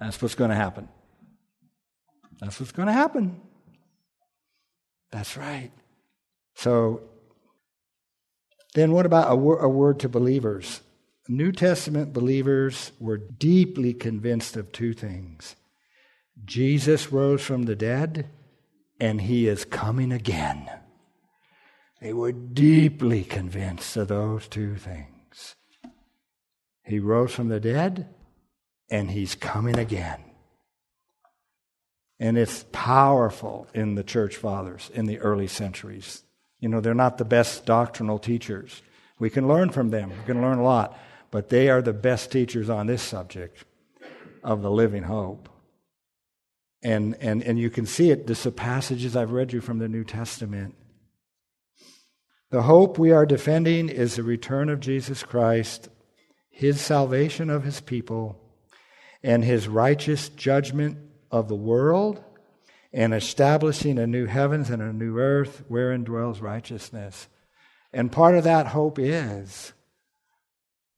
That's 0.00 0.20
what's 0.22 0.34
going 0.34 0.50
to 0.50 0.56
happen. 0.56 0.88
That's 2.40 2.60
what's 2.60 2.72
going 2.72 2.86
to 2.86 2.92
happen. 2.92 3.40
That's 5.10 5.36
right. 5.36 5.70
So 6.54 7.02
then, 8.74 8.92
what 8.92 9.06
about 9.06 9.32
a, 9.32 9.36
wor- 9.36 9.60
a 9.60 9.68
word 9.68 10.00
to 10.00 10.08
believers? 10.08 10.82
New 11.28 11.52
Testament 11.52 12.12
believers 12.12 12.92
were 12.98 13.18
deeply 13.18 13.92
convinced 13.92 14.56
of 14.56 14.72
two 14.72 14.92
things 14.92 15.56
Jesus 16.44 17.10
rose 17.12 17.42
from 17.42 17.64
the 17.64 17.76
dead, 17.76 18.28
and 19.00 19.22
he 19.22 19.48
is 19.48 19.64
coming 19.64 20.12
again. 20.12 20.70
They 22.00 22.12
were 22.12 22.32
deeply 22.32 23.24
convinced 23.24 23.96
of 23.96 24.08
those 24.08 24.46
two 24.46 24.76
things. 24.76 25.56
He 26.84 27.00
rose 27.00 27.32
from 27.34 27.48
the 27.48 27.60
dead, 27.60 28.08
and 28.90 29.10
he's 29.10 29.34
coming 29.34 29.78
again. 29.78 30.20
And 32.20 32.36
it's 32.36 32.64
powerful 32.72 33.68
in 33.74 33.94
the 33.94 34.02
church 34.02 34.36
fathers 34.36 34.90
in 34.92 35.06
the 35.06 35.18
early 35.20 35.46
centuries. 35.46 36.24
You 36.58 36.68
know, 36.68 36.80
they're 36.80 36.94
not 36.94 37.18
the 37.18 37.24
best 37.24 37.64
doctrinal 37.64 38.18
teachers. 38.18 38.82
We 39.18 39.30
can 39.30 39.46
learn 39.46 39.70
from 39.70 39.90
them, 39.90 40.10
we 40.10 40.24
can 40.24 40.40
learn 40.40 40.58
a 40.58 40.64
lot, 40.64 40.98
but 41.30 41.48
they 41.48 41.68
are 41.68 41.82
the 41.82 41.92
best 41.92 42.32
teachers 42.32 42.68
on 42.68 42.86
this 42.86 43.02
subject 43.02 43.64
of 44.42 44.62
the 44.62 44.70
living 44.70 45.04
hope. 45.04 45.48
And, 46.82 47.16
and, 47.20 47.42
and 47.42 47.58
you 47.58 47.70
can 47.70 47.86
see 47.86 48.10
it, 48.10 48.26
just 48.26 48.44
the 48.44 48.52
passages 48.52 49.16
I've 49.16 49.32
read 49.32 49.52
you 49.52 49.60
from 49.60 49.78
the 49.78 49.88
New 49.88 50.04
Testament. 50.04 50.76
The 52.50 52.62
hope 52.62 52.98
we 52.98 53.10
are 53.10 53.26
defending 53.26 53.88
is 53.88 54.16
the 54.16 54.22
return 54.22 54.68
of 54.68 54.80
Jesus 54.80 55.22
Christ, 55.22 55.88
his 56.48 56.80
salvation 56.80 57.50
of 57.50 57.64
his 57.64 57.80
people, 57.80 58.40
and 59.22 59.44
his 59.44 59.68
righteous 59.68 60.28
judgment 60.28 60.98
of 61.30 61.48
the 61.48 61.56
world 61.56 62.22
and 62.92 63.12
establishing 63.12 63.98
a 63.98 64.06
new 64.06 64.26
heavens 64.26 64.70
and 64.70 64.80
a 64.80 64.92
new 64.92 65.18
earth 65.18 65.64
wherein 65.68 66.04
dwells 66.04 66.40
righteousness. 66.40 67.28
And 67.92 68.12
part 68.12 68.34
of 68.34 68.44
that 68.44 68.68
hope 68.68 68.98
is 68.98 69.72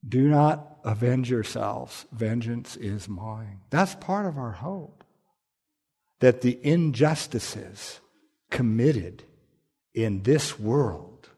do 0.06 0.28
not 0.28 0.78
avenge 0.84 1.30
yourselves, 1.30 2.06
vengeance 2.12 2.76
is 2.76 3.08
mine. 3.08 3.60
That's 3.70 3.94
part 3.96 4.26
of 4.26 4.38
our 4.38 4.52
hope. 4.52 5.04
That 6.20 6.42
the 6.42 6.58
injustices 6.62 8.00
committed 8.50 9.24
in 9.94 10.22
this 10.22 10.58
world 10.58 11.28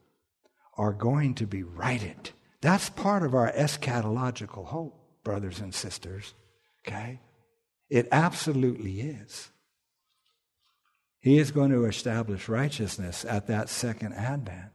are 0.77 0.93
going 0.93 1.35
to 1.35 1.47
be 1.47 1.63
righted. 1.63 2.31
That's 2.61 2.89
part 2.89 3.23
of 3.23 3.33
our 3.35 3.51
eschatological 3.51 4.65
hope, 4.65 4.99
brothers 5.23 5.59
and 5.59 5.73
sisters. 5.73 6.33
Okay? 6.85 7.19
It 7.89 8.07
absolutely 8.11 9.01
is. 9.01 9.49
He 11.19 11.37
is 11.37 11.51
going 11.51 11.71
to 11.71 11.85
establish 11.85 12.49
righteousness 12.49 13.23
at 13.23 13.47
that 13.47 13.69
second 13.69 14.13
advent. 14.13 14.71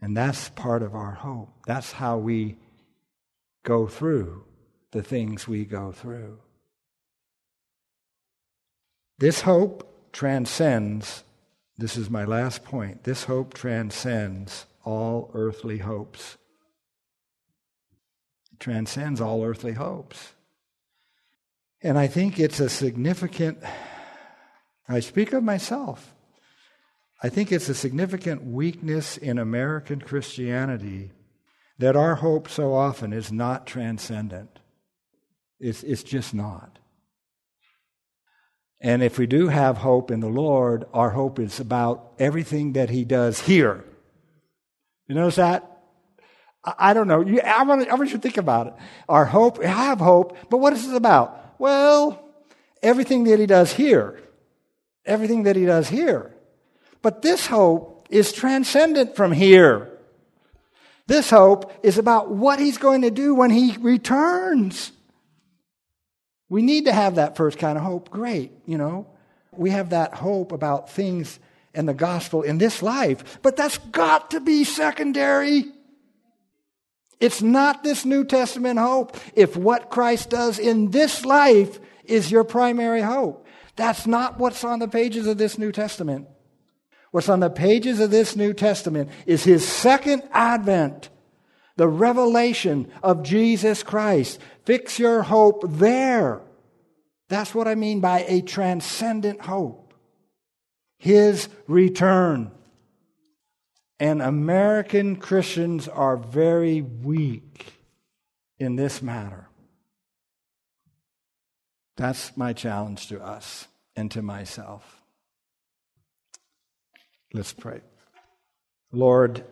And 0.00 0.16
that's 0.16 0.50
part 0.50 0.82
of 0.82 0.94
our 0.94 1.12
hope. 1.12 1.50
That's 1.66 1.92
how 1.92 2.18
we 2.18 2.58
go 3.62 3.86
through 3.86 4.44
the 4.90 5.02
things 5.02 5.48
we 5.48 5.64
go 5.64 5.92
through. 5.92 6.38
This 9.18 9.42
hope 9.42 10.12
transcends, 10.12 11.22
this 11.78 11.96
is 11.96 12.10
my 12.10 12.24
last 12.24 12.64
point, 12.64 13.04
this 13.04 13.24
hope 13.24 13.54
transcends 13.54 14.66
all 14.84 15.30
earthly 15.32 15.78
hopes. 15.78 16.36
It 18.52 18.60
transcends 18.60 19.20
all 19.20 19.44
earthly 19.44 19.72
hopes. 19.72 20.32
And 21.82 21.98
I 21.98 22.06
think 22.06 22.38
it's 22.38 22.60
a 22.60 22.68
significant 22.68 23.58
I 24.88 25.00
speak 25.00 25.32
of 25.32 25.42
myself. 25.42 26.14
I 27.22 27.28
think 27.28 27.52
it's 27.52 27.68
a 27.68 27.74
significant 27.74 28.44
weakness 28.44 29.16
in 29.16 29.38
American 29.38 30.00
Christianity 30.00 31.12
that 31.78 31.96
our 31.96 32.16
hope 32.16 32.48
so 32.48 32.74
often 32.74 33.12
is 33.12 33.32
not 33.32 33.66
transcendent. 33.66 34.58
It's, 35.60 35.82
it's 35.84 36.02
just 36.02 36.34
not. 36.34 36.78
And 38.80 39.02
if 39.02 39.18
we 39.18 39.26
do 39.26 39.48
have 39.48 39.78
hope 39.78 40.10
in 40.10 40.20
the 40.20 40.28
Lord, 40.28 40.84
our 40.92 41.10
hope 41.10 41.38
is 41.38 41.60
about 41.60 42.12
everything 42.18 42.72
that 42.72 42.90
He 42.90 43.04
does 43.04 43.40
here. 43.40 43.84
You 45.06 45.14
notice 45.14 45.36
that? 45.36 45.68
I, 46.64 46.92
don't 46.92 47.08
know. 47.08 47.24
I, 47.44 47.62
want, 47.62 47.88
I 47.88 47.94
want 47.94 48.10
you 48.10 48.16
to 48.16 48.22
think 48.22 48.36
about 48.36 48.66
it. 48.66 48.74
Our 49.08 49.24
hope, 49.24 49.60
I 49.60 49.68
have 49.68 50.00
hope, 50.00 50.36
but 50.50 50.58
what 50.58 50.72
is 50.72 50.86
this 50.86 50.96
about? 50.96 51.41
Well, 51.62 52.28
everything 52.82 53.22
that 53.22 53.38
he 53.38 53.46
does 53.46 53.72
here. 53.72 54.20
Everything 55.06 55.44
that 55.44 55.54
he 55.54 55.64
does 55.64 55.88
here. 55.88 56.34
But 57.02 57.22
this 57.22 57.46
hope 57.46 58.08
is 58.10 58.32
transcendent 58.32 59.14
from 59.14 59.30
here. 59.30 59.88
This 61.06 61.30
hope 61.30 61.72
is 61.84 61.98
about 61.98 62.32
what 62.32 62.58
he's 62.58 62.78
going 62.78 63.02
to 63.02 63.12
do 63.12 63.36
when 63.36 63.50
he 63.50 63.76
returns. 63.76 64.90
We 66.48 66.62
need 66.62 66.86
to 66.86 66.92
have 66.92 67.14
that 67.14 67.36
first 67.36 67.58
kind 67.58 67.78
of 67.78 67.84
hope. 67.84 68.10
Great, 68.10 68.50
you 68.66 68.76
know. 68.76 69.06
We 69.52 69.70
have 69.70 69.90
that 69.90 70.14
hope 70.14 70.50
about 70.50 70.90
things 70.90 71.38
and 71.74 71.88
the 71.88 71.94
gospel 71.94 72.42
in 72.42 72.58
this 72.58 72.82
life, 72.82 73.38
but 73.40 73.56
that's 73.56 73.78
got 73.78 74.32
to 74.32 74.40
be 74.40 74.64
secondary. 74.64 75.66
It's 77.22 77.40
not 77.40 77.84
this 77.84 78.04
New 78.04 78.24
Testament 78.24 78.80
hope 78.80 79.16
if 79.36 79.56
what 79.56 79.90
Christ 79.90 80.28
does 80.28 80.58
in 80.58 80.90
this 80.90 81.24
life 81.24 81.78
is 82.04 82.32
your 82.32 82.42
primary 82.42 83.00
hope. 83.00 83.46
That's 83.76 84.08
not 84.08 84.40
what's 84.40 84.64
on 84.64 84.80
the 84.80 84.88
pages 84.88 85.28
of 85.28 85.38
this 85.38 85.56
New 85.56 85.70
Testament. 85.70 86.26
What's 87.12 87.28
on 87.28 87.38
the 87.38 87.48
pages 87.48 88.00
of 88.00 88.10
this 88.10 88.34
New 88.34 88.52
Testament 88.52 89.08
is 89.24 89.44
his 89.44 89.64
second 89.64 90.24
advent, 90.32 91.10
the 91.76 91.86
revelation 91.86 92.90
of 93.04 93.22
Jesus 93.22 93.84
Christ. 93.84 94.40
Fix 94.64 94.98
your 94.98 95.22
hope 95.22 95.62
there. 95.64 96.40
That's 97.28 97.54
what 97.54 97.68
I 97.68 97.76
mean 97.76 98.00
by 98.00 98.24
a 98.26 98.42
transcendent 98.42 99.42
hope. 99.42 99.94
His 100.98 101.48
return. 101.68 102.50
And 104.02 104.20
American 104.20 105.14
Christians 105.14 105.86
are 105.86 106.16
very 106.16 106.82
weak 106.82 107.72
in 108.58 108.74
this 108.74 109.00
matter. 109.00 109.46
That's 111.96 112.36
my 112.36 112.52
challenge 112.52 113.06
to 113.10 113.22
us 113.22 113.68
and 113.94 114.10
to 114.10 114.20
myself. 114.20 115.02
Let's 117.32 117.52
pray. 117.52 117.82
Lord, 118.90 119.44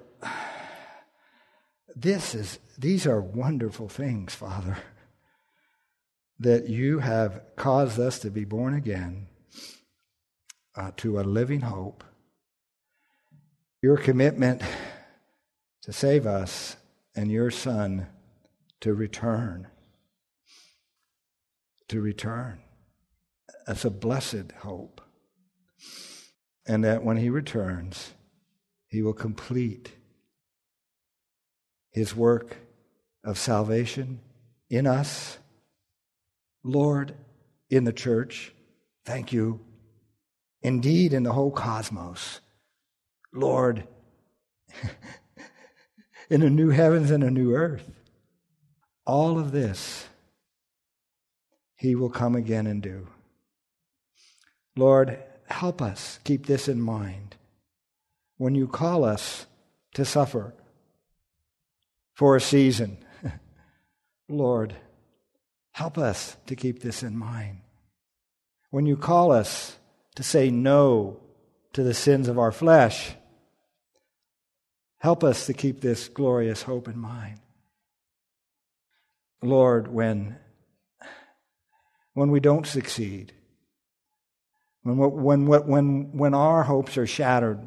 this 1.94 2.34
is 2.34 2.59
these 2.76 3.07
are 3.07 3.20
wonderful 3.20 3.88
things, 3.88 4.34
Father, 4.34 4.78
that 6.40 6.68
you 6.68 6.98
have 6.98 7.40
caused 7.55 8.01
us 8.01 8.18
to 8.18 8.32
be 8.32 8.44
born 8.44 8.74
again 8.74 9.28
uh, 10.74 10.90
to 10.96 11.20
a 11.20 11.22
living 11.22 11.61
hope. 11.61 12.03
Your 13.82 13.96
commitment 13.96 14.62
to 15.82 15.92
save 15.92 16.26
us 16.26 16.76
and 17.14 17.30
your 17.30 17.50
Son 17.50 18.06
to 18.80 18.94
return. 18.94 19.68
To 21.88 22.00
return. 22.00 22.60
That's 23.66 23.84
a 23.84 23.90
blessed 23.90 24.52
hope 24.60 25.00
and 26.66 26.84
that 26.84 27.02
when 27.02 27.16
he 27.16 27.30
returns, 27.30 28.12
he 28.86 29.02
will 29.02 29.12
complete 29.12 29.92
his 31.90 32.14
work 32.14 32.56
of 33.24 33.38
salvation 33.38 34.20
in 34.68 34.86
us. 34.86 35.38
Lord, 36.62 37.14
in 37.70 37.84
the 37.84 37.92
church, 37.92 38.54
thank 39.04 39.32
you. 39.32 39.60
Indeed, 40.62 41.12
in 41.12 41.22
the 41.22 41.32
whole 41.32 41.50
cosmos. 41.50 42.40
Lord, 43.32 43.86
in 46.30 46.42
a 46.42 46.50
new 46.50 46.70
heavens 46.70 47.10
and 47.10 47.24
a 47.24 47.30
new 47.30 47.54
earth. 47.54 47.90
All 49.06 49.38
of 49.38 49.52
this, 49.52 50.06
he 51.76 51.94
will 51.94 52.10
come 52.10 52.36
again 52.36 52.66
and 52.66 52.82
do. 52.82 53.08
Lord, 54.76 55.18
help 55.46 55.82
us 55.82 56.20
keep 56.24 56.46
this 56.46 56.68
in 56.68 56.80
mind 56.80 57.36
when 58.36 58.54
you 58.54 58.68
call 58.68 59.04
us 59.04 59.46
to 59.94 60.04
suffer 60.04 60.54
for 62.14 62.36
a 62.36 62.40
season. 62.40 62.98
Lord, 64.28 64.74
help 65.72 65.98
us 65.98 66.36
to 66.46 66.54
keep 66.54 66.80
this 66.80 67.02
in 67.02 67.16
mind. 67.16 67.60
When 68.70 68.86
you 68.86 68.96
call 68.96 69.32
us 69.32 69.76
to 70.14 70.22
say 70.22 70.50
no 70.50 71.18
to 71.72 71.82
the 71.82 71.94
sins 71.94 72.28
of 72.28 72.38
our 72.38 72.52
flesh, 72.52 73.14
help 75.01 75.24
us 75.24 75.46
to 75.46 75.53
keep 75.53 75.80
this 75.80 76.09
glorious 76.09 76.62
hope 76.62 76.86
in 76.86 76.98
mind. 76.98 77.40
Lord, 79.42 79.88
when, 79.88 80.36
when 82.12 82.30
we 82.30 82.40
don't 82.40 82.66
succeed, 82.66 83.32
when, 84.82 84.96
when, 84.98 85.46
when, 85.46 86.12
when 86.12 86.34
our 86.34 86.62
hopes 86.62 86.96
are 86.98 87.07
shattered, 87.07 87.61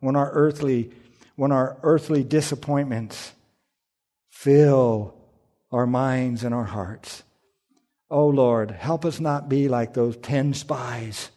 when 0.00 0.16
our 0.16 0.30
earthly, 0.32 0.90
when 1.36 1.52
our 1.52 1.78
earthly 1.82 2.24
disappointments 2.24 3.32
fill 4.30 5.14
our 5.70 5.86
minds 5.86 6.44
and 6.44 6.54
our 6.54 6.64
hearts. 6.64 7.22
Oh 8.10 8.28
Lord, 8.28 8.70
help 8.70 9.04
us 9.04 9.20
not 9.20 9.48
be 9.48 9.68
like 9.68 9.92
those 9.92 10.16
ten 10.16 10.54
spies 10.54 11.30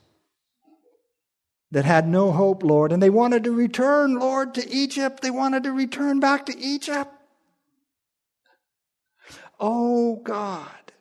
that 1.72 1.86
had 1.86 2.08
no 2.08 2.32
hope, 2.32 2.64
Lord, 2.64 2.92
and 2.92 3.02
they 3.02 3.10
wanted 3.10 3.44
to 3.46 3.52
return, 3.52 4.20
Lord, 4.20 4.54
to 4.56 4.70
Egypt. 4.70 5.22
They 5.22 5.32
wanted 5.32 5.64
to 5.64 5.72
return 5.72 6.20
back 6.20 6.46
to 6.48 6.58
Egypt. 6.58 7.10
Oh 9.60 10.18
God, 10.18 10.92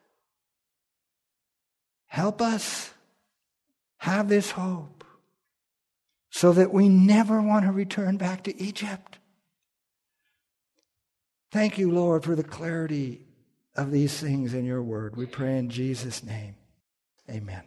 help 2.07 2.41
us 2.41 2.93
have 3.99 4.29
this 4.29 4.53
hope 4.53 5.05
so 6.31 6.53
that 6.53 6.73
we 6.73 6.89
never 6.89 7.43
want 7.43 7.65
to 7.65 7.73
return 7.73 8.17
back 8.17 8.45
to 8.45 8.63
Egypt. 8.63 9.19
Thank 11.51 11.79
you, 11.79 11.91
Lord, 11.91 12.23
for 12.23 12.37
the 12.37 12.45
clarity 12.45 13.27
of 13.75 13.91
these 13.91 14.21
things 14.21 14.55
in 14.55 14.65
your 14.65 14.83
word. 14.83 15.17
We 15.17 15.27
pray 15.27 15.59
in 15.59 15.69
Jesus' 15.69 16.23
name. 16.23 16.55
Amen. 17.29 17.63